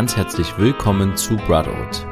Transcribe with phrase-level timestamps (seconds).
[0.00, 2.06] ganz herzlich willkommen zu Brotherhood,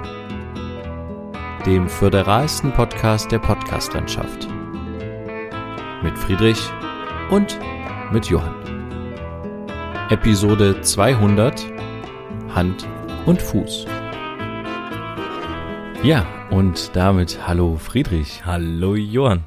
[1.65, 4.47] dem föderalsten Podcast der Podcastlandschaft.
[6.03, 6.61] Mit Friedrich
[7.31, 7.59] und
[8.13, 8.55] mit Johann.
[10.11, 11.65] Episode 200
[12.51, 12.87] Hand
[13.25, 13.87] und Fuß.
[16.03, 18.45] Ja, und damit hallo Friedrich.
[18.45, 19.45] Hallo Johann.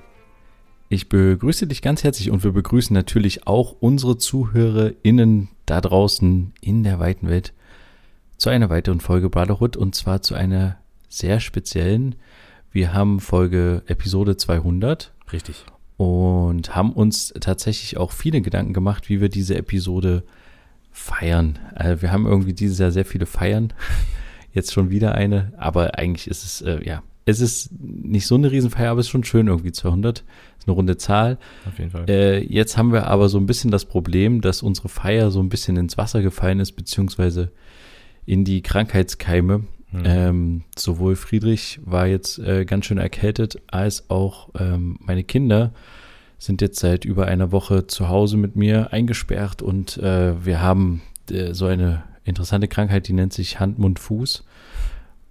[0.90, 6.84] Ich begrüße dich ganz herzlich und wir begrüßen natürlich auch unsere ZuhörerInnen da draußen in
[6.84, 7.54] der weiten Welt
[8.42, 10.78] zu einer weiteren Folge Brotherhood und zwar zu einer
[11.10, 12.16] sehr speziellen.
[12.72, 15.14] Wir haben Folge Episode 200.
[15.32, 15.64] Richtig.
[15.98, 20.24] Und haben uns tatsächlich auch viele Gedanken gemacht, wie wir diese Episode
[20.92, 21.60] feiern.
[21.76, 23.74] Also wir haben irgendwie dieses Jahr sehr viele Feiern.
[24.54, 28.52] Jetzt schon wieder eine, aber eigentlich ist es, äh, ja, es ist nicht so eine
[28.52, 30.24] Riesenfeier, aber es ist schon schön irgendwie 200
[30.58, 31.38] ist eine runde Zahl.
[31.68, 32.10] Auf jeden Fall.
[32.10, 35.50] Äh, jetzt haben wir aber so ein bisschen das Problem, dass unsere Feier so ein
[35.50, 37.52] bisschen ins Wasser gefallen ist, beziehungsweise
[38.32, 39.66] in die Krankheitskeime.
[39.92, 40.04] Mhm.
[40.06, 45.74] Ähm, sowohl Friedrich war jetzt äh, ganz schön erkältet, als auch ähm, meine Kinder
[46.38, 51.02] sind jetzt seit über einer Woche zu Hause mit mir eingesperrt und äh, wir haben
[51.30, 54.46] äh, so eine interessante Krankheit, die nennt sich Hand, Mund, Fuß.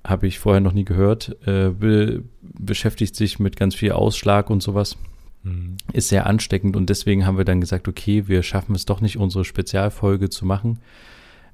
[0.05, 1.39] Habe ich vorher noch nie gehört.
[1.47, 4.99] Äh, be beschäftigt sich mit ganz viel Ausschlag und sowas.
[5.43, 5.79] Mhm.
[5.95, 9.17] Ist sehr ansteckend und deswegen haben wir dann gesagt, okay, wir schaffen es doch nicht,
[9.17, 10.81] unsere Spezialfolge zu machen,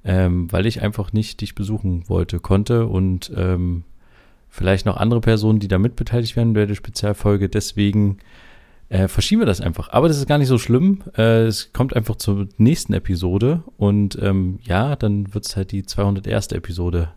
[0.06, 3.82] ähm, weil ich einfach nicht dich besuchen wollte, konnte und ähm,
[4.48, 7.48] vielleicht noch andere Personen, die da mitbeteiligt werden bei der Spezialfolge.
[7.48, 8.18] Deswegen
[8.88, 9.88] äh, verschieben wir das einfach.
[9.90, 11.02] Aber das ist gar nicht so schlimm.
[11.18, 15.84] Äh, es kommt einfach zur nächsten Episode und ähm, ja, dann wird es halt die
[15.84, 16.52] 201.
[16.52, 17.10] Episode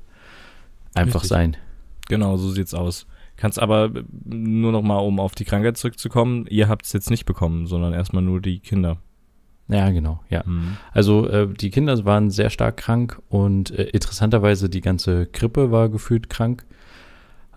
[0.95, 1.30] einfach Richtig.
[1.30, 1.58] sein.
[2.08, 3.06] Genau, so sieht's aus.
[3.38, 3.92] Kannst aber
[4.26, 7.94] nur noch mal, um auf die Krankheit zurückzukommen, ihr habt es jetzt nicht bekommen, sondern
[7.94, 8.98] erstmal nur die Kinder.
[9.70, 10.44] Ja, genau, ja.
[10.45, 10.78] Mhm.
[10.92, 15.89] Also äh, die Kinder waren sehr stark krank und äh, interessanterweise die ganze Krippe war
[15.89, 16.66] gefühlt krank.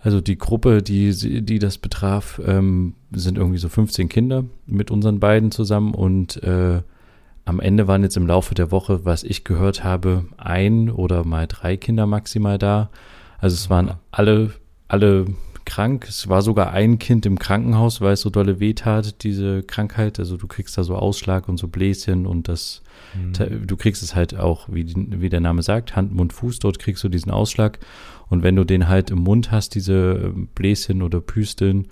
[0.02, 5.20] Also die Gruppe, die, die das betraf, ähm, sind irgendwie so 15 Kinder mit unseren
[5.20, 6.82] beiden zusammen und äh,
[7.44, 11.46] am Ende waren jetzt im Laufe der Woche, was ich gehört habe, ein oder mal
[11.46, 12.90] drei Kinder maximal da.
[13.38, 14.52] Also es waren alle,
[14.86, 15.26] alle
[15.64, 16.06] krank.
[16.08, 20.18] Es war sogar ein Kind im Krankenhaus, weil es so dolle weh tat, diese Krankheit.
[20.18, 22.82] Also du kriegst da so Ausschlag und so Bläschen und das,
[23.14, 23.66] mhm.
[23.66, 27.02] du kriegst es halt auch, wie, wie der Name sagt, Hand, Mund, Fuß, dort kriegst
[27.04, 27.78] du diesen Ausschlag.
[28.28, 31.88] Und wenn du den halt im Mund hast, diese Bläschen oder Püsteln,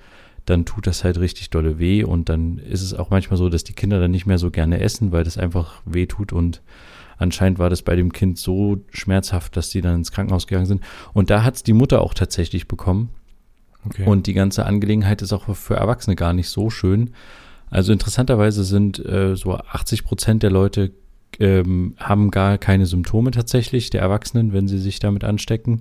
[0.46, 3.64] dann tut das halt richtig dolle weh und dann ist es auch manchmal so, dass
[3.64, 6.62] die Kinder dann nicht mehr so gerne essen, weil das einfach weh tut und
[7.20, 10.82] anscheinend war das bei dem Kind so schmerzhaft, dass die dann ins Krankenhaus gegangen sind.
[11.12, 13.10] Und da hat es die Mutter auch tatsächlich bekommen.
[13.86, 14.04] Okay.
[14.04, 17.10] Und die ganze Angelegenheit ist auch für Erwachsene gar nicht so schön.
[17.70, 20.92] Also interessanterweise sind äh, so 80 Prozent der Leute
[21.38, 25.80] ähm, haben gar keine Symptome tatsächlich, der Erwachsenen, wenn sie sich damit anstecken.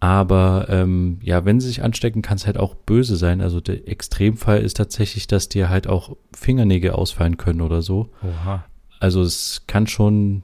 [0.00, 3.40] Aber ähm, ja, wenn sie sich anstecken, kann es halt auch böse sein.
[3.40, 8.10] Also der Extremfall ist tatsächlich, dass dir halt auch Fingernägel ausfallen können oder so.
[8.22, 8.64] Oha.
[9.00, 10.42] Also es kann schon,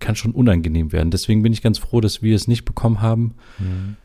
[0.00, 1.10] kann schon unangenehm werden.
[1.10, 3.34] Deswegen bin ich ganz froh, dass wir es nicht bekommen haben.
[3.58, 3.96] Mhm.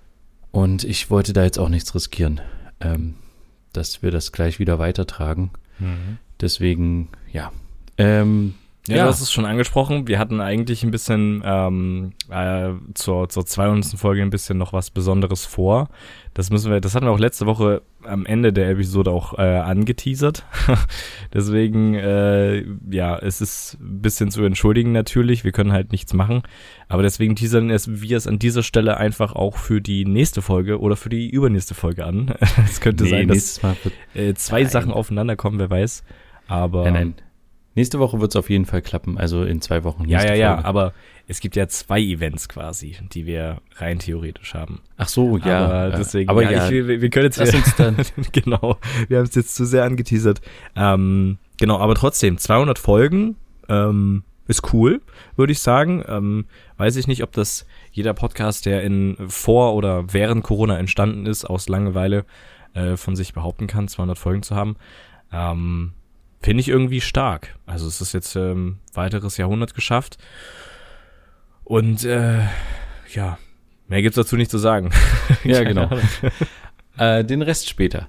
[0.51, 2.41] Und ich wollte da jetzt auch nichts riskieren,
[2.79, 3.15] ähm,
[3.73, 5.51] dass wir das gleich wieder weitertragen.
[5.79, 6.17] Mhm.
[6.39, 7.51] Deswegen, ja.
[7.97, 8.55] Ähm,
[8.91, 10.07] ja, ja, du hast es schon angesprochen.
[10.07, 13.97] Wir hatten eigentlich ein bisschen ähm, äh, zur, zur 200.
[13.97, 15.89] Folge ein bisschen noch was Besonderes vor.
[16.33, 19.41] Das müssen wir, das hatten wir auch letzte Woche am Ende der Episode auch äh,
[19.41, 20.45] angeteasert.
[21.33, 25.43] Deswegen, äh, ja, es ist ein bisschen zu entschuldigen natürlich.
[25.43, 26.43] Wir können halt nichts machen.
[26.87, 30.97] Aber deswegen teasern wir es an dieser Stelle einfach auch für die nächste Folge oder
[30.97, 32.33] für die übernächste Folge an.
[32.65, 33.61] es könnte nee, sein, dass
[34.13, 34.69] äh, zwei nein.
[34.69, 36.03] Sachen aufeinander kommen, wer weiß.
[36.47, 36.83] Aber.
[36.83, 37.13] Nein, nein.
[37.73, 40.05] Nächste Woche wird es auf jeden Fall klappen, also in zwei Wochen.
[40.07, 40.93] Ja, ja, ja, aber
[41.27, 44.81] es gibt ja zwei Events quasi, die wir rein theoretisch haben.
[44.97, 45.65] Ach so, ja.
[45.65, 47.95] Aber deswegen, aber ja, ja ich, wir, wir, können jetzt Lass uns dann.
[48.33, 48.77] genau,
[49.07, 50.41] wir haben es jetzt zu sehr angeteasert.
[50.75, 53.37] Ähm, genau, aber trotzdem, 200 Folgen
[53.69, 55.01] ähm, ist cool,
[55.37, 56.03] würde ich sagen.
[56.09, 61.25] Ähm, weiß ich nicht, ob das jeder Podcast, der in vor oder während Corona entstanden
[61.25, 62.25] ist, aus Langeweile
[62.73, 64.75] äh, von sich behaupten kann, 200 Folgen zu haben.
[65.31, 65.93] Ähm,
[66.41, 67.55] Finde ich irgendwie stark.
[67.65, 70.17] Also es ist jetzt ähm, weiteres Jahrhundert geschafft.
[71.63, 72.39] Und äh,
[73.13, 73.37] ja,
[73.87, 74.89] mehr gibt's dazu nicht zu sagen.
[75.43, 75.89] ja, genau.
[76.97, 78.07] äh, den Rest später.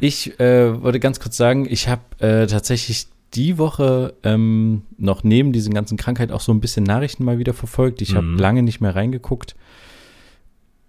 [0.00, 5.52] Ich äh, wollte ganz kurz sagen, ich habe äh, tatsächlich die Woche ähm, noch neben
[5.52, 8.00] diesen ganzen Krankheit auch so ein bisschen Nachrichten mal wieder verfolgt.
[8.00, 8.38] Ich habe mhm.
[8.38, 9.56] lange nicht mehr reingeguckt.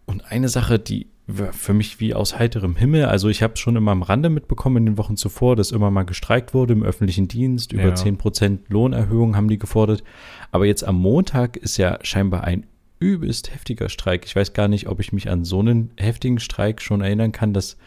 [0.06, 3.06] Und eine Sache, die für mich wie aus heiterem Himmel.
[3.06, 6.04] Also ich habe schon immer am Rande mitbekommen in den Wochen zuvor, dass immer mal
[6.04, 7.74] gestreikt wurde im öffentlichen Dienst.
[7.74, 8.22] Über zehn ja.
[8.22, 10.04] Prozent Lohnerhöhung haben die gefordert.
[10.52, 12.68] Aber jetzt am Montag ist ja scheinbar ein
[13.00, 14.26] übelst heftiger Streik.
[14.26, 17.54] Ich weiß gar nicht, ob ich mich an so einen heftigen Streik schon erinnern kann,
[17.54, 17.78] dass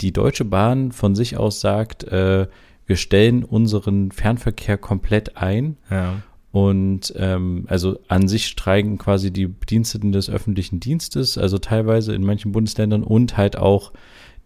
[0.00, 2.46] die Deutsche Bahn von sich aus sagt, äh,
[2.86, 5.76] wir stellen unseren Fernverkehr komplett ein.
[5.90, 6.22] Ja.
[6.52, 12.24] Und ähm, also an sich streiken quasi die Bediensteten des öffentlichen Dienstes, also teilweise in
[12.24, 13.92] manchen Bundesländern und halt auch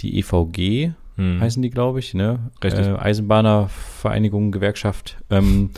[0.01, 1.41] die EVG, hm.
[1.41, 2.51] heißen die, glaube ich, ne?
[2.65, 2.87] Richtig.
[2.87, 5.19] Äh, Eisenbahnervereinigung, Gewerkschaft.
[5.31, 5.71] Ähm,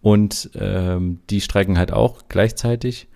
[0.00, 3.08] und ähm, die streiken halt auch gleichzeitig.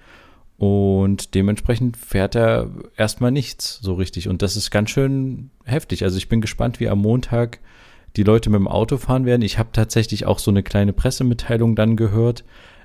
[0.56, 4.28] Und dementsprechend fährt er erstmal nichts so richtig.
[4.28, 6.02] Und das ist ganz schön heftig.
[6.02, 7.60] Also ich bin gespannt, wie am Montag
[8.18, 9.42] die Leute mit dem Auto fahren werden.
[9.42, 12.44] Ich habe tatsächlich auch so eine kleine Pressemitteilung dann gehört,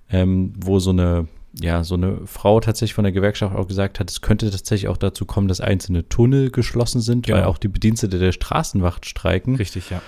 [0.09, 1.27] ähm, wo so eine,
[1.59, 4.97] ja, so eine Frau tatsächlich von der Gewerkschaft auch gesagt hat, es könnte tatsächlich auch
[4.97, 7.39] dazu kommen, dass einzelne Tunnel geschlossen sind, Genau.
[7.39, 9.55] weil auch die Bedienstete der Straßenwacht streiken.
[9.55, 10.01] Richtig, ja.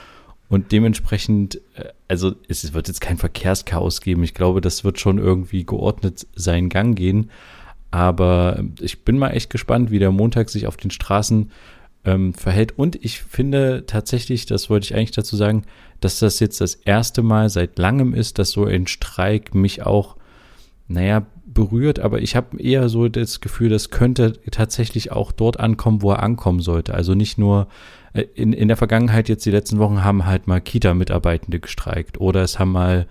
[0.48, 4.24] Und dementsprechend, äh, also es wird jetzt kein Verkehrschaos geben.
[4.24, 7.31] Ich glaube, das wird schon irgendwie geordnet seinen Gang gehen.
[7.89, 11.50] Aber ich bin mal echt gespannt, wie der Montag sich auf den Straßen
[12.06, 12.78] ähm, verhält.
[12.78, 15.63] Und ich finde tatsächlich, das wollte ich eigentlich dazu sagen,
[16.00, 20.16] dass das jetzt das erste Mal seit langem ist, dass so ein Streik mich auch,
[20.88, 22.00] naja, berührt.
[22.00, 26.22] Aber ich habe eher so das Gefühl, das könnte tatsächlich auch dort ankommen, wo er
[26.22, 26.94] ankommen sollte.
[26.94, 27.68] Also nicht nur
[28.13, 32.19] äh, in, in der Vergangenheit, jetzt die letzten Wochen, haben halt mal Kita-Mitarbeitende gestreikt.
[32.22, 33.07] Oder es haben mal,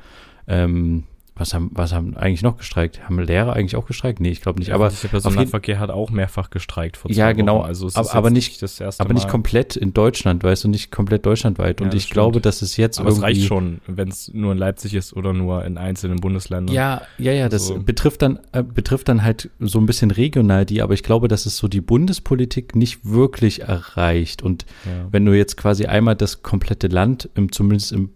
[0.47, 1.05] ähm,
[1.37, 3.03] was haben, was haben eigentlich noch gestreikt?
[3.09, 4.21] Haben Lehrer eigentlich auch gestreikt?
[4.21, 4.71] Nee, ich glaube nicht.
[4.73, 7.59] Aber der Personennahverkehr hat auch mehrfach gestreikt vor Ja, zwei genau.
[7.59, 7.67] Wochen.
[7.67, 9.31] Also es Aber- ist aber nicht- das erste aber nicht Mal.
[9.31, 11.81] komplett in Deutschland, weißt du, nicht komplett deutschlandweit.
[11.81, 12.47] Und Ja, das ich glaube, stimmt.
[12.47, 15.33] dass es jetzt Aber es irgendwie reicht schon, wenn es nur in Leipzig ist oder
[15.33, 16.73] nur in einzelnen Bundesländern.
[16.73, 20.65] Ja, ja, ja, das Also- betrifft dann äh, betrifft dann halt so ein bisschen regional
[20.65, 24.43] die, aber ich glaube, dass es so die Bundespolitik nicht wirklich erreicht.
[24.43, 25.09] Und Ja.
[25.11, 28.11] wenn du jetzt quasi einmal das komplette Land, im, zumindest im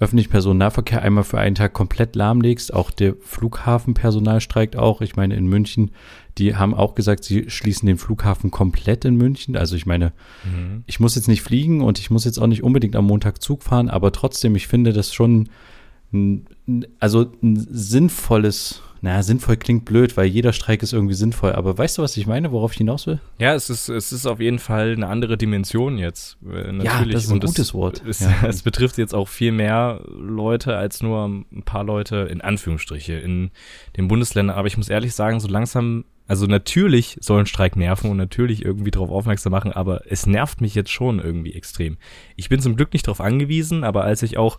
[0.00, 5.00] öffentlichen Personennahverkehr, einmal für einen Tag komplett lahmlegst, auch der Flughafenpersonal streikt auch.
[5.00, 5.90] Ich meine, in München,
[6.38, 9.56] die haben auch gesagt, sie schließen den Flughafen komplett in München.
[9.56, 10.12] Also ich meine,
[10.44, 10.82] Mhm.
[10.86, 13.62] ich muss jetzt nicht fliegen und ich muss jetzt auch nicht unbedingt am Montag Zug
[13.62, 15.48] fahren, aber trotzdem, ich finde das schon,
[16.12, 16.46] ein,
[17.00, 21.98] also ein sinnvolles, naja, sinnvoll klingt blöd, weil jeder Streik ist irgendwie sinnvoll, aber weißt
[21.98, 23.20] du, was ich meine, worauf ich hinaus will?
[23.38, 26.38] Ja, es ist, es ist auf jeden Fall eine andere Dimension jetzt.
[26.42, 27.12] Äh, Natürlich.
[27.12, 28.02] das ist ein Und gutes es, Wort.
[28.08, 28.32] Es, Ja.
[28.48, 33.50] es betrifft jetzt auch viel mehr Leute als nur ein paar Leute in Anführungsstriche in
[33.98, 34.56] den Bundesländern.
[34.56, 38.64] Aber ich muss ehrlich sagen, so langsam, also natürlich soll ein Streik nerven und natürlich
[38.64, 41.98] irgendwie darauf aufmerksam machen, aber es nervt mich jetzt schon irgendwie extrem.
[42.36, 44.58] Ich bin zum Glück nicht darauf angewiesen, aber als ich auch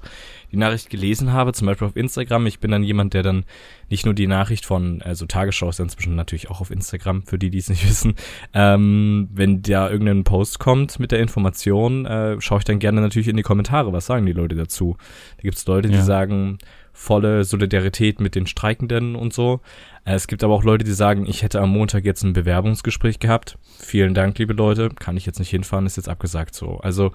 [0.51, 3.45] die Nachricht gelesen habe, zum Beispiel auf Instagram, ich bin dann jemand, der dann
[3.89, 7.50] nicht nur die Nachricht von, also Tagesschau ist inzwischen natürlich auch auf Instagram, für die,
[7.50, 8.13] die es nicht wissen,
[8.53, 13.27] ähm, wenn da irgendein Post kommt mit der Information, äh, schaue ich dann gerne natürlich
[13.27, 14.97] in die Kommentare, was sagen die Leute dazu.
[15.38, 16.03] Da gibt es Leute, die Ja.
[16.03, 16.59] sagen,
[16.95, 19.59] volle Solidarität mit den Streikenden und so.
[20.06, 23.19] Äh, Es gibt aber auch Leute, die sagen, ich hätte am Montag jetzt ein Bewerbungsgespräch
[23.19, 23.57] gehabt.
[23.80, 24.89] Vielen Dank, liebe Leute.
[24.89, 26.77] Kann ich jetzt nicht hinfahren, ist jetzt abgesagt so.
[26.77, 27.12] Also,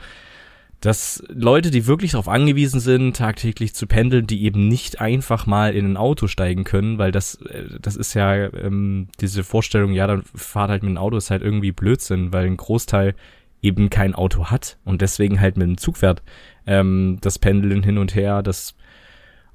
[0.81, 5.75] dass Leute, die wirklich darauf angewiesen sind, tagtäglich zu pendeln, die eben nicht einfach mal
[5.75, 10.07] in ein Auto steigen können, weil das, äh, das ist ja ähm, diese Vorstellung, ja,
[10.07, 13.15] dann fahrt halt mit dem Auto, ist halt irgendwie Blödsinn, weil ein Großteil
[13.63, 16.23] eben kein Auto hat und deswegen halt mit dem Zug fährt.
[16.67, 18.75] Ähm, das Pendeln hin und her, das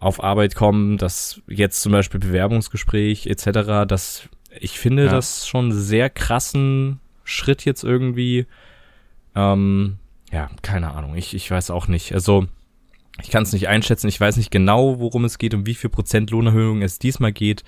[0.05, 5.11] auf Arbeit kommen, das jetzt zum Beispiel Bewerbungsgespräch etc., das ich finde Ja.
[5.11, 8.45] das schon sehr krassen Schritt jetzt irgendwie.
[9.35, 9.97] Ähm,
[10.31, 12.13] ja, keine Ahnung, ich, ich weiß auch nicht.
[12.13, 12.45] Also
[13.21, 15.89] ich kann es nicht einschätzen, ich weiß nicht genau, worum es geht, um wie viel
[15.89, 17.63] Prozent Lohnerhöhung es diesmal geht,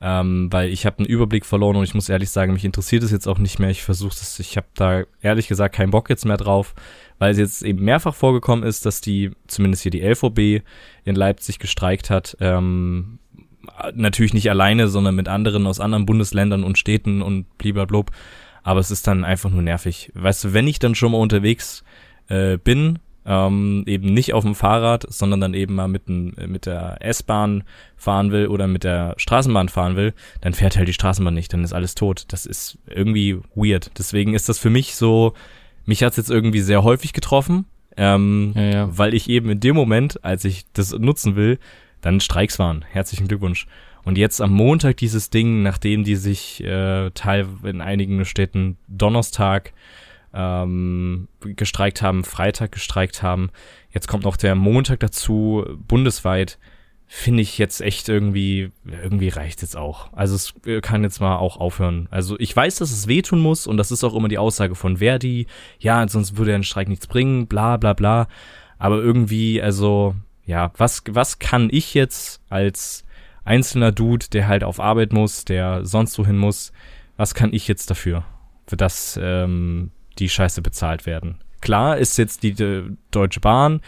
[0.00, 3.10] ähm, weil ich habe einen Überblick verloren und ich muss ehrlich sagen, mich interessiert es
[3.10, 3.70] jetzt auch nicht mehr.
[3.70, 6.74] Ich versuche es, ich habe da ehrlich gesagt keinen Bock jetzt mehr drauf,
[7.18, 10.64] weil es jetzt eben mehrfach vorgekommen ist, dass die, zumindest hier die LVB
[11.04, 12.36] in Leipzig gestreikt hat.
[12.40, 13.18] Ähm,
[13.94, 18.10] natürlich nicht alleine, sondern mit anderen aus anderen Bundesländern und Städten und bliblablub.
[18.62, 20.12] Aber es ist dann einfach nur nervig.
[20.14, 21.84] Weißt du, wenn ich dann schon mal unterwegs
[22.28, 22.98] äh, bin,
[23.30, 27.62] ähm, eben nicht auf dem Fahrrad, sondern dann eben mal mit, n- mit der S-Bahn
[27.96, 31.62] fahren will oder mit der Straßenbahn fahren will, dann fährt halt die Straßenbahn nicht, dann
[31.62, 32.24] ist alles tot.
[32.28, 33.90] Das ist irgendwie weird.
[33.98, 35.34] Deswegen ist das für mich so,
[35.84, 37.66] mich hat's jetzt irgendwie sehr häufig getroffen,
[37.98, 38.98] ähm, Ja, ja.
[38.98, 41.58] weil ich eben in dem Moment, als ich das nutzen will,
[42.00, 42.82] dann Streiks waren.
[42.90, 43.66] Herzlichen Glückwunsch.
[44.04, 49.72] Und jetzt am Montag dieses Ding, nachdem die sich äh, teil in einigen Städten Donnerstag
[50.34, 53.50] ähm, gestreikt haben, Freitag gestreikt haben,
[53.90, 56.58] jetzt kommt noch der Montag dazu, bundesweit,
[57.10, 60.12] finde ich jetzt echt irgendwie, irgendwie reicht jetzt auch.
[60.12, 62.06] Also es äh, kann jetzt mal auch aufhören.
[62.10, 64.98] Also ich weiß, dass es wehtun muss und das ist auch immer die Aussage von
[64.98, 65.46] Verdi,
[65.78, 68.28] ja, sonst würde ein Streik nichts bringen, bla bla bla.
[68.78, 73.04] Aber irgendwie, also, ja, was, was kann ich jetzt als
[73.44, 76.72] einzelner Dude, der halt auf Arbeit muss, der sonst wohin muss,
[77.16, 78.24] was kann ich jetzt dafür,
[78.66, 81.38] für das ähm, die Scheiße bezahlt werden?
[81.60, 83.80] Klar ist jetzt die, die Deutsche Bahn,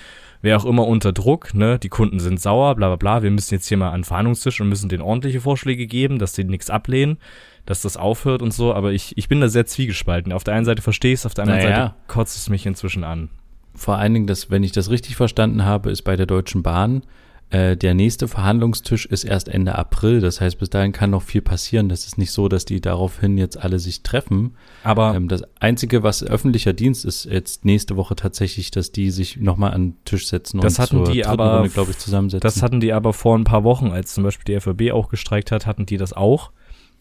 [0.43, 3.55] wer auch immer unter Druck, ne, die Kunden sind sauer, bla bla bla, wir müssen
[3.55, 6.71] jetzt hier mal an den Verhandlungstisch und müssen denen ordentliche Vorschläge geben, dass die nichts
[6.71, 7.19] ablehnen,
[7.67, 10.33] dass das aufhört und so, aber ich, ich bin da sehr zwiegespalten.
[10.33, 11.77] Auf der einen Seite verstehe ich es, auf der anderen Naja.
[11.77, 13.31] Seite kotzt es mich inzwischen an.
[13.75, 17.03] Vor allen Dingen, dass, wenn ich das richtig verstanden habe, ist bei der Deutschen Bahn
[17.51, 20.21] äh, der nächste Verhandlungstisch ist erst Ende April.
[20.21, 21.89] Das heißt, bis dahin kann noch viel passieren.
[21.89, 24.57] Das ist nicht so, dass die daraufhin jetzt alle sich treffen.
[24.85, 29.37] Aber Ähm, das Einzige, was öffentlicher Dienst ist, jetzt nächste Woche tatsächlich, dass die sich
[29.39, 32.41] nochmal an den Tisch setzen Das und hatten die dritten aber- Runde, glaube ich, zusammensetzen.
[32.43, 35.51] Das hatten die aber vor ein paar Wochen, als zum Beispiel die FAB auch gestreikt
[35.51, 36.53] hat, hatten die das auch.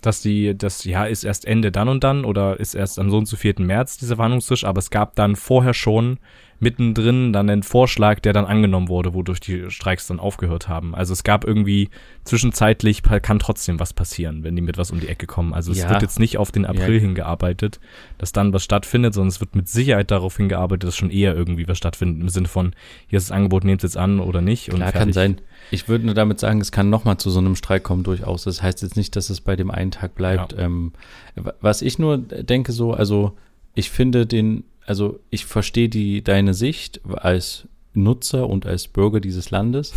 [0.01, 3.17] Dass die, das, ja, ist erst Ende dann und dann oder ist erst am so
[3.17, 3.55] und so 4.
[3.59, 6.19] März dieser Verhandlungstisch, aber es gab dann vorher schon
[6.59, 10.93] mittendrin dann einen Vorschlag, der dann angenommen wurde, wodurch die Streiks dann aufgehört haben.
[10.93, 11.89] Also es gab irgendwie
[12.25, 15.53] zwischenzeitlich kann trotzdem was passieren, wenn die mit was um die Ecke kommen.
[15.53, 15.89] Also es Ja.
[15.89, 16.99] wird jetzt nicht auf den April Ja.
[17.01, 17.79] hingearbeitet,
[18.17, 21.67] dass dann was stattfindet, sondern es wird mit Sicherheit darauf hingearbeitet, dass schon eher irgendwie
[21.67, 22.73] was stattfindet im Sinne von,
[23.07, 24.69] hier ist das Angebot, nehmt es jetzt an oder nicht.
[24.69, 25.41] Und Klar, kann sein.
[25.71, 28.43] Ich würde nur damit sagen, es kann nochmal zu so einem Streik kommen durchaus.
[28.43, 30.55] Das heißt jetzt nicht, dass es bei dem einen Tag bleibt.
[30.57, 30.93] Ähm,
[31.35, 33.33] wa- was ich nur denke so, also
[33.75, 39.51] ich finde den, also ich verstehe die, deine Sicht als Nutzer und als Bürger dieses
[39.51, 39.93] Landes,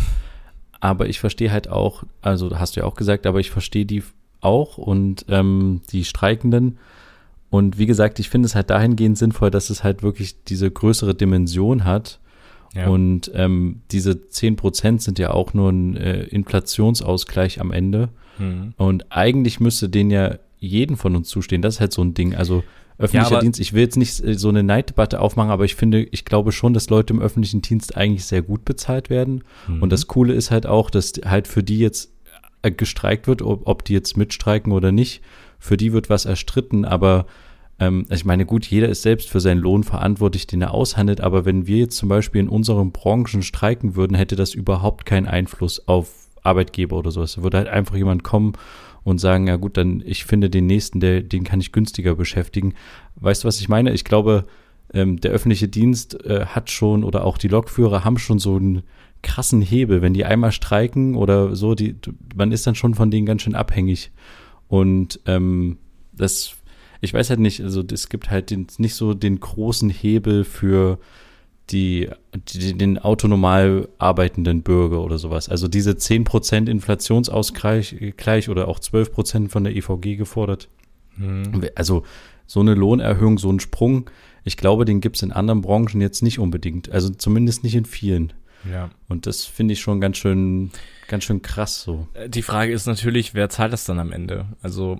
[0.79, 4.03] aber ich verstehe halt auch, also hast du ja auch gesagt, aber ich verstehe die
[4.41, 6.77] auch und ähm, die Streikenden.
[7.49, 11.15] Und wie gesagt, ich finde es halt dahingehend sinnvoll, dass es halt wirklich diese größere
[11.15, 12.19] Dimension hat,
[12.75, 12.87] Ja.
[12.89, 18.09] und ähm, diese 10% sind ja auch nur ein äh, Inflationsausgleich am Ende.
[18.39, 18.73] Mhm.
[18.77, 21.61] Und eigentlich müsste denen ja jeden von uns zustehen.
[21.61, 22.35] Das ist halt so ein Ding.
[22.35, 22.63] Also
[22.97, 26.03] öffentlicher aber- Dienst, ich will jetzt nicht äh, so eine Neiddebatte aufmachen, aber ich finde,
[26.03, 29.43] ich glaube schon, dass Leute im öffentlichen Dienst eigentlich sehr gut bezahlt werden.
[29.67, 29.81] Mhm.
[29.81, 32.11] Und das Coole ist halt auch, dass halt für die jetzt
[32.61, 35.21] äh, gestreikt wird, ob, ob die jetzt mitstreiken oder nicht.
[35.59, 37.25] Für die wird was erstritten, aber
[37.79, 41.45] ähm, ich meine, gut, jeder ist selbst für seinen Lohn verantwortlich, den er aushandelt, aber
[41.45, 45.87] wenn wir jetzt zum Beispiel in unseren Branchen streiken würden, hätte das überhaupt keinen Einfluss
[45.87, 46.09] auf
[46.43, 47.35] Arbeitgeber oder sowas.
[47.35, 48.53] Da würde halt einfach jemand kommen
[49.03, 52.73] und sagen, ja gut, dann ich finde den nächsten, der, den kann ich günstiger beschäftigen.
[53.15, 53.93] Weißt du, was ich meine?
[53.93, 54.45] Ich glaube,
[54.93, 58.83] ähm, der öffentliche Dienst äh, hat schon oder auch die Lokführer haben schon so einen
[59.21, 60.01] krassen Hebel.
[60.01, 61.95] Wenn die einmal streiken oder so, die,
[62.35, 64.11] man ist dann schon von denen ganz schön abhängig.
[64.67, 65.77] Und ähm,
[66.13, 66.55] das,
[67.01, 70.99] ich weiß halt nicht, also es gibt halt den, nicht so den großen Hebel für
[71.69, 75.49] die, die, den autonomal arbeitenden Bürger oder sowas.
[75.49, 80.69] Also diese 10% Inflationsausgleich gleich oder auch 12% von der EVG gefordert.
[81.15, 81.69] Mhm.
[81.75, 82.03] Also
[82.45, 84.09] so eine Lohnerhöhung, so ein Sprung,
[84.43, 86.91] ich glaube, den gibt es in anderen Branchen jetzt nicht unbedingt.
[86.91, 88.33] Also zumindest nicht in vielen.
[88.69, 88.89] Ja.
[89.07, 90.71] Und das finde ich schon ganz schön,
[91.07, 92.07] ganz schön krass so.
[92.27, 94.45] Die Frage ist natürlich, wer zahlt das dann am Ende?
[94.61, 94.99] Also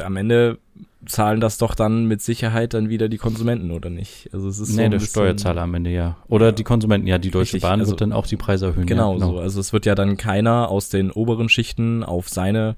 [0.00, 0.58] am Ende
[1.06, 4.30] zahlen das doch dann mit Sicherheit dann wieder die Konsumenten, oder nicht?
[4.32, 6.16] Also es ist so Nee, ein der Steuerzahler am Ende, ja.
[6.28, 6.52] Oder Ja.
[6.52, 8.86] die Konsumenten, ja, die Deutsche Richtig, Bahn also- wird dann auch die Preise erhöhen.
[8.86, 9.38] Genau, ja, so.
[9.38, 12.76] Also es wird ja dann keiner aus den oberen Schichten auf seine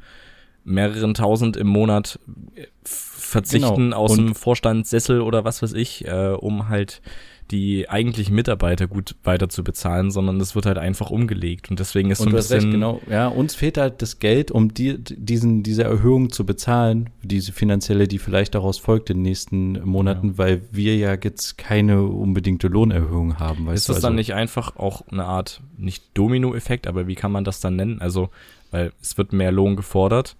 [0.64, 2.19] mehreren tausend im Monat
[2.57, 3.97] äh, verzichten Genau.
[3.97, 7.02] aus dem Vorstandssessel oder was weiß ich, äh, um halt
[7.51, 12.11] die eigentlichen Mitarbeiter gut weiter zu bezahlen, sondern es wird halt einfach umgelegt und deswegen
[12.11, 13.01] ist so Und ein du hast bisschen recht, genau.
[13.09, 18.09] Ja, uns fehlt halt das Geld, um die, diesen, diese Erhöhung zu bezahlen, diese finanzielle,
[18.09, 23.39] die vielleicht daraus folgt in den nächsten Monaten, weil wir ja jetzt keine unbedingte Lohnerhöhung
[23.39, 23.67] haben.
[23.67, 27.31] Weißt Ist das dann Also- nicht einfach auch eine Art, nicht Domino-Effekt, aber wie kann
[27.31, 28.01] man das dann nennen?
[28.01, 28.31] Also,
[28.71, 30.37] weil es wird mehr Lohn gefordert.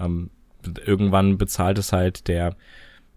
[0.00, 0.30] Ähm,
[0.84, 2.56] irgendwann bezahlt es halt der,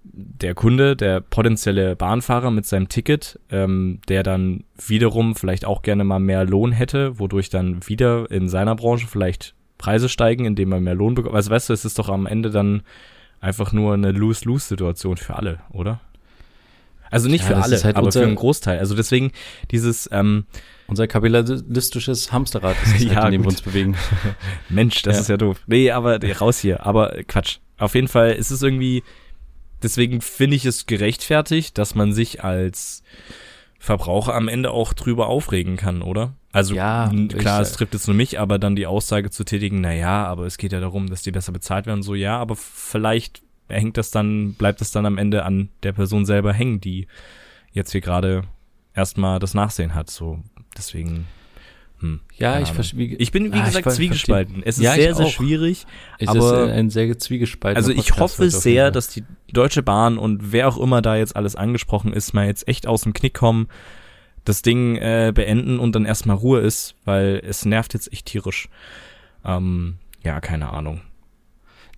[0.04, 6.04] der Kunde, der potenzielle Bahnfahrer mit seinem Ticket, ähm, der dann wiederum vielleicht auch gerne
[6.04, 10.80] mal mehr Lohn hätte, wodurch dann wieder in seiner Branche vielleicht Preise steigen, indem er
[10.80, 11.36] mehr Lohn bekommt.
[11.36, 12.82] Also weißt du, es ist doch am Ende dann
[13.40, 16.02] einfach nur eine Lose-Lose-Situation für alle, oder?
[17.10, 18.80] Also nicht Ja, für alle, halt aber unser- für einen Großteil.
[18.80, 19.32] Also deswegen
[19.72, 20.46] dieses ähm,
[20.88, 23.96] Unser kapitalistisches Hamsterrad ist Ja, halt, in dem wir uns bewegen.
[24.70, 25.22] Mensch, das Ja.
[25.22, 25.62] ist ja doof.
[25.68, 26.86] Nee, aber raus hier.
[26.86, 27.58] Aber Quatsch.
[27.78, 29.04] Auf jeden Fall ist es irgendwie,
[29.84, 33.04] deswegen finde ich es gerechtfertigt, dass man sich als
[33.80, 36.34] Verbraucher am Ende auch drüber aufregen kann, oder?
[36.52, 39.44] Also Ja, ich klar, sag- es trifft jetzt nur mich, aber dann die Aussage zu
[39.44, 42.38] tätigen, na ja, aber es geht ja darum, dass die besser bezahlt werden, so ja,
[42.38, 46.80] aber vielleicht hängt das dann, bleibt das dann am Ende an der Person selber hängen,
[46.82, 47.08] die
[47.72, 48.44] jetzt hier gerade
[48.94, 50.40] erstmal das Nachsehen hat, so
[50.78, 51.26] deswegen.
[52.02, 53.16] Hm, Ja, ich verstehe.
[53.18, 54.64] Ich bin, wie Ah, gesagt, zwiegespalten.
[54.66, 55.86] Es ist Ja, sehr, sehr schwierig.
[56.20, 59.84] Es aber- ist äh, ein sehr zwiegespaltener Also ich Podcast hoffe sehr, dass die Deutsche
[59.84, 63.14] Bahn und wer auch immer da jetzt alles angesprochen ist, mal jetzt echt aus dem
[63.14, 63.68] Knick kommen,
[64.46, 68.68] das Ding äh, beenden und dann erstmal Ruhe ist, weil es nervt jetzt echt tierisch.
[69.46, 71.02] Ähm, ja, keine Ahnung.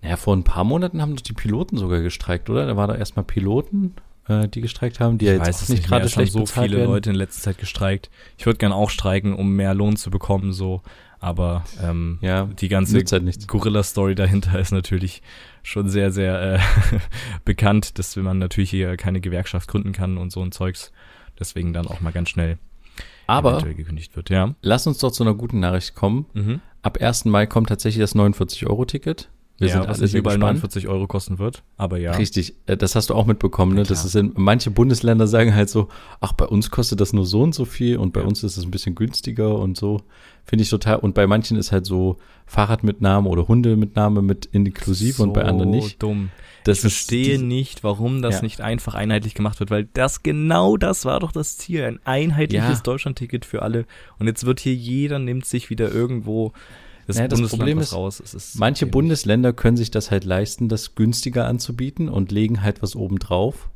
[0.02, 2.66] Naja, vor ein paar Monaten haben doch die Piloten sogar gestreikt, oder?
[2.66, 3.94] Da war da erstmal Piloten,
[4.28, 6.06] äh, die gestreikt haben, die ich ja jetzt weiß auch nicht gerade.
[6.06, 6.86] Es haben schlecht so viele werden.
[6.90, 8.10] Leute in letzter Zeit gestreikt.
[8.38, 10.82] Ich würde gern auch streiken, um mehr Lohn zu bekommen, so.
[11.20, 13.48] Aber ähm, Ja, die ganze halt.
[13.48, 15.22] Gorilla-Story dahinter ist natürlich
[15.62, 16.58] schon sehr, sehr äh,
[17.46, 20.92] bekannt, dass man natürlich hier keine Gewerkschaft gründen kann und so ein Zeugs.
[21.38, 22.58] Deswegen dann auch mal ganz schnell
[23.26, 24.28] Aber gekündigt wird.
[24.30, 24.54] Ja.
[24.60, 26.26] lass uns doch zu einer guten Nachricht kommen.
[26.34, 26.60] Mhm.
[26.82, 27.24] Ab 1.
[27.24, 29.30] Mai kommt tatsächlich das 49-Euro-Ticket.
[29.58, 30.56] Wir ja, sind was alle überall gespannt.
[30.58, 31.62] 49 Euro kosten wird.
[31.76, 32.12] Aber ja.
[32.16, 33.82] Richtig, äh, das hast du auch mitbekommen, ne?
[33.82, 35.88] Ja, Das ist in, manche Bundesländer sagen halt so,
[36.20, 38.26] ach, bei uns kostet das nur so und so viel und bei Ja.
[38.26, 40.00] uns ist es ein bisschen günstiger und so.
[40.44, 40.96] Finde ich total.
[40.96, 46.02] Und bei manchen ist halt so Fahrradmitnahme oder Hundemitnahme mit inklusive und bei anderen nicht.
[46.02, 46.30] dumm.
[46.64, 48.42] Das ich verstehe nicht, warum das Ja.
[48.42, 52.82] nicht einfach einheitlich gemacht wird, weil das genau das war doch das Ziel, ein einheitliches.
[52.82, 53.84] Deutschlandticket für alle.
[54.18, 56.52] Und jetzt wird hier jeder nimmt sich wieder irgendwo
[57.06, 58.20] das, Naja, das Bundesland Problem ist, raus.
[58.24, 58.86] Es ist Manche.
[58.86, 63.68] Bundesländer können sich das halt leisten, das günstiger anzubieten und legen halt was oben drauf.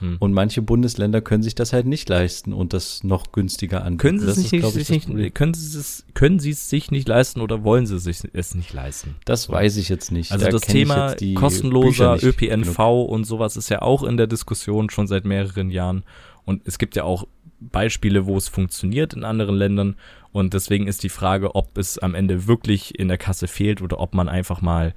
[0.00, 0.16] Hm.
[0.18, 3.98] Und manche Bundesländer können sich das halt nicht leisten und das noch günstiger anbieten.
[3.98, 6.68] können sie das es nicht, ich, sich das nicht können sie es können sie es
[6.68, 9.14] sich nicht leisten oder wollen sie sich es nicht leisten?
[9.24, 10.32] Das weiß ich jetzt nicht.
[10.32, 13.08] Also Da das Thema kostenloser ÖPNV genug.
[13.08, 16.02] und sowas ist ja auch in der Diskussion schon seit mehreren Jahren.
[16.44, 17.26] Und es gibt ja auch
[17.60, 19.96] Beispiele, wo es funktioniert in anderen Ländern.
[20.32, 24.00] Und deswegen ist die Frage, ob es am Ende wirklich in der Kasse fehlt oder
[24.00, 24.94] ob man einfach mal,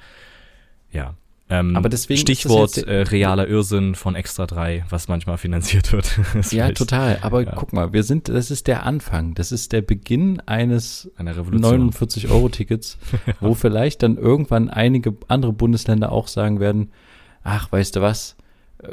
[0.91, 1.15] ja.
[1.49, 6.19] Ähm, Aber deswegen Stichwort äh, realer Irrsinn von Extra 3, was manchmal finanziert wird.
[6.51, 7.19] Ja, total.
[7.21, 7.53] Aber Ja.
[7.55, 9.33] guck mal, wir sind, das ist der Anfang.
[9.33, 11.91] Das ist der Beginn eines Eine Revolution.
[11.91, 12.97] 49-Euro-Tickets,
[13.39, 16.91] wo vielleicht dann irgendwann einige andere Bundesländer auch sagen werden,
[17.43, 18.35] ach, weißt du was,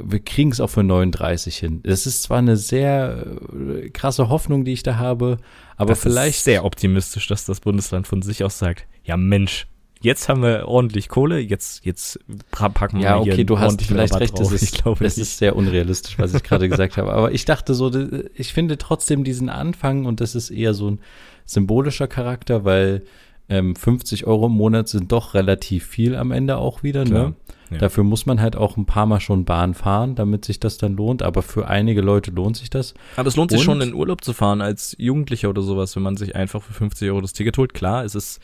[0.03, 1.81] wir kriegen es auch für 39 hin.
[1.85, 5.37] Das ist zwar eine sehr äh, krasse Hoffnung, die ich da habe,
[5.76, 9.66] aber das vielleicht ist sehr optimistisch, dass das Bundesland von sich aus sagt, ja Mensch,
[10.01, 12.18] jetzt haben wir ordentlich Kohle, jetzt, jetzt
[12.51, 14.51] packen wir Ja, hier okay, einen du hast vielleicht Rabatt recht, drauf.
[14.51, 17.12] das ist, ich glaube das ist sehr unrealistisch, was ich gerade gesagt habe.
[17.12, 17.90] Aber ich dachte so,
[18.35, 21.01] ich finde trotzdem diesen Anfang und das ist eher so ein
[21.47, 23.03] symbolischer Charakter, weil
[23.48, 27.04] ähm, 50 Euro im Monat sind doch relativ viel am Ende auch wieder.
[27.04, 27.35] Klar, Ne?
[27.70, 27.78] ja.
[27.78, 30.96] Dafür muss man halt auch ein paar Mal schon Bahn fahren, damit sich das dann
[30.96, 31.22] lohnt.
[31.22, 32.94] Aber für einige Leute lohnt sich das.
[33.16, 36.02] Aber es lohnt sich Und- schon, in Urlaub zu fahren als Jugendlicher oder sowas, wenn
[36.02, 37.74] man sich einfach für 50 Euro das Ticket holt.
[37.74, 38.40] Klar, es ist,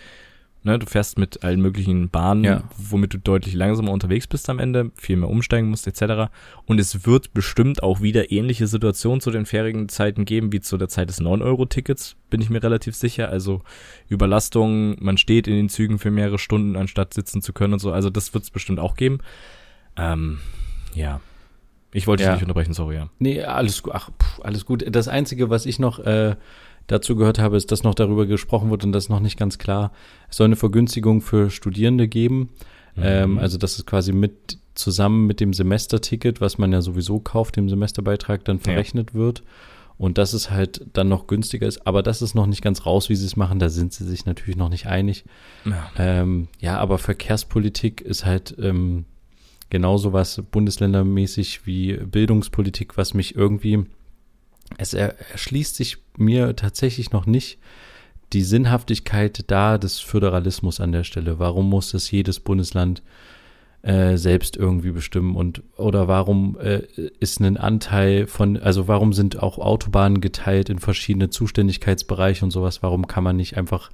[0.63, 2.63] ne, du fährst mit allen möglichen Bahnen, Ja.
[2.77, 6.31] womit du deutlich langsamer unterwegs bist am Ende, viel mehr umsteigen musst, etc.
[6.67, 10.89] Und es wird bestimmt auch wieder ähnliche Situationen zu den Ferienzeiten geben, wie zu der
[10.89, 13.29] Zeit des 9-Euro-Tickets, bin ich mir relativ sicher.
[13.31, 13.63] Also
[14.09, 17.93] Überlastung, man steht in den Zügen für mehrere Stunden, anstatt sitzen zu können und so.
[17.93, 19.19] Also das wird es bestimmt auch geben.
[19.97, 20.39] Ähm,
[20.95, 21.21] ja.
[21.93, 22.29] Ich wollte Ja.
[22.31, 23.09] dich nicht unterbrechen, sorry, ja.
[23.19, 23.93] Nee, alles gut.
[23.95, 24.85] Ach, pff, alles gut.
[24.95, 26.37] Das Einzige, was ich noch äh,
[26.91, 29.59] dazu gehört habe, ist, dass noch darüber gesprochen wird und das ist noch nicht ganz
[29.59, 29.93] klar.
[30.29, 32.51] Es soll eine Vergünstigung für Studierende geben.
[32.97, 33.39] Ähm, Mhm.
[33.39, 37.69] also das ist quasi mit zusammen mit dem Semesterticket, was man ja sowieso kauft, dem
[37.69, 39.43] Semesterbeitrag dann verrechnet wird.
[39.99, 41.87] Und dass es halt dann noch günstiger ist.
[41.87, 43.59] Aber das ist noch nicht ganz raus, wie sie es machen.
[43.59, 45.25] Da sind sie sich natürlich noch nicht einig.
[45.67, 45.91] Ja.
[45.99, 49.05] Ähm, ja, aber Verkehrspolitik ist halt ähm,
[49.69, 53.85] genauso was bundesländermäßig wie Bildungspolitik, was mich irgendwie,
[54.79, 57.59] es er, erschließt sich mir tatsächlich noch nicht
[58.33, 61.39] die Sinnhaftigkeit da des Föderalismus an der Stelle.
[61.39, 63.03] Warum muss das jedes Bundesland
[63.83, 66.83] äh, selbst irgendwie bestimmen und oder warum äh,
[67.19, 72.83] ist ein Anteil von, also warum sind auch Autobahnen geteilt in verschiedene Zuständigkeitsbereiche und sowas?
[72.83, 73.91] Warum kann man nicht einfach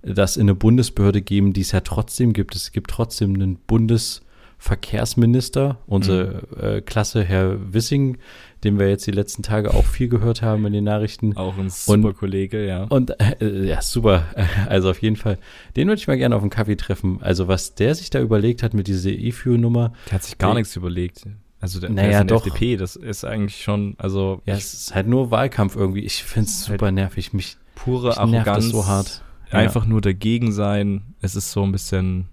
[0.00, 2.56] das in eine Bundesbehörde geben, die es ja trotzdem gibt?
[2.56, 8.16] Es gibt trotzdem einen Bundesverkehrsminister, unsere äh, Klasse Herr Wissing,
[8.66, 11.36] den wir jetzt die letzten Tage auch viel gehört haben in den Nachrichten.
[11.36, 12.84] Auch ein super Kollege, ja.
[12.84, 14.24] Und äh, ja, super.
[14.68, 15.38] Also auf jeden Fall.
[15.76, 17.18] Den würde ich mal gerne auf einen Kaffee treffen.
[17.22, 19.92] Also was der sich da überlegt hat mit dieser E-Fuel-Nummer.
[20.06, 20.60] Der hat sich gar Nee.
[20.60, 21.22] nichts überlegt.
[21.60, 22.46] Also der, Naja, der der doch.
[22.46, 26.00] FDP, das ist eigentlich schon, also Ja, ich- es ist halt nur Wahlkampf irgendwie.
[26.04, 27.32] Ich finde es Halt super nervig.
[27.32, 28.66] Mich pure mich Arroganz.
[28.66, 29.22] so hart.
[29.50, 31.14] Einfach nur dagegen sein.
[31.22, 32.26] Es ist so ein bisschen.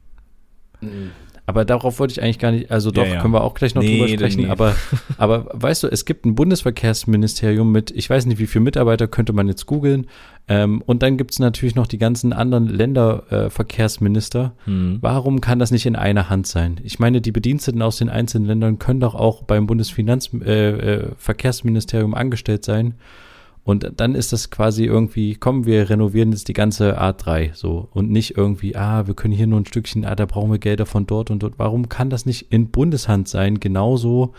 [1.46, 3.22] Aber darauf wollte ich eigentlich gar nicht, also doch, Ja, ja.
[3.22, 4.50] können wir auch gleich noch Nee, drüber sprechen, nee.
[4.50, 4.76] aber,
[5.18, 9.34] aber weißt du, es gibt ein Bundesverkehrsministerium mit, ich weiß nicht, wie viele Mitarbeiter könnte
[9.34, 10.08] man jetzt googeln,
[10.48, 14.54] ähm, und dann gibt es natürlich noch die ganzen anderen Länderverkehrsminister.
[14.66, 14.70] Äh.
[14.70, 14.98] Hm.
[15.02, 16.82] Warum kann das nicht in einer Hand sein?
[16.84, 22.20] Ich meine, die Bediensteten aus den einzelnen Ländern können doch auch beim Bundesfinanzverkehrsministerium äh, äh,
[22.20, 22.96] angestellt sein.
[23.66, 28.12] Und dann ist das quasi irgendwie, komm, wir renovieren jetzt die ganze A3 so und
[28.12, 31.08] nicht irgendwie, ah, wir können hier nur ein Stückchen, ah, da brauchen wir Gelder von
[31.08, 31.54] dort und dort.
[31.58, 33.62] Warum kann das nicht in Bundeshand sein?
[33.62, 34.34] Genauso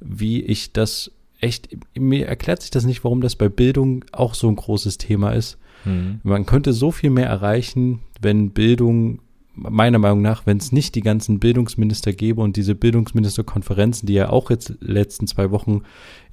[0.00, 4.48] wie ich das echt, mir erklärt sich das nicht, warum das bei Bildung auch so
[4.48, 5.58] ein großes Thema ist.
[5.84, 6.20] Mhm.
[6.22, 9.20] Man könnte so viel mehr erreichen, wenn Bildung
[9.54, 14.30] meiner Meinung nach, wenn es nicht die ganzen Bildungsminister gäbe und diese Bildungsministerkonferenzen, die ja
[14.30, 15.82] auch jetzt letzten zwei Wochen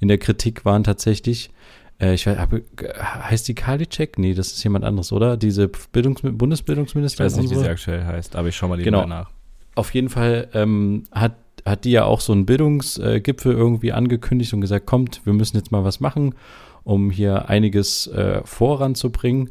[0.00, 1.50] in der Kritik waren tatsächlich,
[2.00, 2.38] äh, ich weiß,
[3.02, 4.18] heißt die Karliczek?
[4.18, 5.36] Nee, das ist jemand anderes, oder?
[5.36, 7.26] Diese Bildungs Bundesbildungsministerin.
[7.26, 9.06] Ich weiß nicht, wie sie aktuell heißt, aber ich schau mal genau.
[9.06, 9.30] nach.
[9.74, 14.60] Auf jeden Fall ähm, hat, hat die ja auch so einen Bildungsgipfel irgendwie angekündigt und
[14.60, 16.34] gesagt, kommt, wir müssen jetzt mal was machen,
[16.84, 19.50] um hier einiges äh, voranzubringen.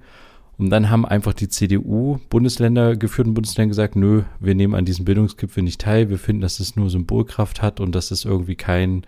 [0.57, 5.61] Und dann haben einfach die CDU-Bundesländer, geführten Bundesländer gesagt, nö, wir nehmen an diesem Bildungsgipfel
[5.61, 6.09] nicht teil.
[6.09, 9.05] Wir finden, dass es nur Symbolkraft hat und dass es irgendwie kein,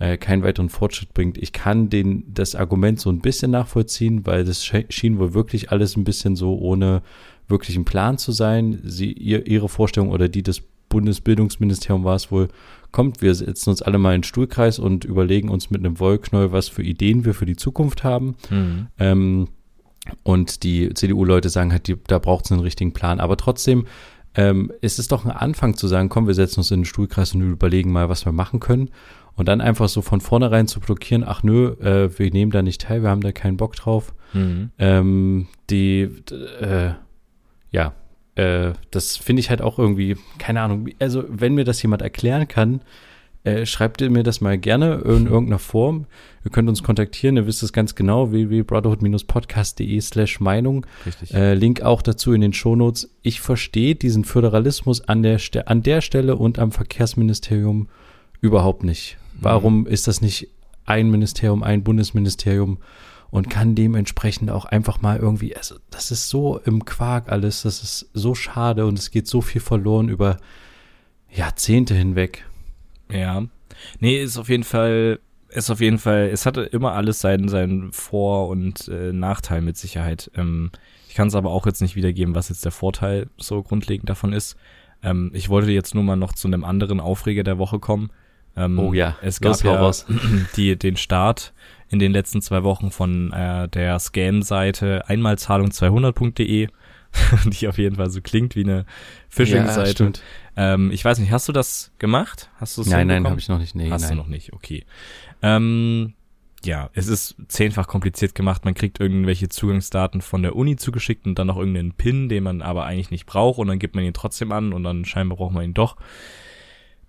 [0.00, 1.38] äh, keinen weiteren Fortschritt bringt.
[1.38, 5.96] Ich kann den, das Argument so ein bisschen nachvollziehen, weil das schien wohl wirklich alles
[5.96, 7.02] ein bisschen so ohne
[7.48, 8.80] wirklichen Plan zu sein.
[8.82, 12.48] Sie, ihr, ihre Vorstellung oder die des Bundesbildungsministeriums war es wohl,
[12.92, 16.50] kommt, wir setzen uns alle mal in den Stuhlkreis und überlegen uns mit einem Wollknäuel,
[16.50, 18.36] was für Ideen wir für die Zukunft haben.
[18.48, 18.86] Mhm.
[18.98, 19.48] Ähm,
[20.22, 23.20] und die CDU-Leute sagen halt, die, da braucht es einen richtigen Plan.
[23.20, 23.86] Aber trotzdem
[24.34, 27.34] ähm, ist es doch ein Anfang zu sagen, komm, wir setzen uns in den Stuhlkreis
[27.34, 28.90] und überlegen mal, was wir machen können.
[29.40, 32.82] Und dann einfach so von vornherein zu blockieren, ach nö, äh, wir nehmen da nicht
[32.82, 34.12] teil, wir haben da keinen Bock drauf.
[34.34, 34.68] Mhm.
[34.78, 36.10] Ähm, die,
[36.60, 36.90] äh,
[37.70, 37.94] ja,
[38.34, 42.48] äh, das finde ich halt auch irgendwie, keine Ahnung, also wenn mir das jemand erklären
[42.48, 42.82] kann,
[43.42, 46.04] äh, schreibt ihr mir das mal gerne in irgendeiner Form.
[46.44, 50.84] Ihr könnt uns kontaktieren, ihr wisst es ganz genau, www.brotherhood-podcast.de slash Meinung.
[51.06, 51.32] Richtig.
[51.32, 53.08] Äh, Link auch dazu in den Shownotes.
[53.22, 57.88] Ich verstehe diesen Föderalismus an der, an der Stelle und am Verkehrsministerium
[58.42, 59.16] überhaupt nicht.
[59.42, 60.48] Warum ist das nicht
[60.84, 62.78] ein Ministerium, ein Bundesministerium
[63.30, 67.82] und kann dementsprechend auch einfach mal irgendwie, also das ist so im Quark alles, das
[67.82, 70.38] ist so schade und es geht so viel verloren über
[71.30, 72.44] Jahrzehnte hinweg.
[73.10, 73.44] Ja.
[74.00, 77.92] Nee, ist auf jeden Fall, ist auf jeden Fall, es hatte immer alles seinen, seinen
[77.92, 80.30] Vor- und äh, Nachteil mit Sicherheit.
[80.34, 80.70] Ähm,
[81.08, 84.32] ich kann es aber auch jetzt nicht wiedergeben, was jetzt der Vorteil so grundlegend davon
[84.32, 84.56] ist.
[85.02, 88.10] Ähm, ich wollte jetzt nur mal noch zu einem anderen Aufreger der Woche kommen.
[88.56, 89.90] Ähm, oh ja, es gab ja
[90.56, 91.52] die, den Start
[91.88, 96.68] in den letzten zwei Wochen von äh, der Scam-Seite einmalzahlung200.de
[97.46, 98.86] die auf jeden Fall so klingt wie eine
[99.28, 100.12] Phishing-Seite.
[100.56, 102.50] Ja, ähm, ich weiß nicht, hast du das gemacht?
[102.56, 103.74] Hast du Nein, nein, habe ich noch nicht.
[103.74, 104.12] Nee, hast nein.
[104.12, 104.84] du noch nicht, okay.
[105.42, 106.14] Ähm,
[106.62, 108.64] ja, es ist zehnfach kompliziert gemacht.
[108.64, 112.62] Man kriegt irgendwelche Zugangsdaten von der Uni zugeschickt und dann noch irgendeinen PIN, den man
[112.62, 115.54] aber eigentlich nicht braucht und dann gibt man ihn trotzdem an und dann scheinbar braucht
[115.54, 115.96] man ihn doch.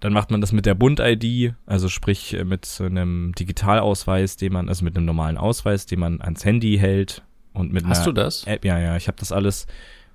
[0.02, 4.52] Dann macht man das mit der Bund-ID, also sprich äh, mit so einem Digitalausweis, den
[4.52, 8.12] man, also mit einem normalen Ausweis, den man ans Handy hält und mit Hast du
[8.12, 8.46] das?
[8.46, 9.68] App, ja, ja, ich habe das alles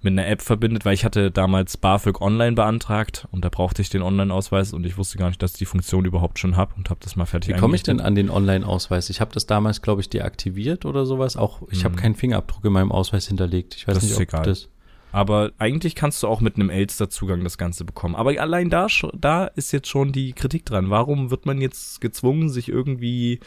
[0.03, 3.89] mit einer App verbindet, weil ich hatte damals BAföG online beantragt und da brauchte ich
[3.89, 6.91] den Online-Ausweis und ich wusste gar nicht, dass ich die Funktion überhaupt schon habe und
[6.91, 9.09] habe das mal fertig Wie komme ich denn an den Online-Ausweis?
[9.09, 11.37] Ich habe das damals, glaube ich, deaktiviert oder sowas.
[11.37, 11.85] Auch ich hm.
[11.85, 13.75] habe keinen Fingerabdruck in meinem Ausweis hinterlegt.
[13.77, 14.43] Ich weiß das nicht, ob egal.
[14.45, 14.69] das
[15.17, 18.15] aber eigentlich kannst du auch mit einem Elster-Zugang das Ganze bekommen.
[18.15, 20.91] Aber allein da, da ist jetzt schon die Kritik dran.
[20.91, 23.41] Warum wird man jetzt gezwungen, sich irgendwie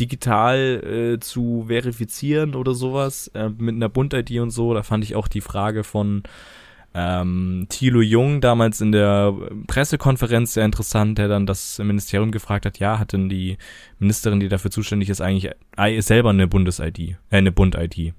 [0.00, 4.72] digital äh, zu verifizieren oder sowas äh, mit einer Bund-ID und so.
[4.72, 6.22] Da fand ich auch die Frage von
[6.94, 9.34] ähm, Thilo Jung damals in der
[9.66, 13.58] Pressekonferenz sehr interessant, der dann das Ministerium gefragt hat, ja, hat denn die
[13.98, 15.52] Ministerin, die dafür zuständig ist, eigentlich
[15.98, 18.14] selber eine Bundes-ID, äh, eine Bund-ID?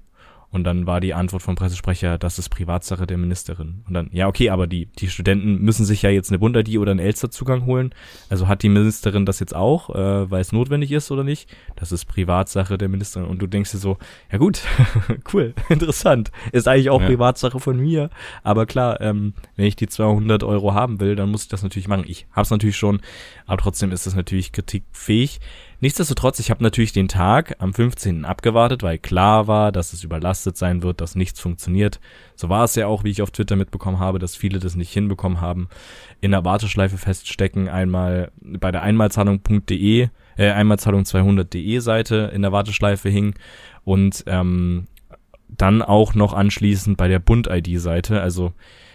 [0.52, 3.82] Und dann war die Antwort vom Pressesprecher, das ist Privatsache der Ministerin.
[3.88, 6.90] Und dann, ja, okay, aber die, die Studenten müssen sich ja jetzt eine Bund-ID oder
[6.90, 7.94] einen Elster-Zugang holen.
[8.28, 11.48] Also hat die Ministerin das jetzt auch, äh, weil es notwendig ist oder nicht?
[11.74, 13.26] Das ist Privatsache der Ministerin.
[13.26, 13.96] Und du denkst dir so,
[14.30, 14.60] ja gut,
[15.32, 16.30] cool, interessant.
[16.52, 17.06] Ist eigentlich auch ja.
[17.06, 18.10] Privatsache von mir.
[18.42, 21.88] Aber klar, ähm, wenn ich die 200 Euro haben will, dann muss ich das natürlich
[21.88, 22.04] machen.
[22.06, 23.00] Ich hab's natürlich schon,
[23.46, 25.40] aber trotzdem ist das natürlich kritikfähig.
[25.82, 28.24] Nichtsdestotrotz, ich habe natürlich den Tag am 15.
[28.24, 31.98] abgewartet, weil klar war, dass es überlastet sein wird, dass nichts funktioniert.
[32.36, 34.92] So war es ja auch, wie ich auf Twitter mitbekommen habe, dass viele das nicht
[34.92, 35.68] hinbekommen haben,
[36.20, 43.34] in der Warteschleife feststecken, einmal bei der Einmalzahlung.de, äh, Einmalzahlung200.de Seite in der Warteschleife hing
[43.82, 44.86] und ähm,
[45.48, 48.52] dann auch noch anschließend bei der Bund-ID-Seite, also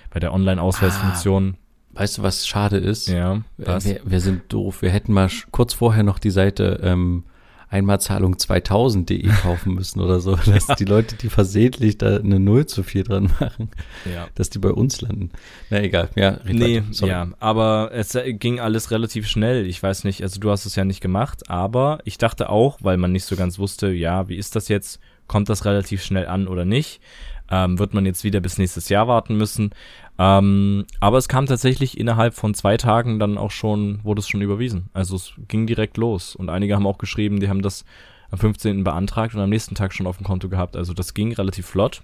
[0.09, 1.57] bei der Online-Ausweisfunktion.
[1.57, 1.66] Ah
[1.97, 3.07] Weißt du, was schade ist?
[3.07, 3.41] Ja.
[3.57, 3.85] Was?
[3.85, 4.81] Wir, wir sind doof.
[4.81, 7.23] Wir hätten mal kurz vorher noch die Seite ähm,
[7.69, 10.75] Einmalzahlung 2000.de kaufen müssen oder so, dass ja.
[10.75, 13.69] die Leute, die versehentlich da eine Null zu viel dran machen,
[14.11, 14.27] ja.
[14.35, 15.31] dass die bei uns landen.
[15.69, 16.39] Na egal, ja.
[16.45, 19.65] Nee, ja, aber es ging alles relativ schnell.
[19.65, 22.97] Ich weiß nicht, also du hast es ja nicht gemacht, aber ich dachte auch, weil
[22.97, 24.99] man nicht so ganz wusste, ja, wie ist das jetzt?
[25.27, 27.01] Kommt das relativ schnell an oder nicht?
[27.49, 29.71] Ähm, wird man jetzt wieder bis nächstes Jahr warten müssen?
[30.19, 34.41] Ähm, aber es kam tatsächlich innerhalb von zwei Tagen dann auch schon, wurde es schon
[34.41, 34.89] überwiesen.
[34.93, 36.35] Also es ging direkt los.
[36.35, 37.85] Und einige haben auch geschrieben, die haben das
[38.31, 38.83] am 15.
[38.83, 40.75] beantragt und am nächsten Tag schon auf dem Konto gehabt.
[40.75, 42.01] Also das ging relativ flott.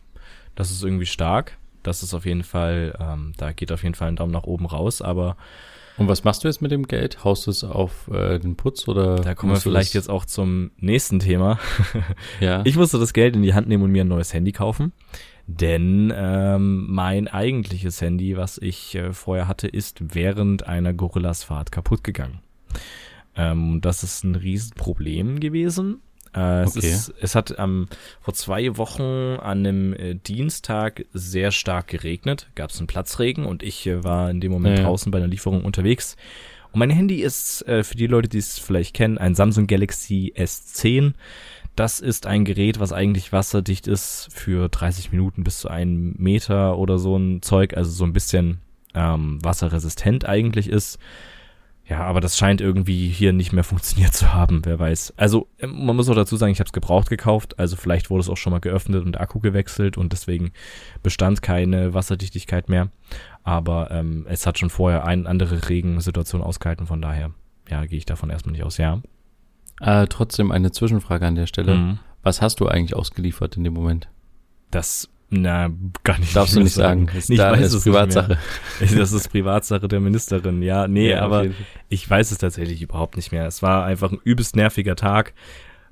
[0.56, 1.58] Das ist irgendwie stark.
[1.82, 4.66] Das ist auf jeden Fall, ähm, da geht auf jeden Fall ein Daumen nach oben
[4.66, 5.36] raus, aber
[5.98, 7.24] und was machst du jetzt mit dem Geld?
[7.24, 9.18] Haust du es auf äh, den Putz oder?
[9.18, 11.60] Da kommen wir vielleicht jetzt auch zum nächsten Thema.
[12.40, 12.64] ja.
[12.66, 14.92] Ich musste das Geld in die Hand nehmen und mir ein neues Handy kaufen.
[15.46, 22.04] Denn ähm, mein eigentliches Handy, was ich äh, vorher hatte, ist während einer Gorillas-Fahrt kaputt
[22.04, 22.40] gegangen.
[23.36, 26.02] Ähm, das ist ein Riesenproblem gewesen.
[26.34, 26.88] Äh, es, okay.
[26.90, 27.88] ist, es hat ähm,
[28.22, 33.64] vor zwei Wochen an einem äh, Dienstag sehr stark geregnet, gab es einen Platzregen und
[33.64, 34.86] ich äh, war in dem Moment ja.
[34.86, 36.16] draußen bei einer Lieferung unterwegs.
[36.72, 40.34] Und mein Handy ist, äh, für die Leute, die es vielleicht kennen, ein Samsung Galaxy
[40.36, 41.14] S10.
[41.76, 46.78] Das ist ein Gerät, was eigentlich wasserdicht ist für 30 Minuten bis zu einem Meter
[46.78, 48.60] oder so ein Zeug, also so ein bisschen
[48.94, 51.00] ähm, wasserresistent eigentlich ist.
[51.86, 55.16] Ja, aber das scheint irgendwie hier nicht mehr funktioniert zu haben, wer weiß.
[55.18, 58.22] Also ähm, man muss auch dazu sagen, ich habe es gebraucht gekauft, also vielleicht wurde
[58.22, 60.52] es auch schon mal geöffnet und Akku gewechselt und deswegen
[61.02, 62.90] bestand keine Wasserdichtigkeit mehr.
[63.44, 67.32] Aber ähm, es hat schon vorher eine andere Regensituation ausgehalten, von daher,
[67.70, 69.02] ja, gehe ich davon erstmal nicht aus, ja.
[69.80, 71.76] Äh, trotzdem eine Zwischenfrage an der Stelle.
[71.76, 72.00] Mhm.
[72.22, 74.08] Was hast du eigentlich ausgeliefert in dem Moment?
[74.72, 75.72] Das na,
[76.04, 76.36] gar nicht.
[76.36, 77.08] Darfst du nicht sagen.
[77.08, 77.24] sagen.
[77.28, 78.38] Ich da weiß es Privatsache.
[78.80, 80.62] das ist Privatsache der Ministerin.
[80.62, 81.48] Ja, nee, ja, aber
[81.90, 83.48] ich weiß es tatsächlich überhaupt nicht mehr.
[83.48, 85.34] Es war einfach ein übelst nerviger Tag.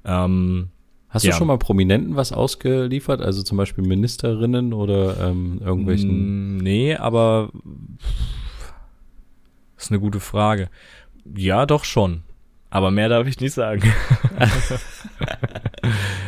[0.06, 0.70] Ähm,
[1.10, 1.32] Hast ja.
[1.32, 3.20] du schon mal Prominenten was ausgeliefert?
[3.22, 6.58] Also zum Beispiel Ministerinnen oder ähm, irgendwelchen?
[6.58, 7.52] Mm, nee, aber
[9.76, 10.70] das ist eine gute Frage.
[11.36, 12.22] Ja, doch schon.
[12.72, 13.84] Aber mehr darf ich nicht sagen.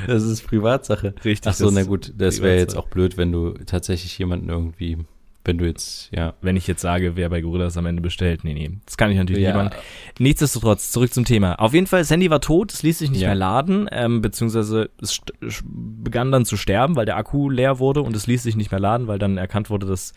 [0.07, 1.15] das ist Privatsache.
[1.23, 1.49] Richtig.
[1.49, 4.97] Ach so, na gut, das wäre jetzt auch blöd, wenn du tatsächlich jemanden irgendwie,
[5.45, 6.33] wenn du jetzt, ja.
[6.41, 8.43] Wenn ich jetzt sage, wer bei Gorillas am Ende bestellt.
[8.43, 9.55] Nee, nee, das kann ich natürlich ja.
[9.55, 9.83] nicht machen.
[10.19, 11.55] Nichtsdestotrotz, zurück zum Thema.
[11.61, 13.29] Auf jeden Fall, das Handy war tot, es ließ sich nicht ja.
[13.29, 15.21] mehr laden, ähm, beziehungsweise es
[15.63, 18.81] begann dann zu sterben, weil der Akku leer wurde und es ließ sich nicht mehr
[18.81, 20.11] laden, weil dann erkannt wurde, dass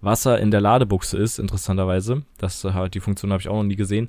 [0.00, 2.22] Wasser in der Ladebuchse ist, interessanterweise.
[2.38, 4.08] Das äh, die Funktion habe ich auch noch nie gesehen.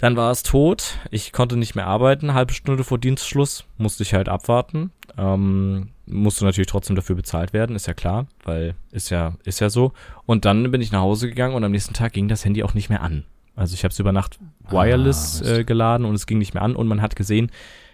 [0.00, 0.98] Dann war es tot.
[1.10, 2.34] Ich konnte nicht mehr arbeiten.
[2.34, 4.92] Halbe Stunde vor Dienstschluss musste ich halt abwarten.
[5.18, 9.70] Ähm, musste natürlich trotzdem dafür bezahlt werden, ist ja klar, weil ist ja ist ja
[9.70, 9.92] so.
[10.26, 12.74] Und dann bin ich nach Hause gegangen und am nächsten Tag ging das Handy auch
[12.74, 13.24] nicht mehr an.
[13.54, 16.62] Also ich habe es über Nacht wireless ah, äh, geladen und es ging nicht mehr
[16.62, 17.50] an und man hat gesehen,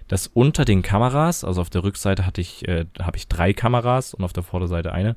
[0.08, 4.14] dass unter den Kameras, also auf der Rückseite hatte ich äh, habe ich drei Kameras
[4.14, 5.16] und auf der Vorderseite eine,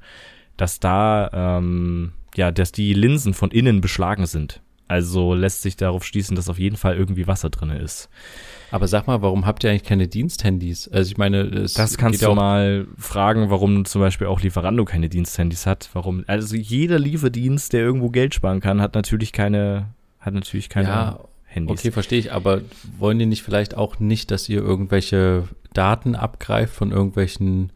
[0.58, 4.62] dass da ähm, ja, dass die Linsen von innen beschlagen sind.
[4.90, 8.10] Also lässt sich darauf schließen, dass auf jeden Fall irgendwie Wasser drin ist.
[8.72, 10.88] Aber sag mal, warum habt ihr eigentlich keine Diensthandys?
[10.88, 15.08] Also ich meine, es das kannst du mal fragen, warum zum Beispiel auch Lieferando keine
[15.08, 15.92] Diensthandys hat.
[15.94, 16.24] Warum?
[16.26, 21.20] Also jeder Lieferdienst, der irgendwo Geld sparen kann, hat natürlich keine, hat natürlich keine ja,
[21.46, 21.80] Handys.
[21.80, 22.34] Okay, verstehe ich.
[22.34, 22.62] Aber
[22.98, 27.72] wollen die nicht vielleicht auch nicht, dass ihr irgendwelche Daten abgreift von irgendwelchen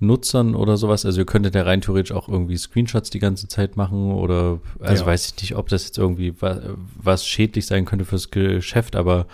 [0.00, 1.04] Nutzern oder sowas.
[1.04, 5.04] Also ihr könntet ja rein theoretisch auch irgendwie Screenshots die ganze Zeit machen oder also
[5.04, 5.06] ja.
[5.06, 6.60] weiß ich nicht, ob das jetzt irgendwie was,
[7.00, 9.26] was schädlich sein könnte fürs Geschäft, aber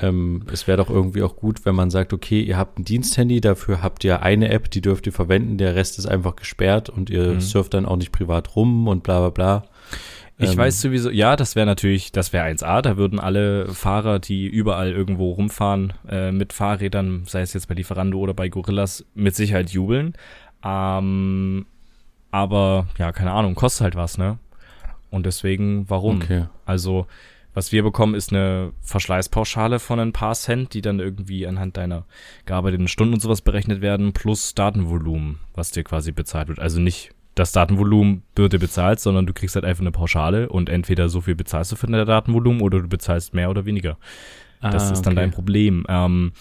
[0.00, 3.40] ähm, es wäre doch irgendwie auch gut, wenn man sagt, okay, ihr habt ein Diensthandy,
[3.40, 7.10] dafür habt ihr eine App, die dürft ihr verwenden, der Rest ist einfach gesperrt und
[7.10, 7.40] ihr mhm.
[7.40, 9.64] surft dann auch nicht privat rum und bla bla bla.
[10.38, 14.20] Ich ähm, weiß sowieso, ja, das wäre natürlich, das wäre 1A, da würden alle Fahrer,
[14.20, 19.04] die überall irgendwo rumfahren äh, mit Fahrrädern, sei es jetzt bei Lieferando oder bei Gorillas,
[19.14, 20.14] mit Sicherheit jubeln.
[20.64, 21.66] Ähm,
[22.30, 24.38] aber ja, keine Ahnung, kostet halt was, ne?
[25.10, 26.18] Und deswegen, warum?
[26.18, 26.44] Okay.
[26.64, 27.06] Also,
[27.54, 32.04] was wir bekommen, ist eine Verschleißpauschale von ein paar Cent, die dann irgendwie anhand deiner
[32.44, 36.60] gearbeiteten Stunden und sowas berechnet werden, plus Datenvolumen, was dir quasi bezahlt wird.
[36.60, 40.68] Also nicht das Datenvolumen wird dir bezahlt, sondern du kriegst halt einfach eine Pauschale und
[40.68, 43.96] entweder so viel bezahlst du für dein Datenvolumen oder du bezahlst mehr oder weniger.
[44.60, 45.22] Das ah, ist dann okay.
[45.22, 45.86] dein Problem.
[45.88, 46.32] Ähm,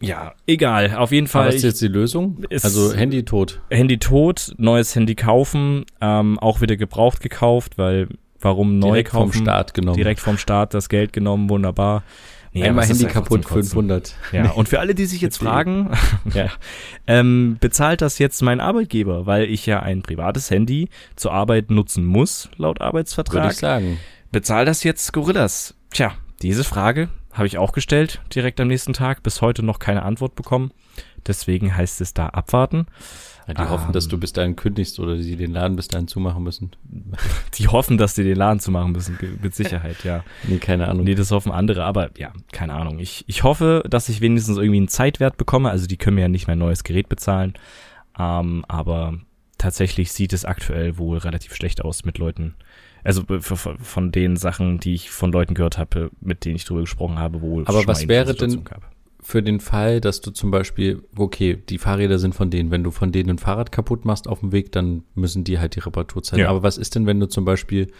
[0.00, 0.94] ja, egal.
[0.96, 1.48] Auf jeden Fall.
[1.48, 2.44] Was ist jetzt die Lösung?
[2.50, 3.60] also Handy tot.
[3.70, 8.08] Handy tot, neues Handy kaufen, ähm, auch wieder gebraucht gekauft, weil
[8.40, 9.30] warum neu direkt kaufen?
[9.30, 9.96] Direkt vom Start genommen.
[9.96, 12.02] Direkt vom Start das Geld genommen, wunderbar.
[12.54, 14.14] Ja, Einmal Handy kaputt, 500.
[14.30, 15.90] Ja, und für alle, die sich jetzt fragen,
[16.34, 16.50] ja,
[17.08, 22.04] ähm, bezahlt das jetzt mein Arbeitgeber, weil ich ja ein privates Handy zur Arbeit nutzen
[22.04, 23.42] muss, laut Arbeitsvertrag.
[23.42, 23.98] Würde ich sagen.
[24.30, 25.74] Bezahlt das jetzt Gorillas?
[25.90, 26.12] Tja,
[26.42, 30.36] diese Frage habe ich auch gestellt, direkt am nächsten Tag, bis heute noch keine Antwort
[30.36, 30.70] bekommen.
[31.26, 32.86] Deswegen heißt es da abwarten.
[33.46, 34.20] Die um, hoffen, dass du ähm.
[34.20, 36.70] bis dahin kündigst oder sie den Laden bis dahin zumachen müssen.
[37.54, 40.24] Die hoffen, dass die den Laden zumachen müssen, mit Sicherheit, ja.
[40.48, 41.04] nee, keine Ahnung.
[41.04, 42.98] Nee, das hoffen andere, aber ja, keine Ahnung.
[42.98, 45.70] Ich, ich hoffe, dass ich wenigstens irgendwie einen Zeitwert bekomme.
[45.70, 47.54] Also die können mir ja nicht mehr ein neues Gerät bezahlen.
[48.18, 49.18] Ähm, aber
[49.58, 52.54] tatsächlich sieht es aktuell wohl relativ schlecht aus mit Leuten,
[53.02, 57.18] Also von den Sachen, die ich von Leuten gehört habe, mit denen ich drüber gesprochen
[57.18, 57.64] habe, wohl.
[57.66, 58.90] Aber was wäre denn gab.
[59.24, 62.90] Für den Fall, dass du zum Beispiel, okay, die Fahrräder sind von denen, wenn du
[62.90, 66.22] von denen ein Fahrrad kaputt machst auf dem Weg, dann müssen die halt die Reparatur
[66.22, 66.42] zahlen.
[66.42, 66.50] Ja.
[66.50, 67.90] Aber was ist denn, wenn du zum Beispiel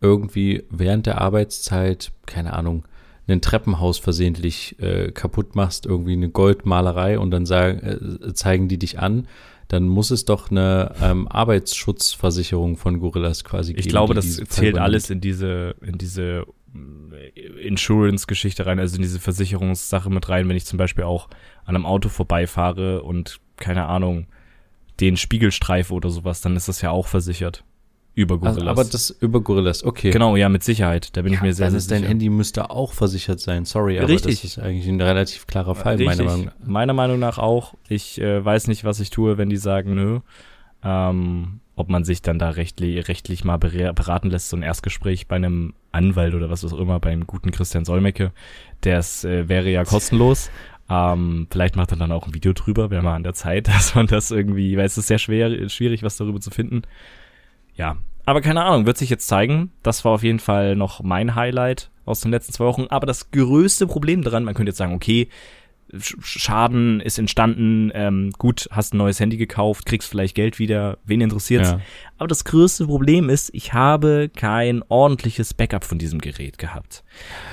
[0.00, 2.86] irgendwie während der Arbeitszeit, keine Ahnung,
[3.28, 8.78] ein Treppenhaus versehentlich äh, kaputt machst, irgendwie eine Goldmalerei und dann sagen, äh, zeigen die
[8.78, 9.28] dich an,
[9.68, 13.80] dann muss es doch eine ähm, Arbeitsschutzversicherung von Gorillas quasi geben.
[13.80, 16.46] Ich glaube, das zählt alles in diese, in diese
[17.62, 21.28] Insurance-Geschichte rein, also in diese Versicherungssache mit rein, wenn ich zum Beispiel auch
[21.64, 24.26] an einem Auto vorbeifahre und keine Ahnung,
[25.00, 27.64] den Spiegelstreife oder sowas, dann ist das ja auch versichert.
[28.14, 28.58] Über Gorillas.
[28.58, 30.10] Also, aber das über Gorillas, okay.
[30.10, 31.16] Genau, ja, mit Sicherheit.
[31.16, 31.94] Da bin ja, ich mir sehr, sehr sicher.
[31.94, 34.42] Dein Handy müsste auch versichert sein, sorry, aber Richtig.
[34.42, 36.18] das ist eigentlich ein relativ klarer Fall, Richtig.
[36.18, 36.66] meiner Meinung nach.
[36.66, 37.74] Meiner Meinung nach auch.
[37.88, 40.20] Ich äh, weiß nicht, was ich tue, wenn die sagen, nö.
[40.84, 45.36] Ähm, ob man sich dann da rechtlich, rechtlich mal beraten lässt, so ein Erstgespräch bei
[45.36, 48.32] einem Anwalt oder was auch immer, beim guten Christian Solmecke.
[48.84, 50.50] Der äh, wäre ja kostenlos.
[50.90, 53.94] Ähm, vielleicht macht er dann auch ein Video drüber, wäre mal an der Zeit, dass
[53.94, 56.82] man das irgendwie, weil es ist sehr schwer, schwierig, was darüber zu finden
[57.76, 59.72] ja, aber keine Ahnung, wird sich jetzt zeigen.
[59.82, 62.86] Das war auf jeden Fall noch mein Highlight aus den letzten zwei Wochen.
[62.88, 65.28] Aber das größte Problem daran, man könnte jetzt sagen, okay,
[65.98, 71.20] Schaden ist entstanden, ähm, gut, hast ein neues Handy gekauft, kriegst vielleicht Geld wieder, wen
[71.20, 71.70] interessiert's?
[71.70, 71.80] Ja.
[72.16, 77.04] Aber das größte Problem ist, ich habe kein ordentliches Backup von diesem Gerät gehabt.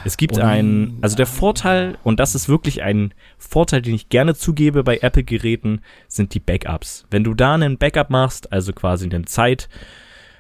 [0.06, 0.42] Es gibt oh.
[0.42, 5.00] ein, also der Vorteil, und das ist wirklich ein Vorteil, den ich gerne zugebe bei
[5.00, 7.06] Apple-Geräten, sind die Backups.
[7.12, 9.68] Wenn du da einen Backup machst, also quasi eine Zeit,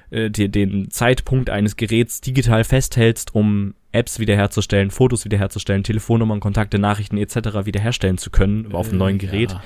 [0.09, 7.17] äh, den Zeitpunkt eines Geräts digital festhältst, um Apps wiederherzustellen, Fotos wiederherzustellen, Telefonnummern, Kontakte, Nachrichten
[7.17, 7.65] etc.
[7.65, 9.52] wiederherstellen zu können auf einem neuen äh, Gerät.
[9.52, 9.63] Ja.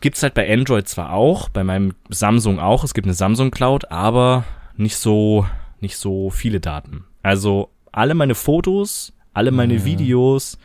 [0.00, 2.84] Gibt's halt bei Android zwar auch, bei meinem Samsung auch.
[2.84, 4.44] Es gibt eine Samsung Cloud, aber
[4.76, 5.46] nicht so,
[5.80, 7.04] nicht so viele Daten.
[7.22, 9.84] Also alle meine Fotos, alle meine ja.
[9.84, 10.58] Videos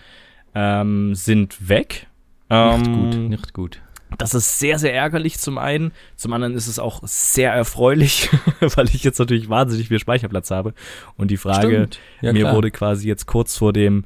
[0.56, 2.08] ähm, sind weg.
[2.50, 3.82] Nicht ähm, gut, nicht gut.
[4.18, 5.92] Das ist sehr, sehr ärgerlich zum einen.
[6.16, 10.74] Zum anderen ist es auch sehr erfreulich, weil ich jetzt natürlich wahnsinnig viel Speicherplatz habe.
[11.16, 11.88] Und die Frage,
[12.22, 14.04] ja, mir wurde quasi jetzt kurz vor dem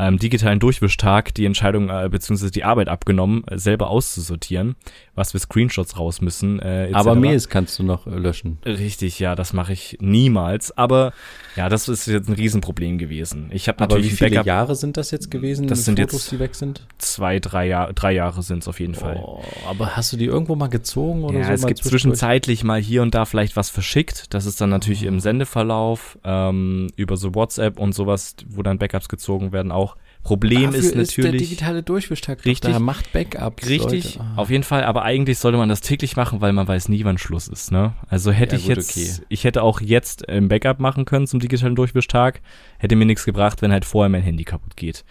[0.00, 2.50] ähm, digitalen Durchwischtag die Entscheidung äh, bzw.
[2.50, 4.76] die Arbeit abgenommen, äh, selber auszusortieren,
[5.14, 6.58] was für Screenshots raus müssen.
[6.60, 8.58] Äh, Aber Mails kannst du noch äh, löschen.
[8.64, 10.76] Richtig, ja, das mache ich niemals.
[10.76, 11.12] Aber
[11.54, 13.50] ja, das ist jetzt ein Riesenproblem gewesen.
[13.52, 15.66] Ich habe natürlich Aber wie viele Backup, Jahre sind das jetzt gewesen?
[15.66, 16.86] Das sind Fotos, jetzt die weg sind.
[16.96, 19.20] Zwei, drei Jahre, drei Jahre sind es auf jeden Fall.
[19.22, 21.52] Oh, aber hast du die irgendwo mal gezogen oder ja, so?
[21.52, 24.32] Es gibt zwischenzeitlich mal hier und da vielleicht was verschickt.
[24.32, 25.08] Das ist dann natürlich oh.
[25.08, 29.89] im Sendeverlauf ähm, über so WhatsApp und sowas, wo dann Backups gezogen werden auch.
[30.22, 31.16] Problem Dafür ist natürlich.
[31.16, 32.72] Ist der digitale Durchwischtag richtig.
[32.72, 33.66] Da macht Backups.
[33.66, 34.34] Richtig, ah.
[34.36, 34.84] auf jeden Fall.
[34.84, 37.72] Aber eigentlich sollte man das täglich machen, weil man weiß nie, wann Schluss ist.
[37.72, 37.94] Ne?
[38.08, 39.26] Also hätte ja, ich gut, jetzt, okay.
[39.28, 42.42] ich hätte auch jetzt ein Backup machen können zum digitalen Durchwischtag.
[42.78, 45.04] Hätte mir nichts gebracht, wenn halt vorher mein Handy kaputt geht.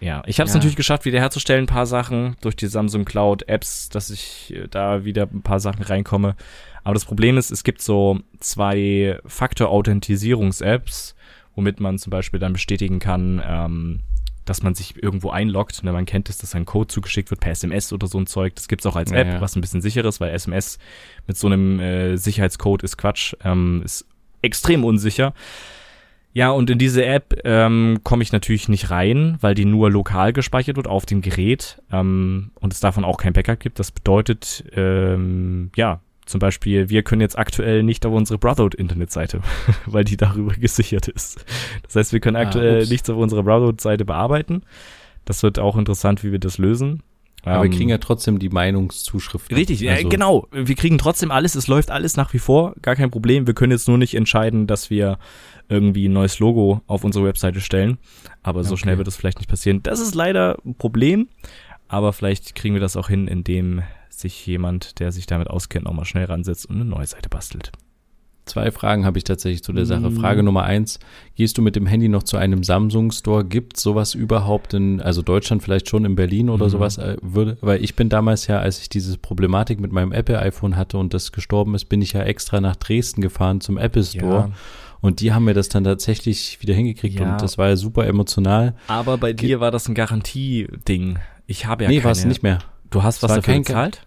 [0.00, 0.58] Ja, ich habe es ja.
[0.58, 5.04] natürlich geschafft, wiederherzustellen, ein paar Sachen durch die Samsung Cloud Apps, dass ich äh, da
[5.04, 6.36] wieder ein paar Sachen reinkomme.
[6.82, 11.14] Aber das Problem ist, es gibt so zwei Faktor-Authentisierungs-Apps,
[11.54, 14.00] womit man zum Beispiel dann bestätigen kann, ähm,
[14.50, 15.84] dass man sich irgendwo einloggt.
[15.84, 18.56] Ne, man kennt es, dass ein Code zugeschickt wird per SMS oder so ein Zeug.
[18.56, 19.40] Das gibt's auch als App, ja, ja.
[19.40, 20.80] was ein bisschen sicher ist, weil SMS
[21.28, 24.06] mit so einem äh, Sicherheitscode ist Quatsch, ähm, ist
[24.42, 25.34] extrem unsicher.
[26.32, 30.32] Ja, und in diese App ähm, komme ich natürlich nicht rein, weil die nur lokal
[30.32, 33.78] gespeichert wird auf dem Gerät ähm, und es davon auch kein Backup gibt.
[33.78, 39.40] Das bedeutet, ähm, ja, zum Beispiel, wir können jetzt aktuell nicht auf unsere Brotherhood-Internetseite,
[39.86, 41.44] weil die darüber gesichert ist.
[41.82, 44.62] Das heißt, wir können ah, aktuell ah, nichts auf unserer Brotherhood-Seite bearbeiten.
[45.24, 47.02] Das wird auch interessant, wie wir das lösen.
[47.42, 49.56] Aber ähm, wir kriegen ja trotzdem die Meinungszuschriften.
[49.56, 50.06] Richtig, also.
[50.06, 50.46] äh, genau.
[50.52, 51.54] Wir kriegen trotzdem alles.
[51.54, 52.74] Es läuft alles nach wie vor.
[52.82, 53.46] Gar kein Problem.
[53.46, 55.18] Wir können jetzt nur nicht entscheiden, dass wir
[55.68, 57.98] irgendwie ein neues Logo auf unsere Webseite stellen.
[58.42, 58.82] Aber so okay.
[58.82, 59.82] schnell wird das vielleicht nicht passieren.
[59.82, 61.28] Das ist leider ein Problem.
[61.88, 63.82] Aber vielleicht kriegen wir das auch hin, indem
[64.20, 67.72] sich jemand, der sich damit auskennt, nochmal schnell ransetzt und eine neue Seite bastelt.
[68.46, 70.10] Zwei Fragen habe ich tatsächlich zu der Sache.
[70.10, 70.16] Mhm.
[70.16, 70.98] Frage Nummer eins,
[71.36, 73.44] gehst du mit dem Handy noch zu einem Samsung-Store?
[73.44, 76.70] Gibt sowas überhaupt in, also Deutschland vielleicht schon in Berlin oder mhm.
[76.70, 76.98] sowas?
[76.98, 80.98] Äh, würde, weil ich bin damals ja, als ich diese Problematik mit meinem Apple-iPhone hatte
[80.98, 84.48] und das gestorben ist, bin ich ja extra nach Dresden gefahren zum Apple Store.
[84.48, 84.50] Ja.
[85.00, 87.32] Und die haben mir das dann tatsächlich wieder hingekriegt ja.
[87.32, 88.74] und das war ja super emotional.
[88.88, 91.18] Aber bei dir war das ein Garantie-Ding.
[91.46, 92.00] Ich habe ja nee, keine.
[92.00, 92.58] Nee, war es nicht mehr.
[92.90, 94.06] Du hast was dafür gezahlt?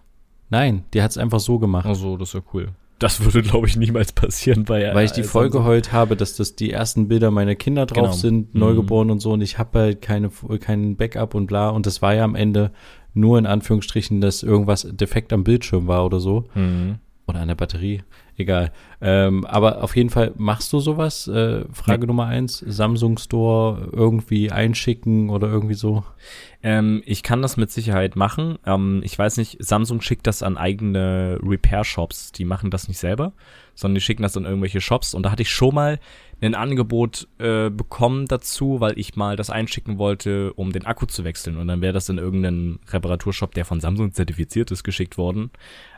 [0.54, 1.84] Nein, die hat es einfach so gemacht.
[1.84, 2.68] Also, das ist ja cool.
[3.00, 6.36] Das würde, glaube ich, niemals passieren bei Weil ich die äh, voll geheult habe, dass
[6.36, 8.12] das die ersten Bilder meiner Kinder drauf genau.
[8.12, 9.14] sind, neugeboren mhm.
[9.14, 10.30] und so, und ich habe halt keine,
[10.60, 11.70] keinen Backup und bla.
[11.70, 12.70] Und das war ja am Ende
[13.14, 16.44] nur in Anführungsstrichen, dass irgendwas defekt am Bildschirm war oder so.
[16.54, 17.00] Mhm.
[17.26, 18.02] Oder an der Batterie,
[18.36, 18.72] egal.
[19.00, 21.28] Ähm, aber auf jeden Fall machst du sowas?
[21.28, 22.06] Äh, Frage nee.
[22.06, 26.04] Nummer eins, Samsung Store irgendwie einschicken oder irgendwie so?
[26.62, 28.58] Ähm, ich kann das mit Sicherheit machen.
[28.64, 32.32] Ähm, ich weiß nicht, Samsung schickt das an eigene Repair-Shops.
[32.32, 33.34] Die machen das nicht selber,
[33.74, 35.12] sondern die schicken das an irgendwelche Shops.
[35.12, 36.00] Und da hatte ich schon mal
[36.40, 41.24] ein Angebot äh, bekommen dazu, weil ich mal das einschicken wollte, um den Akku zu
[41.24, 41.56] wechseln.
[41.56, 45.50] Und dann wäre das in irgendeinen Reparaturshop, der von Samsung zertifiziert ist, geschickt worden.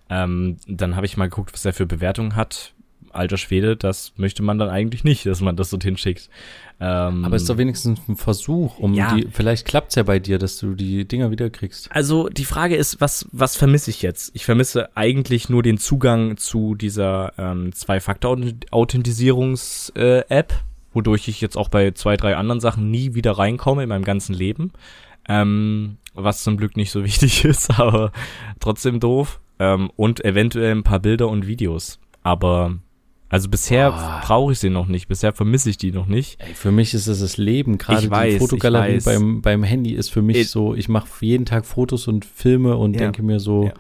[0.09, 2.73] Ähm, dann habe ich mal geguckt, was er für Bewertungen hat.
[3.11, 6.29] Alter Schwede, das möchte man dann eigentlich nicht, dass man das dorthin schickt.
[6.79, 9.15] Ähm, Aber es ist doch wenigstens ein Versuch, um ja.
[9.15, 11.91] die, vielleicht klappt es ja bei dir, dass du die Dinger wieder kriegst.
[11.91, 14.33] Also die Frage ist, was, was vermisse ich jetzt?
[14.35, 20.57] Ich vermisse eigentlich nur den Zugang zu dieser ähm, Zwei-Faktor-Authentisierungs-App, äh,
[20.93, 24.35] wodurch ich jetzt auch bei zwei, drei anderen Sachen nie wieder reinkomme in meinem ganzen
[24.35, 24.73] Leben.
[25.29, 28.13] Ähm, was zum Glück nicht so wichtig ist, aber
[28.61, 32.01] trotzdem doof ähm, und eventuell ein paar Bilder und Videos.
[32.23, 32.79] Aber
[33.29, 34.27] also bisher oh.
[34.27, 36.41] brauche ich sie noch nicht, bisher vermisse ich die noch nicht.
[36.41, 37.77] Ey, für mich ist es das Leben.
[37.79, 41.67] Gerade die Fotogalerie beim, beim Handy ist für mich ich, so, ich mache jeden Tag
[41.67, 43.01] Fotos und Filme und ja.
[43.01, 43.73] denke mir so, ja.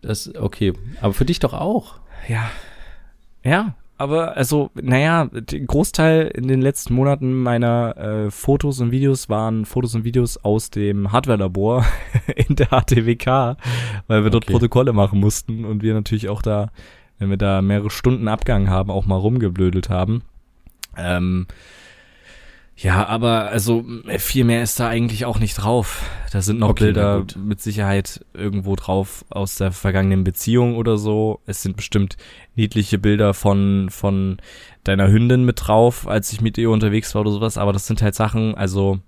[0.00, 0.72] das okay.
[1.00, 2.00] Aber für dich doch auch.
[2.28, 2.50] Ja.
[3.44, 9.28] Ja, aber also, naja, der Großteil in den letzten Monaten meiner äh, Fotos und Videos
[9.28, 11.84] waren Fotos und Videos aus dem Hardware-Labor
[12.36, 13.56] in der HTWK,
[14.08, 14.52] weil wir dort okay.
[14.52, 16.70] Protokolle machen mussten und wir natürlich auch da,
[17.18, 20.22] wenn wir da mehrere Stunden Abgang haben, auch mal rumgeblödelt haben.
[20.96, 21.46] Ähm,
[22.82, 23.84] ja, aber also
[24.18, 26.02] viel mehr ist da eigentlich auch nicht drauf.
[26.32, 31.40] Da sind noch okay, Bilder mit Sicherheit irgendwo drauf aus der vergangenen Beziehung oder so.
[31.46, 32.16] Es sind bestimmt
[32.56, 34.38] niedliche Bilder von von
[34.82, 37.56] deiner Hündin mit drauf, als ich mit ihr unterwegs war oder sowas.
[37.56, 38.98] Aber das sind halt Sachen, also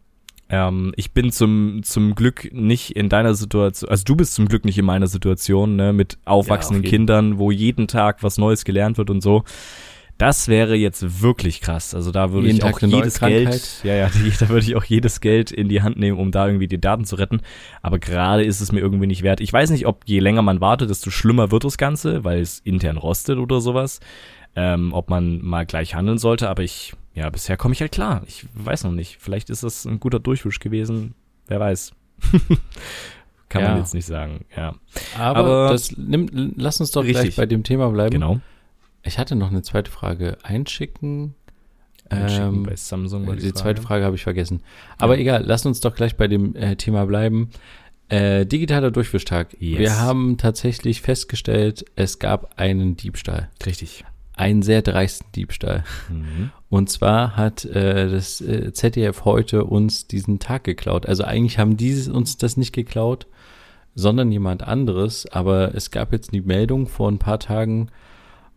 [0.49, 4.65] ähm, ich bin zum zum Glück nicht in deiner Situation, also du bist zum Glück
[4.65, 8.99] nicht in meiner Situation, ne, mit aufwachsenden ja, Kindern, wo jeden Tag was Neues gelernt
[8.99, 9.43] wird und so.
[10.19, 11.95] Das wäre jetzt wirklich krass.
[11.95, 15.21] Also da würde Jeden ich auch jedes Geld, ja, ja, da würde ich auch jedes
[15.21, 17.41] Geld in die Hand nehmen, um da irgendwie die Daten zu retten.
[17.83, 19.41] Aber gerade ist es mir irgendwie nicht wert.
[19.41, 22.61] Ich weiß nicht, ob je länger man wartet, desto schlimmer wird das Ganze, weil es
[22.61, 24.01] intern rostet oder sowas.
[24.57, 28.23] Ähm, ob man mal gleich handeln sollte, aber ich, ja, bisher komme ich halt klar.
[28.29, 29.19] Ich weiß noch nicht.
[29.21, 31.15] Vielleicht ist das ein guter Durchwisch gewesen.
[31.49, 31.93] Wer weiß.
[33.49, 33.71] Kann ja.
[33.71, 34.75] man jetzt nicht sagen, ja.
[35.19, 37.23] Aber, aber das nimm, lass uns doch richtig.
[37.23, 38.13] gleich bei dem Thema bleiben.
[38.13, 38.41] Genau.
[39.05, 40.39] Ich hatte noch eine zweite Frage.
[40.43, 41.35] Einschicken.
[42.09, 43.61] Einschicken ähm, bei Samsung war die, die Frage.
[43.61, 44.63] zweite Frage habe ich vergessen.
[44.99, 45.21] Aber ja.
[45.21, 47.51] egal, lass uns doch gleich bei dem äh, Thema bleiben.
[48.09, 49.57] Äh, digitaler Durchwischtag.
[49.59, 49.79] Yes.
[49.79, 53.51] Wir haben tatsächlich festgestellt, es gab einen Diebstahl.
[53.65, 54.05] Richtig.
[54.37, 55.85] Einen sehr dreisten Diebstahl.
[56.11, 56.51] Mhm.
[56.69, 61.07] Und zwar hat äh, das äh, ZDF heute uns diesen Tag geklaut.
[61.07, 63.27] Also eigentlich haben die uns das nicht geklaut,
[63.95, 65.27] sondern jemand anderes.
[65.31, 67.91] Aber es gab jetzt die Meldung vor ein paar Tagen,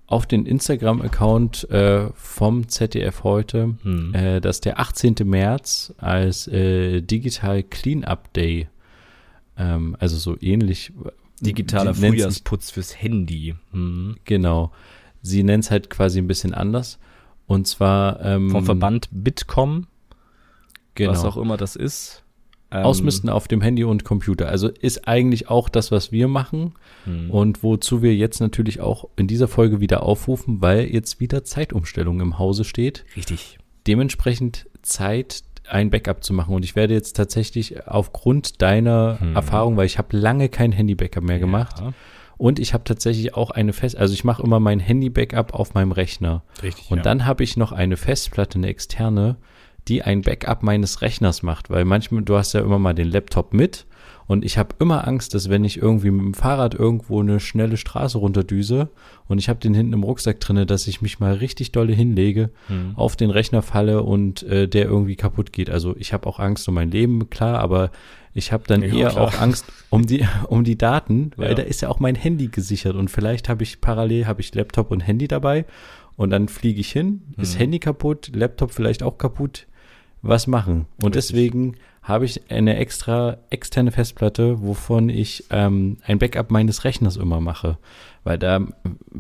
[0.08, 4.14] auf den Instagram-Account äh, vom ZDF heute, hm.
[4.16, 5.16] äh, dass der 18.
[5.26, 8.70] März als äh, Digital Cleanup Day,
[9.58, 10.94] ähm, also so ähnlich.
[11.42, 13.54] Digitaler Frühjahrsputz fürs Handy.
[13.72, 14.16] Hm.
[14.24, 14.72] Genau.
[15.22, 16.98] Sie nennt es halt quasi ein bisschen anders.
[17.46, 19.88] Und zwar ähm, vom Verband Bitkom,
[20.96, 21.12] genau.
[21.12, 22.24] was auch immer das ist.
[22.70, 24.50] Ähm, Ausmisten auf dem Handy und Computer.
[24.50, 26.74] Also ist eigentlich auch das, was wir machen
[27.06, 27.32] hm.
[27.32, 32.20] und wozu wir jetzt natürlich auch in dieser Folge wieder aufrufen, weil jetzt wieder Zeitumstellung
[32.20, 33.06] im Hause steht.
[33.16, 33.58] Richtig.
[33.88, 36.54] Dementsprechend Zeit, ein Backup zu machen.
[36.54, 39.36] Und ich werde jetzt tatsächlich aufgrund deiner hm.
[39.36, 41.80] Erfahrung, weil ich habe lange kein Handy-Backup mehr gemacht.
[41.80, 41.94] Ja.
[42.38, 45.92] Und ich habe tatsächlich auch eine Fest, also ich mache immer mein Handy-Backup auf meinem
[45.92, 46.44] Rechner.
[46.62, 46.92] Richtig.
[46.92, 47.04] Und ja.
[47.04, 49.38] dann habe ich noch eine Festplatte, eine externe,
[49.88, 53.54] die ein Backup meines Rechners macht, weil manchmal, du hast ja immer mal den Laptop
[53.54, 53.86] mit
[54.28, 57.78] und ich habe immer Angst, dass wenn ich irgendwie mit dem Fahrrad irgendwo eine schnelle
[57.78, 58.90] Straße runterdüse
[59.28, 62.50] und ich habe den hinten im Rucksack drinne, dass ich mich mal richtig dolle hinlege,
[62.68, 62.94] mhm.
[62.96, 65.70] auf den Rechner falle und äh, der irgendwie kaputt geht.
[65.70, 67.90] Also ich habe auch Angst um mein Leben, klar, aber
[68.34, 69.24] ich habe dann ja, eher klar.
[69.24, 71.56] auch Angst um die um die Daten, weil ja.
[71.56, 74.92] da ist ja auch mein Handy gesichert und vielleicht habe ich parallel habe ich Laptop
[74.92, 75.66] und Handy dabei
[76.18, 77.44] und dann fliege ich hin, mhm.
[77.44, 79.68] ist Handy kaputt, Laptop vielleicht auch kaputt
[80.28, 80.86] was machen.
[81.02, 81.36] Und Richtig.
[81.36, 87.42] deswegen habe ich eine extra externe Festplatte, wovon ich ähm, ein Backup meines Rechners immer
[87.42, 87.78] mache.
[88.24, 88.66] Weil da,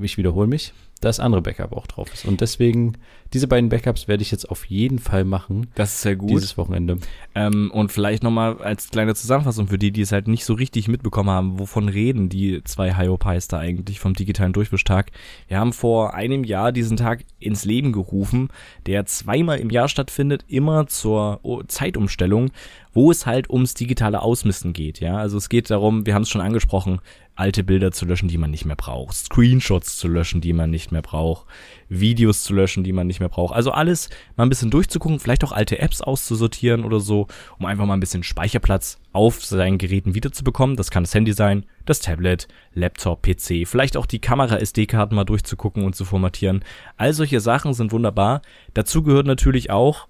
[0.01, 2.25] ich wiederhole mich, das andere Backup auch drauf ist.
[2.25, 2.97] Und deswegen
[3.33, 5.67] diese beiden Backups werde ich jetzt auf jeden Fall machen.
[5.75, 6.29] Das ist sehr gut.
[6.29, 6.97] Dieses Wochenende.
[7.35, 10.87] Ähm, und vielleicht nochmal als kleine Zusammenfassung für die, die es halt nicht so richtig
[10.87, 15.11] mitbekommen haben, wovon reden die zwei Hyopies da eigentlich vom digitalen Durchwischtag.
[15.47, 18.49] Wir haben vor einem Jahr diesen Tag ins Leben gerufen,
[18.85, 22.51] der zweimal im Jahr stattfindet, immer zur Zeitumstellung,
[22.93, 24.99] wo es halt ums digitale Ausmisten geht.
[24.99, 26.99] Ja, also es geht darum, wir haben es schon angesprochen,
[27.37, 30.91] alte Bilder zu löschen, die man nicht mehr braucht, Screenshots zu löschen, die man nicht
[30.91, 31.45] mehr braucht,
[31.87, 33.55] Videos zu löschen, die man nicht mehr braucht.
[33.55, 37.27] Also alles mal ein bisschen durchzugucken, vielleicht auch alte Apps auszusortieren oder so,
[37.59, 40.75] um einfach mal ein bisschen Speicherplatz auf seinen Geräten wiederzubekommen.
[40.75, 45.83] Das kann das Handy sein, das Tablet, Laptop, PC, vielleicht auch die Kamera-SD-Karten mal durchzugucken
[45.83, 46.63] und zu formatieren.
[46.97, 48.41] All solche Sachen sind wunderbar.
[48.73, 50.07] Dazu gehört natürlich auch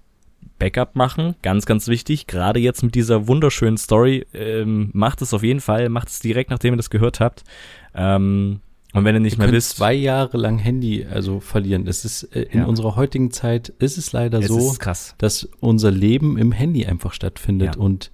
[0.58, 2.26] Backup machen, ganz, ganz wichtig.
[2.26, 6.50] Gerade jetzt mit dieser wunderschönen Story, ähm, macht es auf jeden Fall, macht es direkt,
[6.50, 7.44] nachdem ihr das gehört habt.
[7.94, 8.60] Ähm,
[8.94, 9.76] und wenn ihr nicht ihr mehr wisst.
[9.76, 11.86] zwei Jahre lang Handy also verlieren.
[11.86, 12.66] Es ist äh, in ja.
[12.66, 14.74] unserer heutigen Zeit ist es leider es so,
[15.18, 17.80] dass unser Leben im Handy einfach stattfindet ja.
[17.80, 18.10] und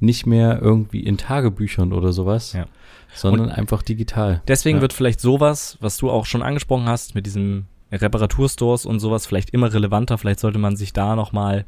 [0.00, 2.66] nicht mehr irgendwie in Tagebüchern oder sowas, ja.
[3.14, 4.42] sondern und einfach digital.
[4.46, 7.66] Deswegen wird vielleicht sowas, was du auch schon angesprochen hast, mit diesem
[8.00, 10.18] Reparaturstores und sowas vielleicht immer relevanter.
[10.18, 11.64] Vielleicht sollte man sich da nochmal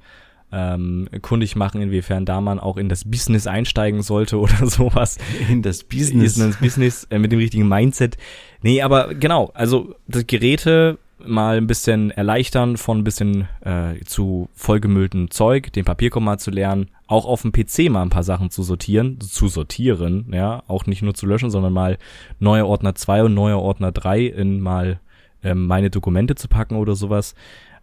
[0.51, 5.19] ähm, kundig machen, inwiefern da man auch in das Business einsteigen sollte oder sowas.
[5.49, 6.37] In das Business.
[6.37, 8.17] In das Business äh, mit dem richtigen Mindset.
[8.63, 14.49] Nee, aber genau, also das Geräte mal ein bisschen erleichtern von ein bisschen äh, zu
[14.55, 18.63] vollgemülltem Zeug, den Papierkomma zu lernen, auch auf dem PC mal ein paar Sachen zu
[18.63, 21.99] sortieren, zu sortieren, ja, auch nicht nur zu löschen, sondern mal
[22.39, 25.01] neue Ordner 2 und neue Ordner 3 in mal
[25.43, 27.35] ähm, meine Dokumente zu packen oder sowas.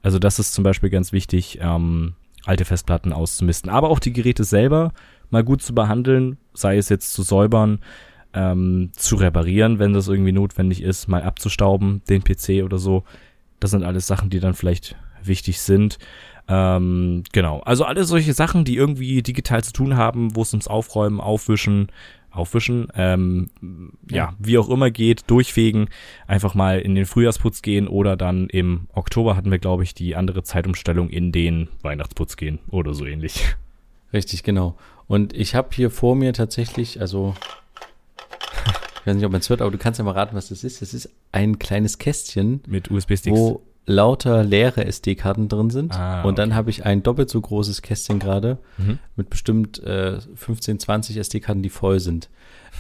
[0.02, 2.14] Also das ist zum Beispiel ganz wichtig, ähm,
[2.46, 3.70] alte Festplatten auszumisten.
[3.70, 4.92] Aber auch die Geräte selber
[5.30, 7.80] mal gut zu behandeln, sei es jetzt zu säubern,
[8.34, 13.04] ähm, zu reparieren, wenn das irgendwie notwendig ist, mal abzustauben, den PC oder so.
[13.60, 15.98] Das sind alles Sachen, die dann vielleicht wichtig sind.
[16.48, 17.62] Ähm, genau.
[17.62, 21.88] Also alle solche Sachen, die irgendwie digital zu tun haben, wo es ums Aufräumen, Aufwischen,
[22.36, 23.50] aufwischen, ähm,
[24.10, 24.34] ja.
[24.40, 25.90] wie auch immer geht, durchfegen,
[26.28, 30.16] einfach mal in den Frühjahrsputz gehen oder dann im Oktober hatten wir, glaube ich, die
[30.16, 33.56] andere Zeitumstellung in den Weihnachtsputz gehen oder so ähnlich.
[34.14, 34.78] Richtig, genau.
[35.08, 37.36] Und ich habe hier vor mir tatsächlich, also
[39.06, 40.64] ich weiß nicht, ob man es hört, aber du kannst ja mal raten, was das
[40.64, 40.82] ist.
[40.82, 45.94] Das ist ein kleines Kästchen mit USB-Sticks, wo lauter leere SD-Karten drin sind.
[45.94, 46.24] Ah.
[46.24, 49.00] Und dann habe ich ein doppelt so großes Kästchen gerade mhm.
[49.16, 52.30] mit bestimmt äh, 15, 20 SD-Karten, die voll sind,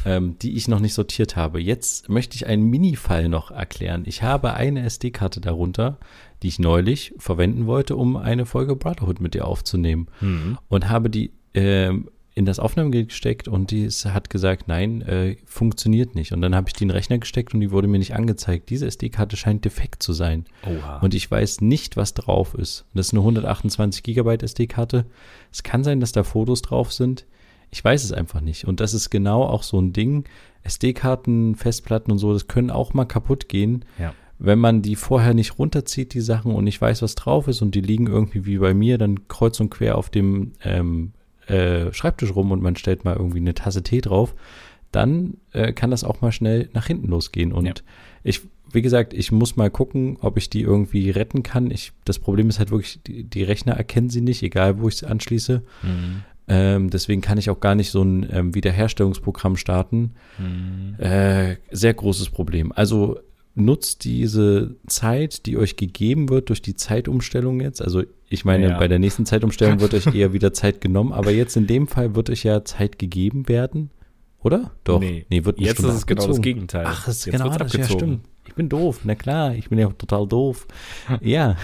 [0.05, 1.61] ähm, die ich noch nicht sortiert habe.
[1.61, 4.03] Jetzt möchte ich einen Mini-Fall noch erklären.
[4.05, 5.97] Ich habe eine SD-Karte darunter,
[6.41, 10.07] die ich neulich verwenden wollte, um eine Folge Brotherhood mit dir aufzunehmen.
[10.21, 10.57] Mhm.
[10.69, 16.15] Und habe die ähm, in das Aufnahmegerät gesteckt und die hat gesagt, nein, äh, funktioniert
[16.15, 16.33] nicht.
[16.33, 18.69] Und dann habe ich die in den Rechner gesteckt und die wurde mir nicht angezeigt.
[18.69, 20.45] Diese SD-Karte scheint defekt zu sein.
[20.67, 20.99] Oha.
[20.99, 22.83] Und ich weiß nicht, was drauf ist.
[22.93, 25.05] Das ist eine 128 Gigabyte SD-Karte.
[25.49, 27.25] Es kann sein, dass da Fotos drauf sind.
[27.71, 28.65] Ich weiß es einfach nicht.
[28.65, 30.25] Und das ist genau auch so ein Ding.
[30.63, 33.85] SD-Karten, Festplatten und so, das können auch mal kaputt gehen.
[33.97, 37.61] Ja wenn man die vorher nicht runterzieht, die Sachen, und nicht weiß, was drauf ist,
[37.61, 41.13] und die liegen irgendwie wie bei mir dann kreuz und quer auf dem ähm,
[41.47, 44.33] äh, Schreibtisch rum und man stellt mal irgendwie eine Tasse Tee drauf,
[44.91, 47.51] dann äh, kann das auch mal schnell nach hinten losgehen.
[47.51, 47.73] Und ja.
[48.23, 48.41] ich,
[48.71, 51.69] wie gesagt, ich muss mal gucken, ob ich die irgendwie retten kann.
[51.71, 54.97] Ich, das Problem ist halt wirklich, die, die Rechner erkennen sie nicht, egal wo ich
[54.97, 55.63] sie anschließe.
[55.83, 56.23] Mhm.
[56.47, 60.11] Ähm, deswegen kann ich auch gar nicht so ein ähm, Wiederherstellungsprogramm starten.
[60.37, 60.95] Mhm.
[60.99, 62.71] Äh, sehr großes Problem.
[62.71, 63.19] Also
[63.55, 67.81] nutzt diese Zeit, die euch gegeben wird durch die Zeitumstellung jetzt.
[67.81, 68.77] Also ich meine, ja.
[68.77, 72.15] bei der nächsten Zeitumstellung wird euch eher wieder Zeit genommen, aber jetzt in dem Fall
[72.15, 73.91] wird euch ja Zeit gegeben werden,
[74.41, 74.71] oder?
[74.83, 74.99] Doch.
[74.99, 76.85] Nee, nee wird Jetzt ist es genau das Gegenteil.
[76.85, 77.81] Ach, das ist jetzt genau das, abgezogen.
[77.81, 78.21] ja stimmt.
[78.47, 80.67] Ich bin doof, na klar, ich bin ja total doof.
[81.21, 81.55] ja,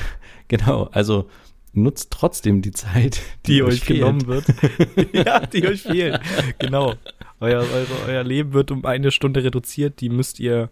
[0.47, 1.27] genau, also
[1.73, 4.45] nutzt trotzdem die Zeit, die, die euch genommen wird.
[5.13, 6.19] ja, die euch fehlt.
[6.59, 6.93] Genau.
[7.39, 10.69] Euer, eure, euer Leben wird um eine Stunde reduziert, die müsst ihr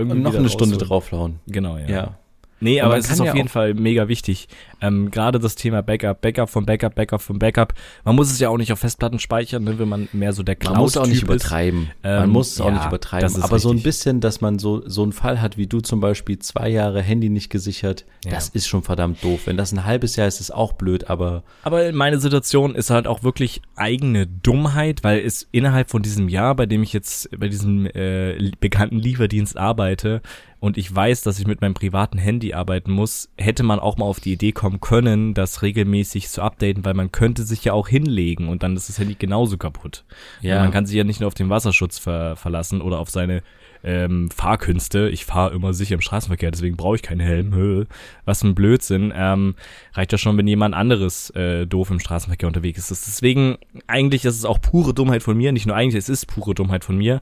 [0.00, 1.40] irgendwie Und noch eine Stunde drauflauen.
[1.46, 1.88] Genau, ja.
[1.88, 2.18] ja.
[2.60, 4.48] Nee, aber es ist auf ja jeden Fall mega wichtig.
[4.82, 7.74] Ähm, Gerade das Thema Backup, Backup von Backup, Backup von Backup.
[8.04, 10.56] Man muss es ja auch nicht auf Festplatten speichern, ne, wenn man mehr so der
[10.56, 11.90] cloud Man muss auch nicht übertreiben.
[12.04, 13.34] Ähm, man muss es auch ja, nicht übertreiben.
[13.36, 13.62] Aber richtig.
[13.62, 16.68] so ein bisschen, dass man so, so einen Fall hat, wie du zum Beispiel, zwei
[16.68, 18.32] Jahre Handy nicht gesichert, ja.
[18.32, 19.42] das ist schon verdammt doof.
[19.46, 21.42] Wenn das ein halbes Jahr ist, ist auch blöd, aber.
[21.62, 26.54] Aber meine Situation ist halt auch wirklich eigene Dummheit, weil es innerhalb von diesem Jahr,
[26.54, 30.20] bei dem ich jetzt bei diesem äh, bekannten Lieferdienst arbeite,
[30.60, 34.04] und ich weiß, dass ich mit meinem privaten Handy arbeiten muss, hätte man auch mal
[34.04, 37.88] auf die Idee kommen können, das regelmäßig zu updaten, weil man könnte sich ja auch
[37.88, 40.04] hinlegen und dann ist das Handy genauso kaputt.
[40.42, 40.60] Ja.
[40.60, 43.42] man kann sich ja nicht nur auf den Wasserschutz ver verlassen oder auf seine
[43.82, 45.08] ähm, Fahrkünste.
[45.08, 47.86] Ich fahre immer sicher im Straßenverkehr, deswegen brauche ich keinen Helm.
[48.24, 49.12] Was ein Blödsinn.
[49.16, 49.54] Ähm,
[49.94, 53.06] reicht ja schon, wenn jemand anderes äh, doof im Straßenverkehr unterwegs ist.
[53.06, 53.56] Deswegen,
[53.86, 55.52] eigentlich ist es auch pure Dummheit von mir.
[55.52, 57.20] Nicht nur eigentlich, es ist pure Dummheit von mir.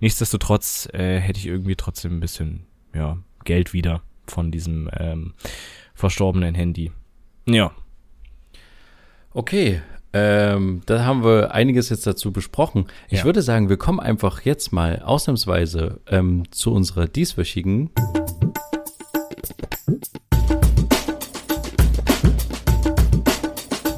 [0.00, 5.34] Nichtsdestotrotz äh, hätte ich irgendwie trotzdem ein bisschen ja, Geld wieder von diesem ähm,
[5.94, 6.92] verstorbenen Handy.
[7.46, 7.72] Ja.
[9.32, 9.80] Okay,
[10.12, 12.86] ähm, da haben wir einiges jetzt dazu besprochen.
[13.08, 13.24] Ich ja.
[13.24, 17.90] würde sagen, wir kommen einfach jetzt mal ausnahmsweise ähm, zu unserer dieswöchigen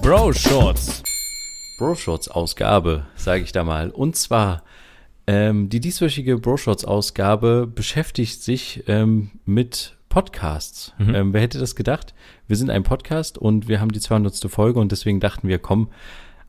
[0.02, 1.02] Bro Shorts.
[1.78, 3.88] Bro Shorts Ausgabe, sage ich da mal.
[3.88, 4.62] Und zwar
[5.26, 10.92] ähm, die dieswöchige Bro Shorts Ausgabe beschäftigt sich ähm, mit Podcasts.
[10.98, 11.14] Mhm.
[11.14, 12.14] Ähm, wer hätte das gedacht?
[12.46, 14.50] Wir sind ein Podcast und wir haben die 200.
[14.50, 15.88] Folge und deswegen dachten wir, komm,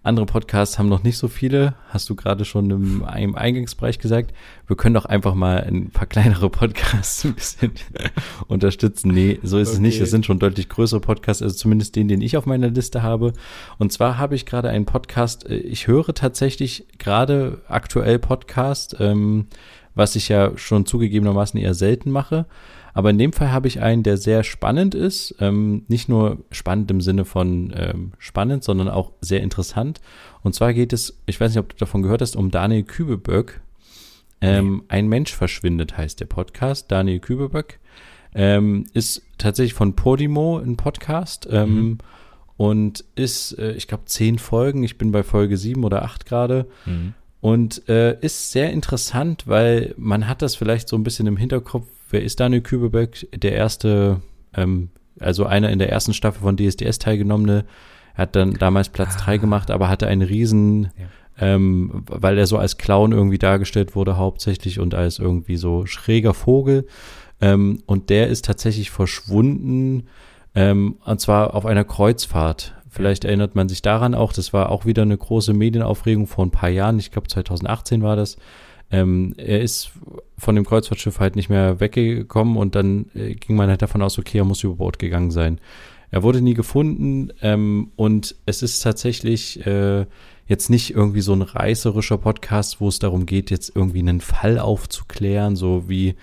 [0.03, 4.33] andere Podcasts haben noch nicht so viele, hast du gerade schon im, im Eingangsbereich gesagt.
[4.67, 7.71] Wir können doch einfach mal ein paar kleinere Podcasts ein bisschen
[8.47, 9.11] unterstützen.
[9.11, 9.75] Nee, so ist okay.
[9.75, 10.01] es nicht.
[10.01, 13.31] Es sind schon deutlich größere Podcasts, also zumindest den, den ich auf meiner Liste habe.
[13.77, 19.47] Und zwar habe ich gerade einen Podcast, äh, ich höre tatsächlich gerade aktuell Podcast, ähm,
[19.95, 22.45] was ich ja schon zugegebenermaßen eher selten mache.
[22.93, 25.35] Aber in dem Fall habe ich einen, der sehr spannend ist.
[25.39, 29.99] Ähm, nicht nur spannend im Sinne von ähm, spannend, sondern auch sehr interessant.
[30.43, 33.61] Und zwar geht es, ich weiß nicht, ob du davon gehört hast, um Daniel Kübelböck.
[34.41, 34.83] Ähm, nee.
[34.89, 36.91] Ein Mensch verschwindet heißt der Podcast.
[36.91, 37.79] Daniel Kübelböck
[38.35, 41.47] ähm, ist tatsächlich von Podimo ein Podcast.
[41.49, 41.97] Ähm, mhm.
[42.55, 44.83] Und ist, äh, ich glaube, zehn Folgen.
[44.83, 46.67] Ich bin bei Folge sieben oder acht gerade.
[46.85, 47.15] Mhm.
[47.41, 51.87] Und äh, ist sehr interessant, weil man hat das vielleicht so ein bisschen im Hinterkopf,
[52.13, 53.27] wer ist Daniel Kübelbeck?
[53.35, 54.21] Der erste,
[54.55, 54.89] ähm,
[55.19, 57.65] also einer in der ersten Staffel von DSDS teilgenommene.
[58.15, 59.21] Er hat dann damals Platz ah.
[59.23, 61.55] drei gemacht, aber hatte einen riesen, ja.
[61.55, 66.33] ähm, weil er so als Clown irgendwie dargestellt wurde hauptsächlich und als irgendwie so schräger
[66.33, 66.85] Vogel.
[67.41, 70.07] Ähm, und der ist tatsächlich verschwunden,
[70.55, 72.75] ähm, und zwar auf einer Kreuzfahrt.
[72.89, 76.51] Vielleicht erinnert man sich daran auch, das war auch wieder eine große Medienaufregung vor ein
[76.51, 78.37] paar Jahren, ich glaube 2018 war das.
[78.93, 79.91] Ähm, er ist
[80.37, 84.19] von dem Kreuzfahrtschiff halt nicht mehr weggekommen und dann äh, ging man halt davon aus,
[84.19, 85.59] okay, er muss über Bord gegangen sein.
[86.11, 90.05] Er wurde nie gefunden ähm, und es ist tatsächlich äh,
[90.45, 94.59] jetzt nicht irgendwie so ein reißerischer Podcast, wo es darum geht, jetzt irgendwie einen Fall
[94.59, 96.13] aufzuklären, so wie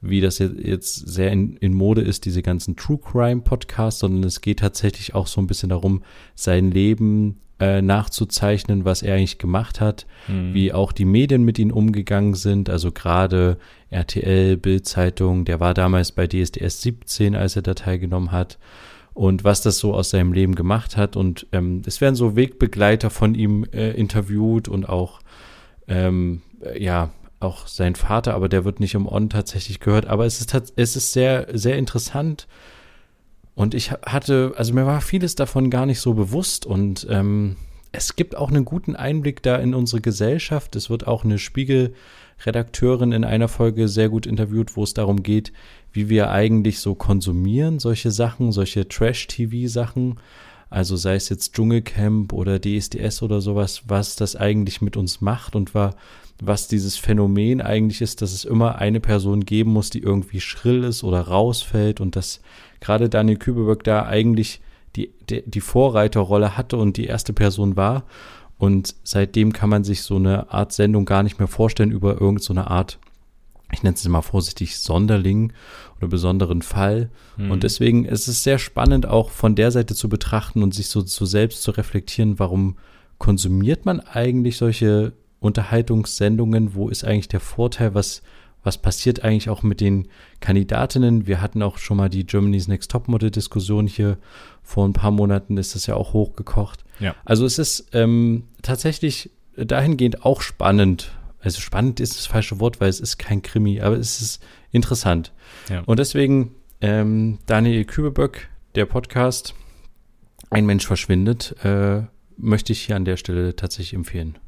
[0.00, 4.42] wie das jetzt sehr in, in Mode ist, diese ganzen True Crime Podcasts, sondern es
[4.42, 6.02] geht tatsächlich auch so ein bisschen darum,
[6.34, 10.52] sein Leben äh, nachzuzeichnen, was er eigentlich gemacht hat, mhm.
[10.52, 13.56] wie auch die Medien mit ihm umgegangen sind, also gerade
[13.90, 18.58] RTL, Bildzeitung, der war damals bei DSDS 17, als er da teilgenommen hat
[19.14, 23.08] und was das so aus seinem Leben gemacht hat und ähm, es werden so Wegbegleiter
[23.08, 25.20] von ihm äh, interviewt und auch
[25.88, 26.42] ähm,
[26.78, 27.10] ja
[27.40, 30.06] auch sein Vater, aber der wird nicht im On tatsächlich gehört.
[30.06, 32.46] Aber es ist, es ist sehr, sehr interessant.
[33.54, 37.56] Und ich hatte, also mir war vieles davon gar nicht so bewusst und ähm,
[37.92, 40.74] es gibt auch einen guten Einblick da in unsere Gesellschaft.
[40.74, 45.52] Es wird auch eine Spiegelredakteurin in einer Folge sehr gut interviewt, wo es darum geht,
[45.92, 50.18] wie wir eigentlich so konsumieren, solche Sachen, solche Trash-TV-Sachen.
[50.70, 55.54] Also sei es jetzt Dschungelcamp oder DSDS oder sowas, was das eigentlich mit uns macht
[55.54, 55.94] und war,
[56.42, 60.82] was dieses Phänomen eigentlich ist, dass es immer eine Person geben muss, die irgendwie schrill
[60.82, 62.40] ist oder rausfällt und dass
[62.84, 64.60] gerade Daniel Kübelberg da eigentlich
[64.96, 68.04] die, die, Vorreiterrolle hatte und die erste Person war.
[68.58, 72.62] Und seitdem kann man sich so eine Art Sendung gar nicht mehr vorstellen über irgendeine
[72.62, 72.98] so Art,
[73.72, 75.52] ich nenne es mal vorsichtig, Sonderling
[75.96, 77.10] oder besonderen Fall.
[77.36, 77.50] Mhm.
[77.50, 81.00] Und deswegen ist es sehr spannend, auch von der Seite zu betrachten und sich so,
[81.00, 82.76] so selbst zu reflektieren, warum
[83.18, 86.74] konsumiert man eigentlich solche Unterhaltungssendungen?
[86.74, 87.94] Wo ist eigentlich der Vorteil?
[87.94, 88.22] Was,
[88.64, 90.08] was passiert eigentlich auch mit den
[90.40, 91.26] Kandidatinnen?
[91.26, 94.18] Wir hatten auch schon mal die Germany's Next Topmodel-Diskussion hier.
[94.62, 96.84] Vor ein paar Monaten ist das ja auch hochgekocht.
[96.98, 97.14] Ja.
[97.24, 101.12] Also es ist ähm, tatsächlich dahingehend auch spannend.
[101.40, 104.42] Also spannend ist das falsche Wort, weil es ist kein Krimi, aber es ist
[104.72, 105.32] interessant.
[105.68, 105.82] Ja.
[105.84, 109.54] Und deswegen ähm, Daniel Kübelböck, der Podcast
[110.50, 112.02] Ein Mensch verschwindet, äh,
[112.36, 114.38] möchte ich hier an der Stelle tatsächlich empfehlen.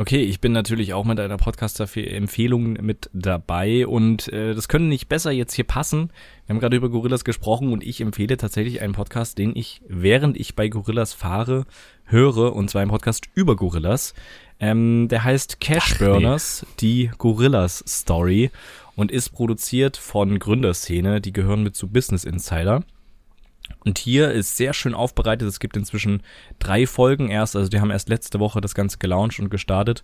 [0.00, 5.10] Okay, ich bin natürlich auch mit einer Podcaster-Empfehlung mit dabei und äh, das könnte nicht
[5.10, 6.10] besser jetzt hier passen.
[6.46, 10.40] Wir haben gerade über Gorillas gesprochen und ich empfehle tatsächlich einen Podcast, den ich, während
[10.40, 11.66] ich bei Gorillas fahre,
[12.06, 14.14] höre und zwar einen Podcast über Gorillas.
[14.58, 16.74] Ähm, der heißt Cash Burners, nee.
[16.80, 18.50] die Gorillas Story
[18.96, 21.20] und ist produziert von Gründerszene.
[21.20, 22.84] Die gehören mit zu Business Insider.
[23.84, 25.48] Und hier ist sehr schön aufbereitet.
[25.48, 26.22] Es gibt inzwischen
[26.58, 27.56] drei Folgen erst.
[27.56, 30.02] Also die haben erst letzte Woche das Ganze gelauncht und gestartet.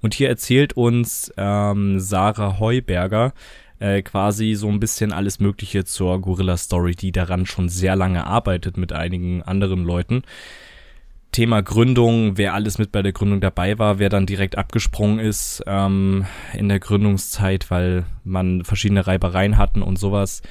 [0.00, 3.32] Und hier erzählt uns ähm, Sarah Heuberger
[3.80, 8.26] äh, quasi so ein bisschen alles Mögliche zur Gorilla Story, die daran schon sehr lange
[8.26, 10.22] arbeitet mit einigen anderen Leuten.
[11.30, 15.62] Thema Gründung, wer alles mit bei der Gründung dabei war, wer dann direkt abgesprungen ist
[15.66, 20.42] ähm, in der Gründungszeit, weil man verschiedene Reibereien hatten und sowas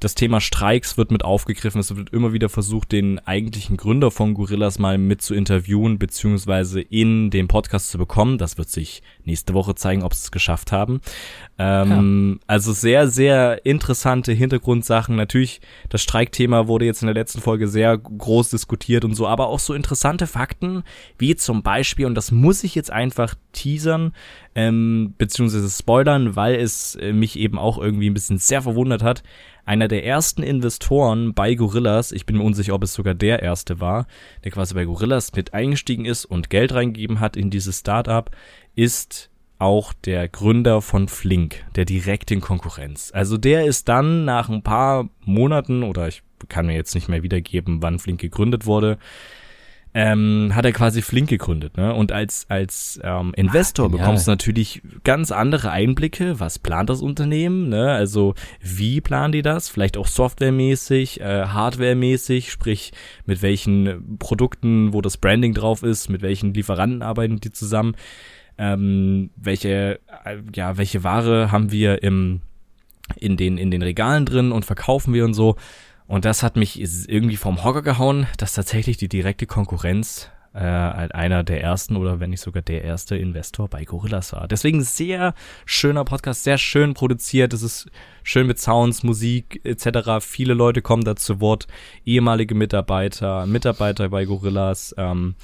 [0.00, 1.80] das Thema Streiks wird mit aufgegriffen.
[1.80, 6.80] Es wird immer wieder versucht, den eigentlichen Gründer von Gorillas mal mit zu interviewen, beziehungsweise
[6.80, 8.38] in den Podcast zu bekommen.
[8.38, 11.00] Das wird sich nächste Woche zeigen, ob sie es geschafft haben.
[11.58, 12.44] Ähm, ja.
[12.46, 15.16] Also sehr, sehr interessante Hintergrundsachen.
[15.16, 19.48] Natürlich, das Streikthema wurde jetzt in der letzten Folge sehr groß diskutiert und so, aber
[19.48, 20.84] auch so interessante Fakten,
[21.18, 24.12] wie zum Beispiel, und das muss ich jetzt einfach teasern,
[24.54, 29.24] ähm, beziehungsweise spoilern, weil es äh, mich eben auch irgendwie ein bisschen sehr verwundert hat
[29.68, 33.80] einer der ersten Investoren bei Gorillas, ich bin mir unsicher, ob es sogar der erste
[33.80, 34.06] war,
[34.42, 38.30] der quasi bei Gorillas mit eingestiegen ist und Geld reingegeben hat in dieses Startup,
[38.74, 43.10] ist auch der Gründer von Flink, der direkten Konkurrenz.
[43.12, 47.22] Also der ist dann nach ein paar Monaten oder ich kann mir jetzt nicht mehr
[47.22, 48.96] wiedergeben, wann Flink gegründet wurde,
[49.94, 51.76] ähm, hat er quasi Flink gegründet.
[51.76, 51.94] Ne?
[51.94, 56.40] Und als, als ähm, Investor Ach, bekommst du natürlich ganz andere Einblicke.
[56.40, 57.68] Was plant das Unternehmen?
[57.68, 57.90] Ne?
[57.92, 59.68] Also wie planen die das?
[59.68, 62.92] Vielleicht auch softwaremäßig, äh, hardwaremäßig, sprich
[63.24, 67.94] mit welchen Produkten, wo das Branding drauf ist, mit welchen Lieferanten arbeiten die zusammen.
[68.58, 72.40] Ähm, welche, äh, ja, welche Ware haben wir im,
[73.16, 75.56] in, den, in den Regalen drin und verkaufen wir und so.
[76.08, 81.44] Und das hat mich irgendwie vom Hocker gehauen, dass tatsächlich die direkte Konkurrenz äh, einer
[81.44, 84.48] der ersten oder wenn nicht sogar der erste Investor bei Gorillas war.
[84.48, 85.34] Deswegen sehr
[85.66, 87.52] schöner Podcast, sehr schön produziert.
[87.52, 87.90] Es ist
[88.22, 90.24] schön mit Sounds, Musik etc.
[90.24, 91.66] Viele Leute kommen da zu Wort,
[92.06, 94.94] ehemalige Mitarbeiter, Mitarbeiter bei Gorillas.
[94.96, 95.34] Ähm,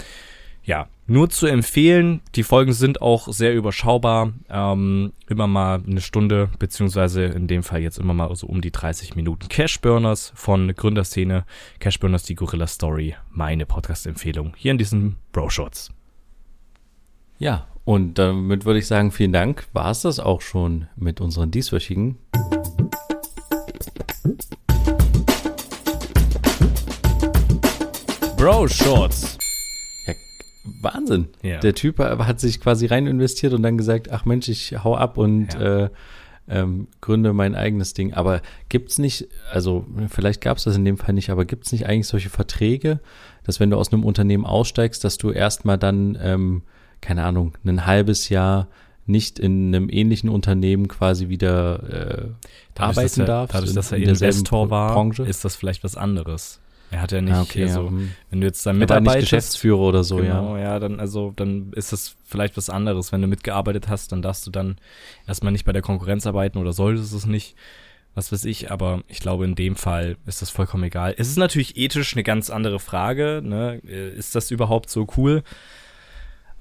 [0.65, 2.21] ja, nur zu empfehlen.
[2.35, 4.33] Die Folgen sind auch sehr überschaubar.
[4.49, 8.71] Ähm, immer mal eine Stunde, beziehungsweise in dem Fall jetzt immer mal so um die
[8.71, 9.49] 30 Minuten.
[9.49, 11.45] Cashburners von Gründerszene.
[11.79, 13.17] Cashburners, die Gorilla Story.
[13.31, 15.91] Meine Podcast-Empfehlung hier in diesen Bro-Shorts.
[17.39, 19.67] Ja, und damit würde ich sagen, vielen Dank.
[19.73, 22.17] War es das auch schon mit unseren dieswöchigen
[28.37, 29.39] Bro-Shorts.
[30.65, 31.29] Wahnsinn.
[31.43, 31.61] Ja.
[31.61, 35.19] Der Typ hat sich quasi rein investiert und dann gesagt, ach Mensch, ich hau ab
[35.19, 35.85] und ja.
[35.85, 35.91] äh,
[36.49, 38.13] ähm, gründe mein eigenes Ding.
[38.15, 41.87] Aber gibt's nicht, also vielleicht gab es das in dem Fall nicht, aber gibt's nicht
[41.87, 43.01] eigentlich solche Verträge,
[43.45, 46.63] dass wenn du aus einem Unternehmen aussteigst, dass du erstmal dann, ähm,
[47.01, 48.69] keine Ahnung, ein halbes Jahr
[49.07, 52.29] nicht in einem ähnlichen Unternehmen quasi wieder äh,
[52.75, 53.55] dadurch, arbeiten darfst.
[53.55, 55.25] Dadurch, dass er Investor war, Branche.
[55.25, 56.61] ist das vielleicht was anderes.
[56.95, 57.93] Er hat ja nicht, ah, okay, also, ja.
[58.31, 59.17] wenn du jetzt da mitarbeitest.
[59.17, 60.63] Nicht Geschäftsführer oder so, genau, ja.
[60.63, 63.11] ja, dann, also, dann ist das vielleicht was anderes.
[63.11, 64.77] Wenn du mitgearbeitet hast, dann darfst du dann
[65.27, 67.57] erstmal nicht bei der Konkurrenz arbeiten oder solltest es nicht.
[68.15, 71.17] Was weiß ich, aber ich glaube, in dem Fall ist das vollkommen egal.
[71.19, 73.79] Es ist natürlich ethisch eine ganz andere Frage, ne?
[73.79, 75.43] Ist das überhaupt so cool?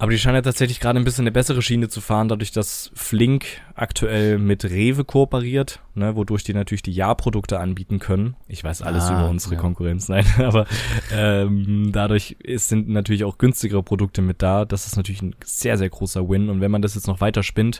[0.04, 2.92] Aber die scheinen ja tatsächlich gerade ein bisschen eine bessere Schiene zu fahren, dadurch, dass
[2.94, 8.36] Flink aktuell mit Rewe kooperiert, ne, wodurch die natürlich die Ja-Produkte anbieten können.
[8.50, 9.62] Ich weiß alles ah, über unsere ja.
[9.62, 10.66] Konkurrenz, nein, aber
[11.14, 14.66] ähm, dadurch ist, sind natürlich auch günstigere Produkte mit da.
[14.66, 16.50] Das ist natürlich ein sehr, sehr großer Win.
[16.50, 17.80] Und wenn man das jetzt noch weiter spinnt,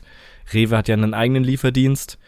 [0.54, 2.20] Rewe hat ja einen eigenen Lieferdienst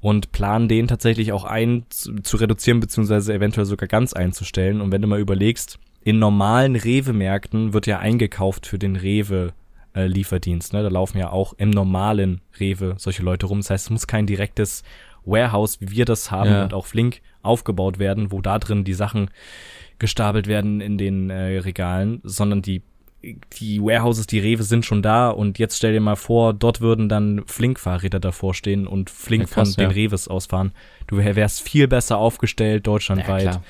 [0.00, 4.80] und planen den tatsächlich auch ein zu, zu reduzieren, beziehungsweise eventuell sogar ganz einzustellen.
[4.80, 10.72] Und wenn du mal überlegst, in normalen Rewe-Märkten wird ja eingekauft für den Rewe-Lieferdienst.
[10.72, 10.82] Ne?
[10.82, 13.58] Da laufen ja auch im normalen Rewe solche Leute rum.
[13.58, 14.82] Das heißt, es muss kein direktes
[15.24, 16.64] Warehouse, wie wir das haben ja.
[16.64, 19.30] und auch Flink aufgebaut werden, wo da drin die Sachen
[19.98, 22.82] gestapelt werden in den äh, Regalen, sondern die
[23.52, 27.08] die Warehouses, die Rewe sind schon da und jetzt stell dir mal vor, dort würden
[27.08, 29.88] dann Flink-Fahrräder davor stehen und Flink ja, krass, von ja.
[29.88, 30.72] den Reves ausfahren.
[31.06, 33.44] Du wärst viel besser aufgestellt deutschlandweit.
[33.44, 33.62] Ja,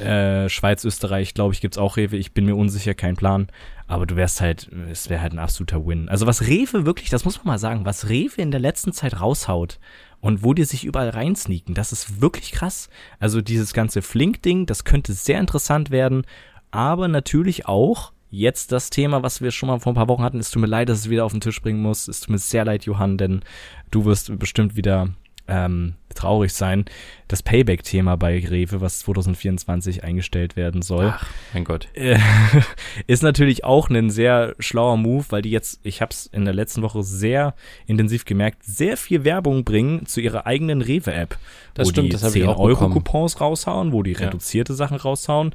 [0.00, 2.16] äh, Schweiz, Österreich, glaube ich, gibt's auch Rewe.
[2.16, 3.48] Ich bin mir unsicher, kein Plan.
[3.86, 6.08] Aber du wärst halt, es wäre halt ein absoluter Win.
[6.08, 9.20] Also was Rewe wirklich, das muss man mal sagen, was Rewe in der letzten Zeit
[9.20, 9.78] raushaut
[10.20, 12.90] und wo die sich überall reinsneaken, das ist wirklich krass.
[13.18, 16.26] Also dieses ganze Flink-Ding, das könnte sehr interessant werden.
[16.70, 20.38] Aber natürlich auch jetzt das Thema, was wir schon mal vor ein paar Wochen hatten.
[20.38, 22.08] Es tut mir leid, dass es wieder auf den Tisch bringen muss.
[22.08, 23.42] Es tut mir sehr leid, Johann, denn
[23.90, 25.08] du wirst bestimmt wieder
[25.48, 26.84] ähm, traurig sein.
[27.28, 31.12] Das Payback-Thema bei Rewe, was 2024 eingestellt werden soll.
[31.14, 31.88] Ach, mein Gott.
[31.94, 32.18] Äh,
[33.06, 36.54] ist natürlich auch ein sehr schlauer Move, weil die jetzt, ich habe es in der
[36.54, 37.54] letzten Woche sehr
[37.86, 41.38] intensiv gemerkt, sehr viel Werbung bringen zu ihrer eigenen Rewe-App.
[41.74, 44.20] Das wo stimmt, die das habe ich auch 10-Euro-Coupons raushauen, wo die Ja.
[44.20, 45.54] reduzierte Sachen raushauen.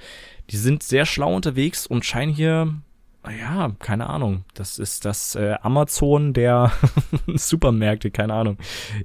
[0.50, 2.74] Die sind sehr schlau unterwegs und scheinen hier,
[3.32, 6.72] ja, keine Ahnung, das ist das äh, Amazon der
[7.36, 8.58] Supermärkte, keine Ahnung.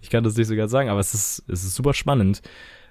[0.02, 2.42] Ich kann das nicht sogar sagen, aber es ist, es ist super spannend,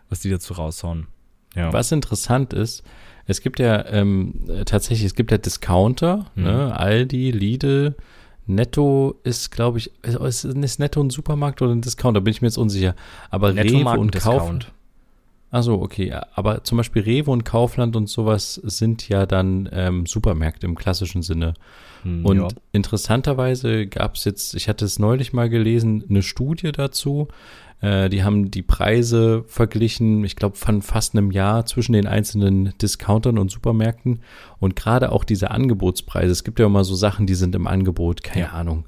[0.09, 1.07] was die dazu raushauen.
[1.55, 1.73] Ja.
[1.73, 2.83] Was interessant ist,
[3.25, 6.43] es gibt ja ähm, äh, tatsächlich, es gibt ja Discounter, Mhm.
[6.43, 6.79] ne?
[6.79, 7.95] Aldi, Lidl,
[8.45, 12.21] Netto ist, glaube ich, ist, ist Netto ein Supermarkt oder ein Discounter?
[12.21, 12.95] Bin ich mir jetzt unsicher.
[13.29, 14.71] Aber Rewe und Netto-Marken-Discount.
[15.49, 16.13] Achso, okay.
[16.33, 21.21] Aber zum Beispiel Rewe und Kaufland und sowas sind ja dann ähm, Supermärkte im klassischen
[21.21, 21.53] Sinne.
[22.03, 22.47] Hm, Und ja.
[22.73, 27.29] interessanterweise gab es jetzt, ich hatte es neulich mal gelesen, eine Studie dazu.
[27.79, 32.73] Äh, die haben die Preise verglichen, ich glaube, von fast einem Jahr zwischen den einzelnen
[32.81, 34.19] Discountern und Supermärkten.
[34.59, 36.31] Und gerade auch diese Angebotspreise.
[36.31, 38.51] Es gibt ja immer so Sachen, die sind im Angebot, keine Ja.
[38.51, 38.85] Ahnung,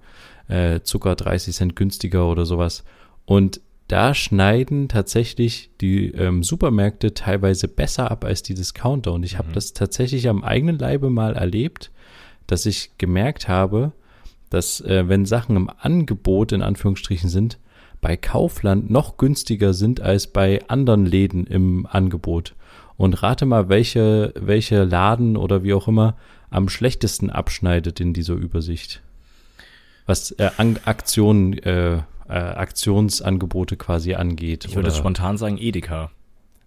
[0.50, 2.84] äh, Zucker 30 Cent günstiger oder sowas.
[3.26, 9.12] Und da schneiden tatsächlich die ähm, Supermärkte teilweise besser ab als die Discounter.
[9.12, 9.54] Und ich habe Mhm.
[9.54, 11.92] das tatsächlich am eigenen Leibe mal erlebt,
[12.48, 13.92] dass ich gemerkt habe,
[14.52, 17.58] dass äh, wenn Sachen im Angebot in Anführungsstrichen sind,
[18.00, 22.56] bei Kaufland noch günstiger sind als bei anderen Läden im Angebot.
[22.96, 26.16] Und rate mal, welche, welche Laden oder wie auch immer
[26.52, 29.02] am schlechtesten abschneidet in dieser Übersicht.
[30.06, 34.66] Was äh, An Aktionen, äh, äh, Aktionsangebote quasi angeht.
[34.66, 36.12] Ich würde oder- spontan sagen Edeka.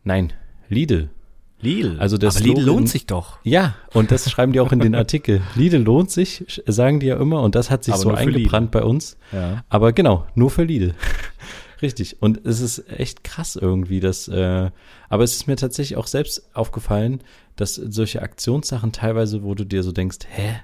[0.04, 0.32] Nein,
[0.68, 1.10] Lidl.
[1.60, 1.96] Lidl.
[2.00, 3.38] Also der Aber Lidl Slogan- lohnt sich doch.
[3.44, 5.42] Ja, und das schreiben die auch in den Artikel.
[5.54, 8.82] Lidl lohnt sich, sagen die ja immer, und das hat sich Aber so eingebrannt bei
[8.82, 9.16] uns.
[9.30, 9.62] Ja.
[9.68, 10.94] Aber genau, nur für Lidl.
[11.82, 12.20] Richtig.
[12.20, 14.70] Und es ist echt krass irgendwie, dass, äh,
[15.08, 17.20] aber es ist mir tatsächlich auch selbst aufgefallen,
[17.56, 20.54] dass solche Aktionssachen teilweise, wo du dir so denkst, hä,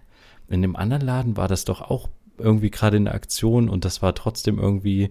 [0.48, 2.08] in dem anderen Laden war das doch auch
[2.40, 5.10] irgendwie gerade in der Aktion und das war trotzdem irgendwie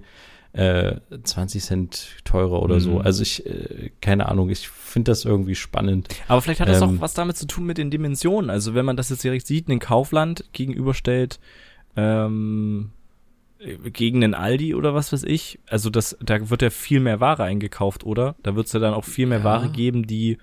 [0.53, 2.91] äh, 20 Cent teurer oder so.
[2.93, 3.01] Mhm.
[3.01, 6.07] Also ich, äh, keine Ahnung, ich finde das irgendwie spannend.
[6.27, 8.49] Aber vielleicht hat das Ähm, auch was damit zu tun mit den Dimensionen.
[8.49, 11.39] Also wenn man das jetzt direkt sieht, einen Kaufland gegenüberstellt,
[11.95, 12.91] ähm,
[13.91, 15.59] gegen den Aldi oder was weiß ich.
[15.67, 18.35] Also das, da wird ja viel mehr Ware eingekauft, oder?
[18.43, 19.43] Da wird es ja dann auch viel mehr Ja.
[19.43, 20.37] Ware geben, die,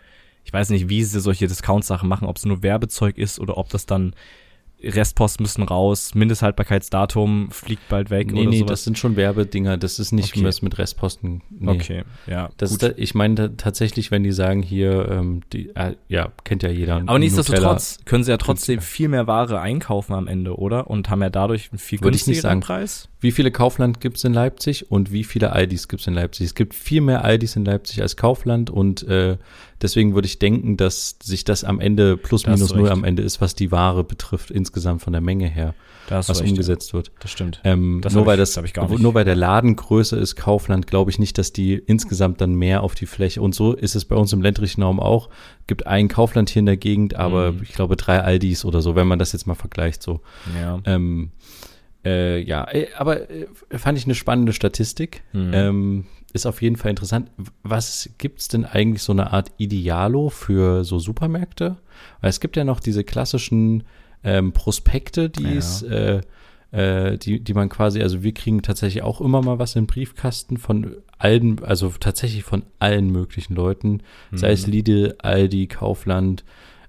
[0.45, 3.68] ich weiß nicht, wie sie solche Discount-Sachen machen, ob es nur Werbezeug ist oder ob
[3.68, 4.14] das dann
[4.87, 8.70] Restpost müssen raus, Mindesthaltbarkeitsdatum fliegt bald weg Nee, oder nee, sowas.
[8.70, 10.51] das sind schon Werbedinger, das ist nicht Okay.
[10.62, 11.43] mit Restposten.
[11.51, 11.70] Nee.
[11.70, 12.51] Okay, ja.
[12.57, 12.82] Das gut.
[12.82, 17.03] ist, ich meine tatsächlich, wenn die sagen hier, ähm, die, äh, ja, kennt ja jeder.
[17.07, 20.89] Aber nichtsdestotrotz können sie ja trotzdem viel mehr Ware einkaufen am Ende, oder?
[20.91, 22.80] Und haben ja dadurch einen viel Würde ich nicht günstigeren sagen.
[22.80, 23.09] Preis.
[23.20, 26.47] Wie viele Kaufland gibt es in Leipzig und wie viele Aldis gibt es in Leipzig?
[26.47, 29.39] Es gibt viel mehr Aldis in Leipzig als Kaufland und äh,
[29.85, 33.41] deswegen würde ich denken, dass sich das am Ende plus minus null am Ende ist,
[33.41, 35.74] was die Ware betrifft, insgesamt von der Menge her,
[36.09, 37.09] was recht, umgesetzt wird.
[37.09, 37.12] Ja.
[37.20, 37.61] Das stimmt.
[37.62, 39.01] Ähm, Das nur weil ich- das, das ich gar nicht.
[39.01, 42.82] nur weil der Laden größer ist, Kaufland, glaube ich nicht, dass die insgesamt dann mehr
[42.82, 45.28] auf die Fläche und so ist es bei uns im ländlichen Raum auch.
[45.68, 47.61] Gibt ein Kaufland hier in der Gegend, aber Mhm.
[47.62, 50.20] ich glaube drei Aldis oder so, wenn man das jetzt mal vergleicht so.
[50.61, 50.80] Ja.
[50.87, 51.30] Ähm,
[52.05, 55.22] äh, ja, äh, aber äh, fand ich eine spannende Statistik.
[55.32, 55.51] Mhm.
[55.55, 56.05] Ähm,
[56.35, 57.30] ist auf jeden Fall interessant.
[57.62, 61.76] Was gibt's denn eigentlich so eine Art Idealo für so Supermärkte?
[62.20, 63.85] Weil es gibt ja noch diese klassischen
[64.24, 66.20] ähm, Prospekte, die es, äh,
[66.72, 70.57] äh, die, die man quasi, also wir kriegen tatsächlich auch immer mal was im Briefkasten
[70.57, 74.72] von allen, also tatsächlich von allen möglichen Leuten, sei es Mhm.
[74.72, 76.45] Lidl, Aldi, Kaufland,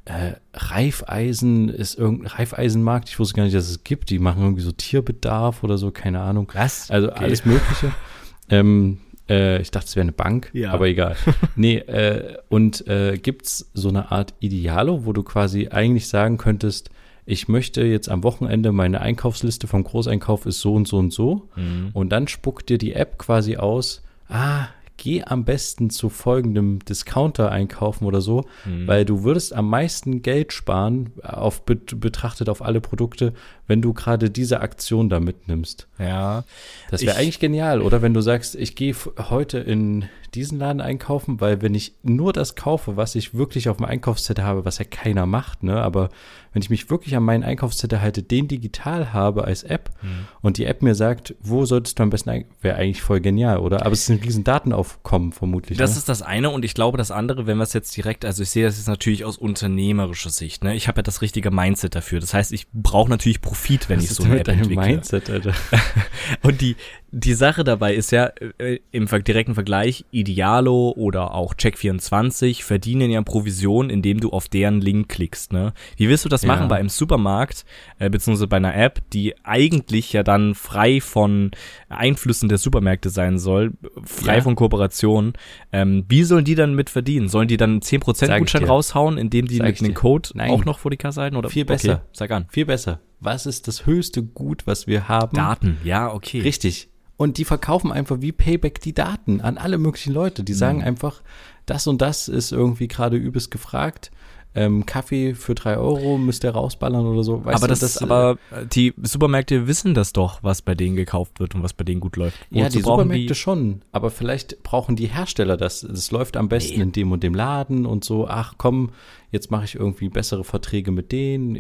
[0.05, 4.61] äh, Reifeisen ist irgendein Reifeisenmarkt, ich wusste gar nicht, dass es gibt, die machen irgendwie
[4.61, 6.49] so Tierbedarf oder so, keine Ahnung.
[6.53, 6.89] Was?
[6.89, 7.23] Also Okay.
[7.23, 7.91] alles Mögliche.
[8.49, 8.99] ähm,
[9.29, 10.71] äh, ich dachte, es wäre eine Bank, Ja.
[10.71, 11.15] aber egal.
[11.55, 16.89] nee, äh, und äh, gibt's so eine Art Idealo, wo du quasi eigentlich sagen könntest,
[17.27, 21.49] ich möchte jetzt am Wochenende meine Einkaufsliste vom Großeinkauf ist so und so und so.
[21.55, 21.89] Mhm.
[21.93, 24.67] Und dann spuckt dir die App quasi aus, ah,
[24.97, 28.87] geh am besten zu folgendem Discounter einkaufen oder so, Mhm.
[28.87, 33.33] weil du würdest am meisten Geld sparen, auf, bet- betrachtet auf alle Produkte,
[33.67, 35.87] wenn du gerade diese Aktion da mitnimmst.
[35.99, 36.43] Ja.
[36.89, 38.01] Das wäre Ich- eigentlich genial, oder?
[38.01, 38.95] Wenn du sagst, ich gehe
[39.29, 40.05] heute in
[40.35, 44.43] diesen Laden einkaufen, weil wenn ich nur das kaufe, was ich wirklich auf dem Einkaufszettel
[44.43, 45.81] habe, was ja keiner macht, ne?
[45.81, 46.09] Aber
[46.53, 50.27] wenn ich mich wirklich an meinen Einkaufszettel halte, den digital habe als App Mhm.
[50.41, 53.81] und die App mir sagt, wo solltest du am besten wäre eigentlich voll genial, oder?
[53.85, 55.77] Aber es ist ein riesen Datenaufkommen vermutlich.
[55.77, 55.97] Das ne?
[55.97, 58.49] ist das eine und ich glaube das andere, wenn wir es jetzt direkt, also ich
[58.49, 60.75] sehe das jetzt natürlich aus unternehmerischer Sicht, ne?
[60.75, 62.19] Ich habe ja das richtige Mindset dafür.
[62.19, 64.85] Das heißt, ich brauche natürlich Profit, wenn Was ich so eine App entwickle.
[64.85, 65.53] Mindset, Alter?
[66.41, 66.75] Und die,
[67.17, 73.21] die Sache dabei ist ja, äh, im direkten Vergleich, Idealo oder auch Check24 verdienen ja
[73.21, 75.53] Provision, indem du auf deren Link klickst.
[75.53, 75.73] Ne?
[75.95, 76.47] Wie willst du das ja.
[76.47, 77.63] machen bei einem Supermarkt,
[77.99, 81.51] äh, beziehungsweise bei einer App, die eigentlich ja dann frei von
[81.87, 83.71] Einflüssen der Supermärkte sein soll,
[84.03, 84.41] frei ja.
[84.41, 85.33] von Kooperationen?
[85.71, 87.29] Ähm, wie sollen die dann mit verdienen?
[87.29, 90.51] Sollen die dann 10% Gutschein raushauen, indem die mit einem Code Nein.
[90.51, 91.37] auch noch vor die Kasse halten?
[91.37, 91.49] Oder?
[91.49, 91.93] Viel besser.
[91.93, 92.45] Okay, sag an.
[92.49, 92.99] Viel besser.
[93.21, 95.33] Was ist das höchste Gut, was wir haben?
[95.37, 96.41] Daten, ja, okay.
[96.41, 96.89] Richtig.
[97.17, 100.43] Und die verkaufen einfach wie Payback die Daten an alle möglichen Leute.
[100.43, 100.85] Die sagen mhm.
[100.85, 101.21] einfach,
[101.65, 104.11] das und das ist irgendwie gerade übelst gefragt
[104.55, 107.43] ähm, Kaffee für drei Euro müsst ihr rausballern oder so.
[107.43, 111.39] Weißt aber das, das, aber äh, die Supermärkte wissen das doch, was bei denen gekauft
[111.39, 112.37] wird und was bei denen gut läuft.
[112.49, 115.81] ja, die Supermärkte die schon, aber vielleicht brauchen die Hersteller das.
[115.81, 116.83] Das läuft am besten nee.
[116.83, 118.27] in dem und dem Laden und so.
[118.27, 118.91] Ach komm,
[119.35, 121.55] jetzt mache ich irgendwie bessere Verträge mit denen.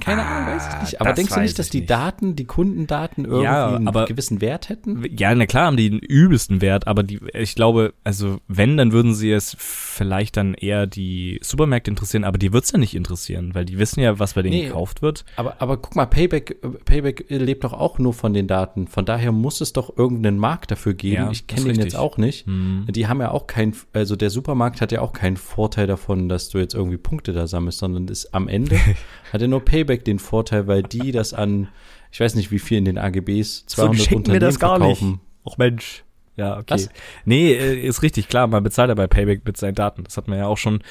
[0.00, 1.00] Keine ah, Ahnung, weiß ich nicht.
[1.00, 1.90] Aber denkst du nicht, dass die nicht.
[1.90, 5.04] Daten, die Kundendaten irgendwie ja, einen aber, gewissen Wert hätten?
[5.16, 8.92] Ja, na klar haben die einen übelsten Wert, aber die, ich glaube, also wenn, dann
[8.92, 13.54] würden sie es vielleicht dann eher die Supermärkte interessieren, aber die wird's ja nicht interessieren,
[13.54, 15.24] weil die wissen ja, was bei denen nee, gekauft wird.
[15.36, 18.86] Aber, aber guck mal, Payback, Payback lebt doch auch nur von den Daten.
[18.86, 21.24] Von daher muss es doch irgendeinen Markt dafür geben.
[21.24, 22.46] Ja, ich kenne den jetzt auch nicht.
[22.46, 22.86] Hm.
[22.90, 26.48] Die haben ja auch keinen, also der Supermarkt hat ja auch keinen Vorteil davon, dass
[26.48, 28.78] du jetzt irgendwie Punkte da sammelst, sondern ist am Ende
[29.32, 31.68] hat er nur Payback den Vorteil, weil die das an,
[32.10, 35.10] ich weiß nicht wie viel in den AGBs, 200 so Unternehmen mir das gar verkaufen.
[35.10, 35.20] Nicht.
[35.44, 36.04] Och Mensch.
[36.36, 36.74] Ja, okay.
[36.74, 36.88] Was?
[37.24, 40.04] Nee, äh, ist richtig, klar, man bezahlt ja bei Payback mit seinen Daten.
[40.04, 40.82] Das hat man ja auch schon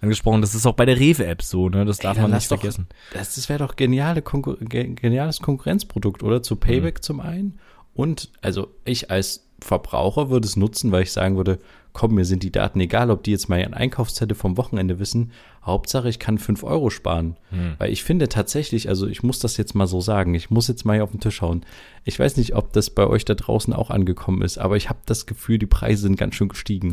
[0.00, 0.42] angesprochen.
[0.42, 1.84] Das ist auch bei der Rewe-App so, ne?
[1.86, 2.86] Das darf Ey, man nicht doch, vergessen.
[3.12, 6.42] Das, das wäre doch geniale Konkur geniales Konkurrenzprodukt, oder?
[6.42, 7.02] Zu Payback mhm.
[7.02, 7.58] zum einen.
[7.94, 11.58] Und, also ich als Verbraucher würde es nutzen, weil ich sagen würde,
[11.92, 15.32] komm, mir sind die Daten egal, ob die jetzt mal ihren Einkaufszettel vom Wochenende wissen.
[15.62, 17.36] Hauptsache, ich kann fünf Euro sparen.
[17.50, 17.74] Hm.
[17.78, 20.84] Weil ich finde tatsächlich, also ich muss das jetzt mal so sagen, ich muss jetzt
[20.84, 21.64] mal hier auf den Tisch hauen.
[22.04, 25.00] Ich weiß nicht, ob das bei euch da draußen auch angekommen ist, aber ich habe
[25.06, 26.92] das Gefühl, die Preise sind ganz schön gestiegen.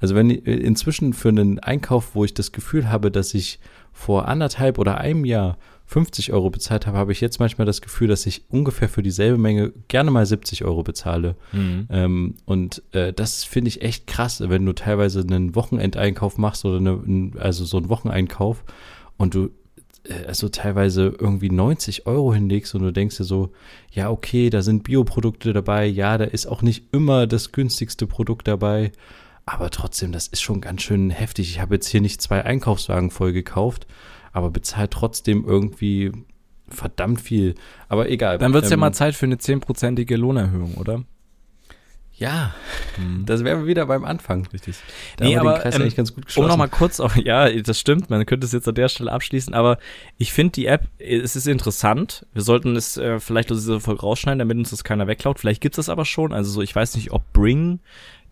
[0.00, 3.60] Also wenn äh, inzwischen für einen Einkauf, wo ich das Gefühl habe, dass ich
[3.92, 5.58] vor anderthalb oder einem Jahr
[5.88, 9.38] 50 Euro bezahlt habe, habe ich jetzt manchmal das Gefühl, dass ich ungefähr für dieselbe
[9.38, 11.34] Menge gerne mal 70 Euro bezahle.
[11.52, 11.86] Mhm.
[11.90, 16.76] Ähm, und äh, das finde ich echt krass, wenn du teilweise einen Wochenendeinkauf machst oder
[16.76, 18.64] eine, also so einen Wocheneinkauf
[19.16, 19.48] und du
[20.04, 23.52] äh, also teilweise irgendwie 90 Euro hinlegst und du denkst dir so,
[23.90, 28.46] ja, okay, da sind Bioprodukte dabei, ja, da ist auch nicht immer das günstigste Produkt
[28.46, 28.92] dabei,
[29.46, 31.48] aber trotzdem, das ist schon ganz schön heftig.
[31.48, 33.86] Ich habe jetzt hier nicht zwei Einkaufswagen voll gekauft,
[34.32, 36.12] aber bezahlt trotzdem irgendwie
[36.68, 37.54] verdammt viel.
[37.88, 38.38] Aber egal.
[38.38, 41.04] Dann wird es ähm, ja mal Zeit für eine zehnprozentige Lohnerhöhung, oder?
[42.18, 42.52] Ja,
[42.96, 43.26] hm.
[43.26, 44.44] das wäre wieder beim Anfang.
[44.52, 44.76] Richtig.
[45.18, 48.44] Da nee, aber ähm, ganz gut um nochmal kurz, auf, ja, das stimmt, man könnte
[48.44, 49.78] es jetzt an der Stelle abschließen, aber
[50.16, 52.26] ich finde die App, es ist interessant.
[52.32, 55.38] Wir sollten es äh, vielleicht aus dieser Folge rausschneiden, damit uns das keiner wegklaut.
[55.38, 56.32] Vielleicht gibt es das aber schon.
[56.32, 57.78] Also so, ich weiß nicht, ob Bring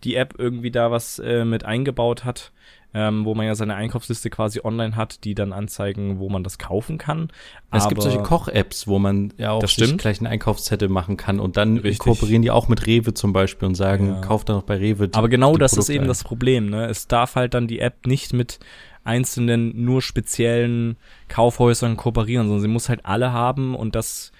[0.03, 2.51] die App irgendwie da was äh, mit eingebaut hat
[2.97, 6.57] ähm, wo man ja seine Einkaufsliste quasi online hat, die dann anzeigen, wo man das
[6.57, 7.29] kaufen kann.
[7.71, 11.39] Es Aber gibt solche Koch-Apps, wo man ja auch sich gleich einen Einkaufszettel machen kann
[11.39, 11.99] und dann Richtig.
[11.99, 14.21] kooperieren die auch mit Rewe zum Beispiel und sagen, ja.
[14.21, 15.09] kauft dann noch bei Rewe.
[15.09, 16.07] Die, Aber genau das Produkte ist eben ein.
[16.07, 16.69] das Problem.
[16.71, 16.87] Ne?
[16.87, 18.57] Es darf halt dann die App nicht mit
[19.03, 24.31] einzelnen, nur speziellen Kaufhäusern kooperieren, sondern sie muss halt alle haben und das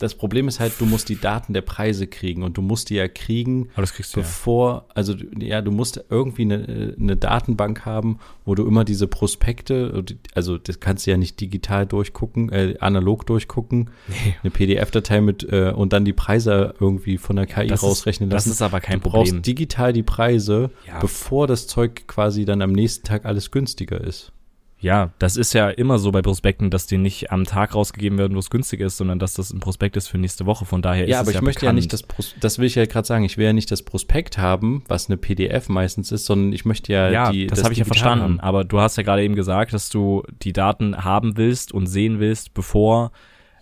[0.00, 2.94] das Problem ist halt, du musst die Daten der Preise kriegen und du musst die
[2.94, 4.94] ja kriegen, Aber das kriegst du bevor, ja.
[4.94, 10.02] also ja, du musst irgendwie eine, eine Datenbank haben, wo du immer diese Prospekte,
[10.34, 14.36] also das kannst du ja nicht digital durchgucken, äh, analog durchgucken, nee.
[14.42, 18.48] eine PDF-Datei mit äh, und dann die Preise irgendwie von der KI das rausrechnen lassen.
[18.48, 19.24] Das ist aber kein du Problem.
[19.24, 20.98] Du brauchst digital die Preise, ja.
[20.98, 24.32] bevor das Zeug quasi dann am nächsten Tag alles günstiger ist.
[24.80, 28.34] Ja, das ist ja immer so bei Prospekten, dass die nicht am Tag rausgegeben werden,
[28.34, 30.64] wo es günstig ist, sondern dass das ein Prospekt ist für nächste Woche.
[30.64, 31.76] Von daher ja, ist es ja, aber ich möchte bekannt.
[31.76, 33.82] ja nicht das, Pros das will ich ja gerade sagen, ich will ja nicht das
[33.82, 37.46] Prospekt haben, was eine PDF meistens ist, sondern ich möchte ja, ja die.
[37.46, 38.24] Das, das habe ich ja verstanden.
[38.24, 38.40] Haben.
[38.40, 42.18] Aber du hast ja gerade eben gesagt, dass du die Daten haben willst und sehen
[42.18, 43.12] willst, bevor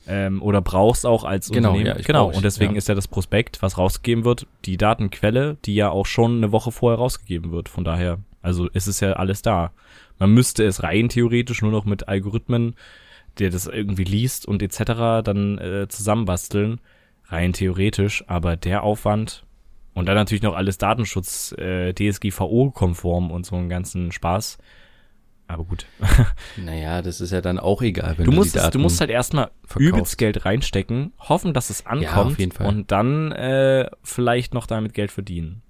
[0.07, 1.99] ähm, oder brauchst auch als genau, Unternehmen.
[1.99, 2.79] Ja, genau, und deswegen ja.
[2.79, 6.71] ist ja das Prospekt, was rausgegeben wird, die Datenquelle, die ja auch schon eine Woche
[6.71, 7.69] vorher rausgegeben wird.
[7.69, 9.73] Von daher, also ist es ja alles da.
[10.19, 12.75] Man müsste es rein theoretisch nur noch mit Algorithmen,
[13.39, 15.23] der das irgendwie liest und etc.
[15.25, 16.81] dann äh, zusammenbasteln.
[17.27, 19.45] Rein theoretisch, aber der Aufwand
[19.99, 24.59] und dann natürlich noch alles Datenschutz, äh, DSGVO-konform und so einen ganzen Spaß.
[25.49, 25.87] Aber gut.
[26.57, 29.51] naja, das ist ja dann auch egal, wenn du, musst du, du musst halt erstmal
[29.77, 32.69] übelst Geld reinstecken, hoffen, dass es ankommt ja, auf jeden Fall.
[32.69, 35.63] und dann äh, vielleicht noch damit Geld verdienen.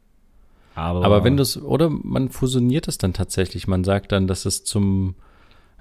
[0.78, 4.44] Aber, Aber wenn du es, oder man fusioniert es dann tatsächlich, man sagt dann, dass
[4.46, 5.14] es zum,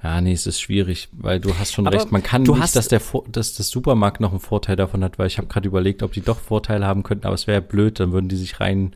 [0.04, 2.12] Ja, nee, es ist schwierig, weil du hast schon Aber recht.
[2.12, 5.18] Man kann du nicht, hast- dass der dass das Supermarkt noch einen Vorteil davon hat,
[5.18, 8.00] weil ich habe gerade überlegt, ob die doch Vorteile haben könnten, aber es wäre blöd,
[8.00, 8.96] dann würden die sich rein.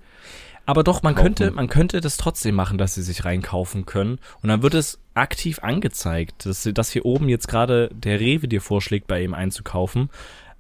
[0.68, 1.24] Aber doch, man Kaufen.
[1.36, 4.20] könnte, man könnte das trotzdem machen, dass sie sich reinkaufen können.
[4.44, 8.62] Und dann wird es aktiv angezeigt, dass, dass hier oben jetzt gerade der Rewe dir
[8.62, 10.10] vorschlägt, bei ihm einzukaufen.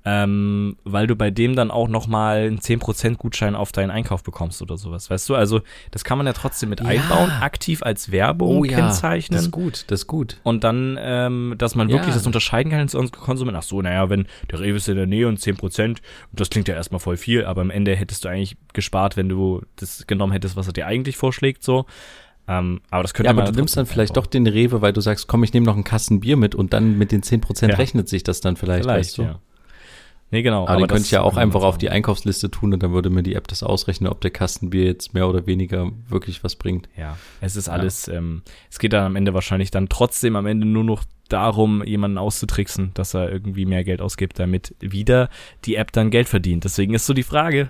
[0.04, 4.62] Ähm, weil du bei dem dann auch nochmal einen 10% Gutschein auf deinen Einkauf bekommst
[4.64, 5.12] oder sowas.
[5.12, 5.36] Weißt du?
[5.36, 6.88] Also, das kann man ja trotzdem mit Ja.
[6.88, 9.38] einbauen, aktiv als Werbung kennzeichnen.
[9.38, 10.38] das ist gut, das ist gut.
[10.42, 11.98] Und dann, ähm, dass man Ja.
[11.98, 13.60] wirklich das unterscheiden kann zu Konsumenten.
[13.60, 16.74] Ach so, naja, wenn der Rewe ist in der Nähe und 10%, das klingt ja
[16.74, 20.56] erstmal voll viel, aber am Ende hättest du eigentlich gespart, wenn du das genommen hättest,
[20.56, 21.86] was er dir eigentlich vorschlägt, so.
[22.48, 24.24] Ähm, aber das könnte Ja, aber du nimmst dann vielleicht einbauen.
[24.24, 26.74] doch den Rewe, weil du sagst, komm, ich nehme noch einen Kasten Bier mit und
[26.74, 27.78] dann mit den 10% Ja.
[27.78, 29.22] rechnet sich das dann vielleicht, vielleicht, weißt du?
[29.24, 29.40] ja.
[30.32, 30.66] Nee, genau.
[30.66, 33.10] Aber, den das könnte ich ja auch einfach auf die Einkaufsliste tun und dann würde
[33.10, 36.88] mir die App das ausrechnen, ob der Kastenbier jetzt mehr oder weniger wirklich was bringt.
[36.98, 40.66] Ja, es ist alles, ähm, es geht dann am Ende wahrscheinlich dann trotzdem am Ende
[40.66, 45.30] nur noch darum, jemanden auszutricksen, dass er irgendwie mehr Geld ausgibt, damit wieder
[45.66, 46.64] die App dann Geld verdient.
[46.64, 47.70] Deswegen ist so die Frage,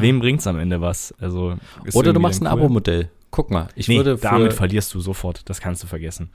[0.00, 1.14] wem bringt's am Ende was?
[1.18, 2.52] Also ist Oder du machst ein cool.
[2.52, 3.10] Abo-Modell.
[3.30, 5.42] Guck mal, ich nee, würde für, damit verlierst du sofort.
[5.50, 6.30] Das kannst du vergessen.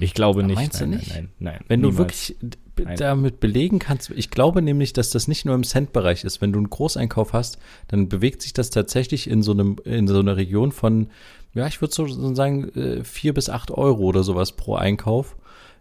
[0.00, 0.56] Ich glaube nicht.
[0.56, 1.08] Meinst du nein, nicht?
[1.08, 1.64] Nein, nein, nein.
[1.66, 2.28] Wenn du niemals.
[2.30, 2.36] wirklich
[2.76, 2.96] b- Nein.
[2.98, 6.40] damit belegen kannst, ich glaube nämlich, dass das nicht nur im Cent-Bereich ist.
[6.40, 7.58] Wenn du einen Großeinkauf hast,
[7.88, 11.08] dann bewegt sich das tatsächlich in so einem, in so einer Region von,
[11.54, 15.36] ja, ich würde so so sagen, äh, vier bis acht Euro oder sowas pro Einkauf,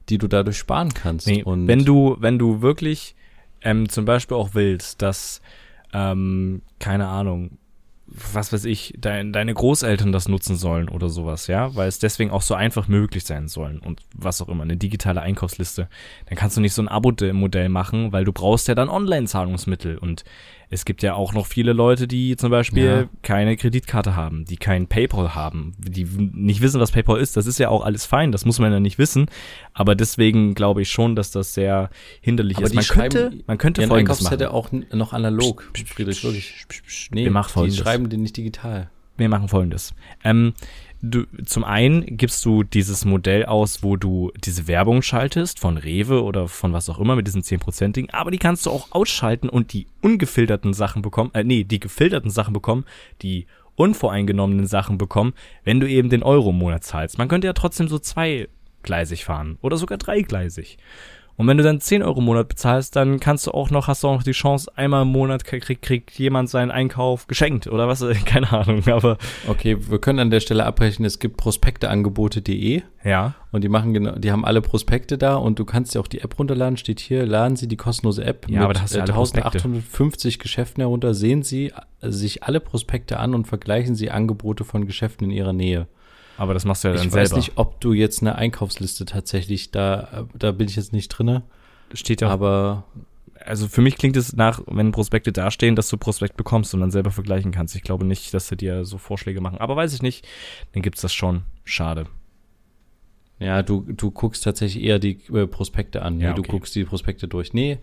[0.09, 1.27] die du dadurch sparen kannst.
[1.27, 3.15] Nee, Und wenn du, wenn du wirklich
[3.61, 5.41] ähm, zum Beispiel auch willst, dass,
[5.93, 7.57] ähm, keine Ahnung,
[8.07, 12.29] was weiß ich, dein, deine Großeltern das nutzen sollen oder sowas, ja, weil es deswegen
[12.29, 15.89] auch so einfach möglich sein sollen und was auch immer, eine digitale Einkaufsliste,
[16.27, 20.23] dann kannst du nicht so ein Abo-Modell machen, weil du brauchst ja dann Online-Zahlungsmittel und
[20.69, 23.09] es gibt ja auch noch viele Leute, die zum Beispiel Ja.
[23.21, 27.37] keine Kreditkarte haben, die kein PayPal haben, die nicht wissen, was PayPal ist.
[27.37, 29.27] Das ist ja auch alles fein, das muss man ja nicht wissen.
[29.73, 31.89] Aber deswegen glaube ich schon, dass das sehr
[32.21, 32.71] hinderlich aber ist.
[32.73, 34.33] die Man könnte, man könnte ihren folgendes machen.
[34.33, 36.65] Einkaufszettel auch n- noch analog, Friedrich, wirklich.
[37.11, 37.79] Nee, Wir machen die folgendes.
[37.79, 38.89] schreiben den nicht digital.
[39.17, 39.93] Wir machen folgendes.
[40.25, 40.53] Ähm,
[41.09, 46.23] du, zum einen gibst du dieses Modell aus, wo du diese Werbung schaltest, von Rewe
[46.23, 49.73] oder von was auch immer mit diesem 10%-Ding, aber die kannst du auch ausschalten und
[49.73, 52.85] die ungefilterten Sachen bekommen, äh, nee, die gefilterten Sachen bekommen,
[53.21, 53.45] die
[53.75, 55.33] unvoreingenommenen Sachen bekommen,
[55.63, 57.17] wenn du eben den Euro im Monat zahlst.
[57.17, 60.77] Man könnte ja trotzdem so zweigleisig fahren oder sogar dreigleisig.
[61.37, 64.03] Und wenn du dann 10 Euro im Monat bezahlst, dann kannst du auch noch, hast
[64.03, 67.87] du auch noch die Chance, einmal im Monat kriegt, kriegt jemand seinen Einkauf geschenkt oder
[67.89, 69.17] was, keine Ahnung, aber
[69.47, 71.03] Okay, wir können an der Stelle abbrechen.
[71.03, 73.35] Es gibt prospekteangebote.de ja.
[73.51, 76.21] und die machen genau, die haben alle Prospekte da und du kannst dir auch die
[76.21, 76.77] App runterladen.
[76.77, 79.47] Steht hier, laden Sie die kostenlose App Ja, aber da hast du äh, alle Prospekte.
[79.47, 81.13] 1850 Geschäften herunter.
[81.13, 85.53] Sehen Sie äh, sich alle Prospekte an und vergleichen Sie Angebote von Geschäften in Ihrer
[85.53, 85.87] Nähe.
[86.37, 87.37] Aber das machst du ja dann Ich weiß selber.
[87.37, 91.43] nicht, ob du jetzt eine Einkaufsliste tatsächlich da, da bin ich jetzt nicht drinne,
[91.93, 92.29] Steht ja.
[92.29, 92.83] aber
[93.45, 96.89] also für mich klingt es nach, wenn Prospekte dastehen, dass du Prospekt bekommst und dann
[96.91, 97.75] selber vergleichen kannst.
[97.75, 99.59] Ich glaube nicht, dass sie dir so Vorschläge machen.
[99.59, 100.27] Aber weiß ich nicht,
[100.73, 101.43] dann gibt's das schon.
[101.63, 102.07] Schade.
[103.39, 106.19] Ja, du, du guckst tatsächlich eher die äh, Prospekte an.
[106.19, 106.51] Ja, nee, Du okay.
[106.51, 107.53] guckst die Prospekte durch.
[107.53, 107.77] Nee,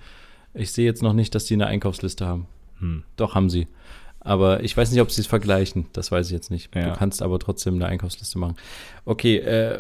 [0.55, 2.47] ich sehe jetzt noch nicht, dass die eine Einkaufsliste haben.
[2.79, 3.05] Hm.
[3.17, 3.69] Doch, haben sie.
[4.25, 5.87] Aber ich weiß nicht, ob sie es vergleichen.
[5.93, 6.75] Das weiß ich jetzt nicht.
[6.75, 6.91] Ja.
[6.91, 8.57] Du kannst aber trotzdem eine Einkaufsliste machen.
[9.05, 9.79] Okay, äh,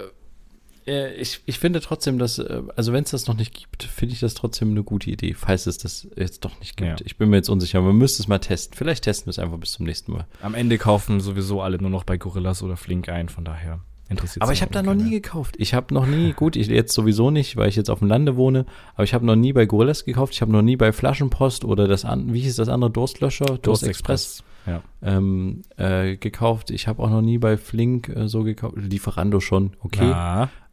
[0.86, 4.14] äh, ich, ich finde trotzdem, dass, äh, also wenn es das noch nicht gibt, finde
[4.14, 7.00] ich das trotzdem eine gute Idee, falls es das jetzt doch nicht gibt.
[7.00, 7.06] Ja.
[7.06, 8.76] Ich bin mir jetzt unsicher, man müsste es mal testen.
[8.76, 10.26] Vielleicht testen wir es einfach bis zum nächsten Mal.
[10.40, 13.80] Am Ende kaufen sowieso alle nur noch bei Gorillas oder Flink ein, von daher
[14.12, 15.56] interessiert Aber ich habe da noch nie gekauft.
[15.58, 18.36] Ich habe noch nie, gut, ich jetzt sowieso nicht, weil ich jetzt auf dem Lande
[18.36, 20.32] wohne, aber ich habe noch nie bei Gorillas gekauft.
[20.34, 24.44] Ich habe noch nie bei Flaschenpost oder das an, wie hieß das andere Durstlöscher, Durstexpress
[24.66, 24.82] Ja.
[25.02, 26.70] ähm, äh, gekauft.
[26.70, 28.74] Ich habe auch noch nie bei Flink äh, so gekauft.
[28.76, 30.14] Lieferando schon, okay.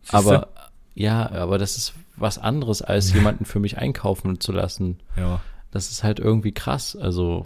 [0.01, 0.17] Siehste?
[0.17, 0.47] aber
[0.93, 4.99] ja, aber das ist was anderes, als jemanden für mich einkaufen zu lassen.
[5.17, 5.41] ja.
[5.71, 6.95] Das ist halt irgendwie krass.
[6.95, 7.45] Also,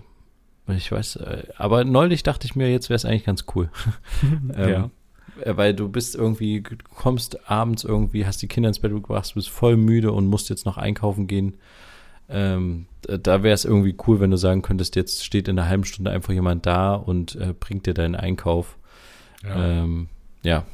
[0.69, 3.69] ich weiß, äh, aber neulich dachte ich mir, jetzt wäre es eigentlich ganz cool.
[4.55, 4.89] ähm, Ja.
[5.41, 9.31] Äh, Weil du bist irgendwie, du kommst abends irgendwie, hast die Kinder ins Bett gebracht,
[9.31, 11.57] du bist voll müde und musst jetzt noch einkaufen gehen.
[12.29, 15.83] Ähm, da wäre es irgendwie cool, wenn du sagen könntest, jetzt steht in einer halben
[15.83, 18.77] Stunde einfach jemand da und äh, bringt dir deinen Einkauf.
[19.43, 19.81] Ja.
[19.83, 20.07] Ähm,
[20.41, 20.65] ja.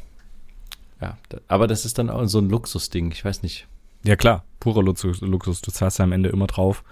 [1.01, 3.67] Ja, aber das ist dann auch so ein Luxusding, ich weiß nicht.
[4.03, 5.61] Ja klar, purer Luxus, Luxus.
[5.61, 6.83] Du zahlst ja am Ende immer drauf.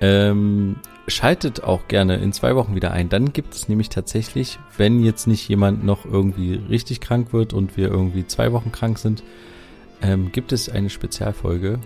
[0.00, 3.08] Ähm, schaltet auch gerne in zwei Wochen wieder ein.
[3.08, 7.76] Dann gibt es nämlich tatsächlich, wenn jetzt nicht jemand noch irgendwie richtig krank wird und
[7.76, 9.22] wir irgendwie zwei Wochen krank sind,
[10.02, 11.78] ähm, gibt es eine Spezialfolge.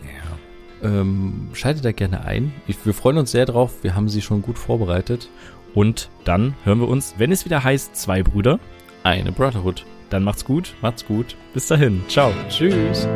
[0.82, 0.90] Ja.
[0.90, 2.52] Ähm, schaltet da gerne ein.
[2.66, 3.82] Ich, wir freuen uns sehr drauf.
[3.82, 5.30] Wir haben sie schon gut vorbereitet.
[5.74, 8.58] Und dann hören wir uns, wenn es wieder heißt, zwei Brüder.
[9.04, 9.86] Eine Brotherhood.
[10.10, 10.74] Dann macht's gut.
[10.82, 11.36] Macht's gut.
[11.54, 12.02] Bis dahin.
[12.08, 12.32] Ciao.
[12.48, 13.08] Tschüss.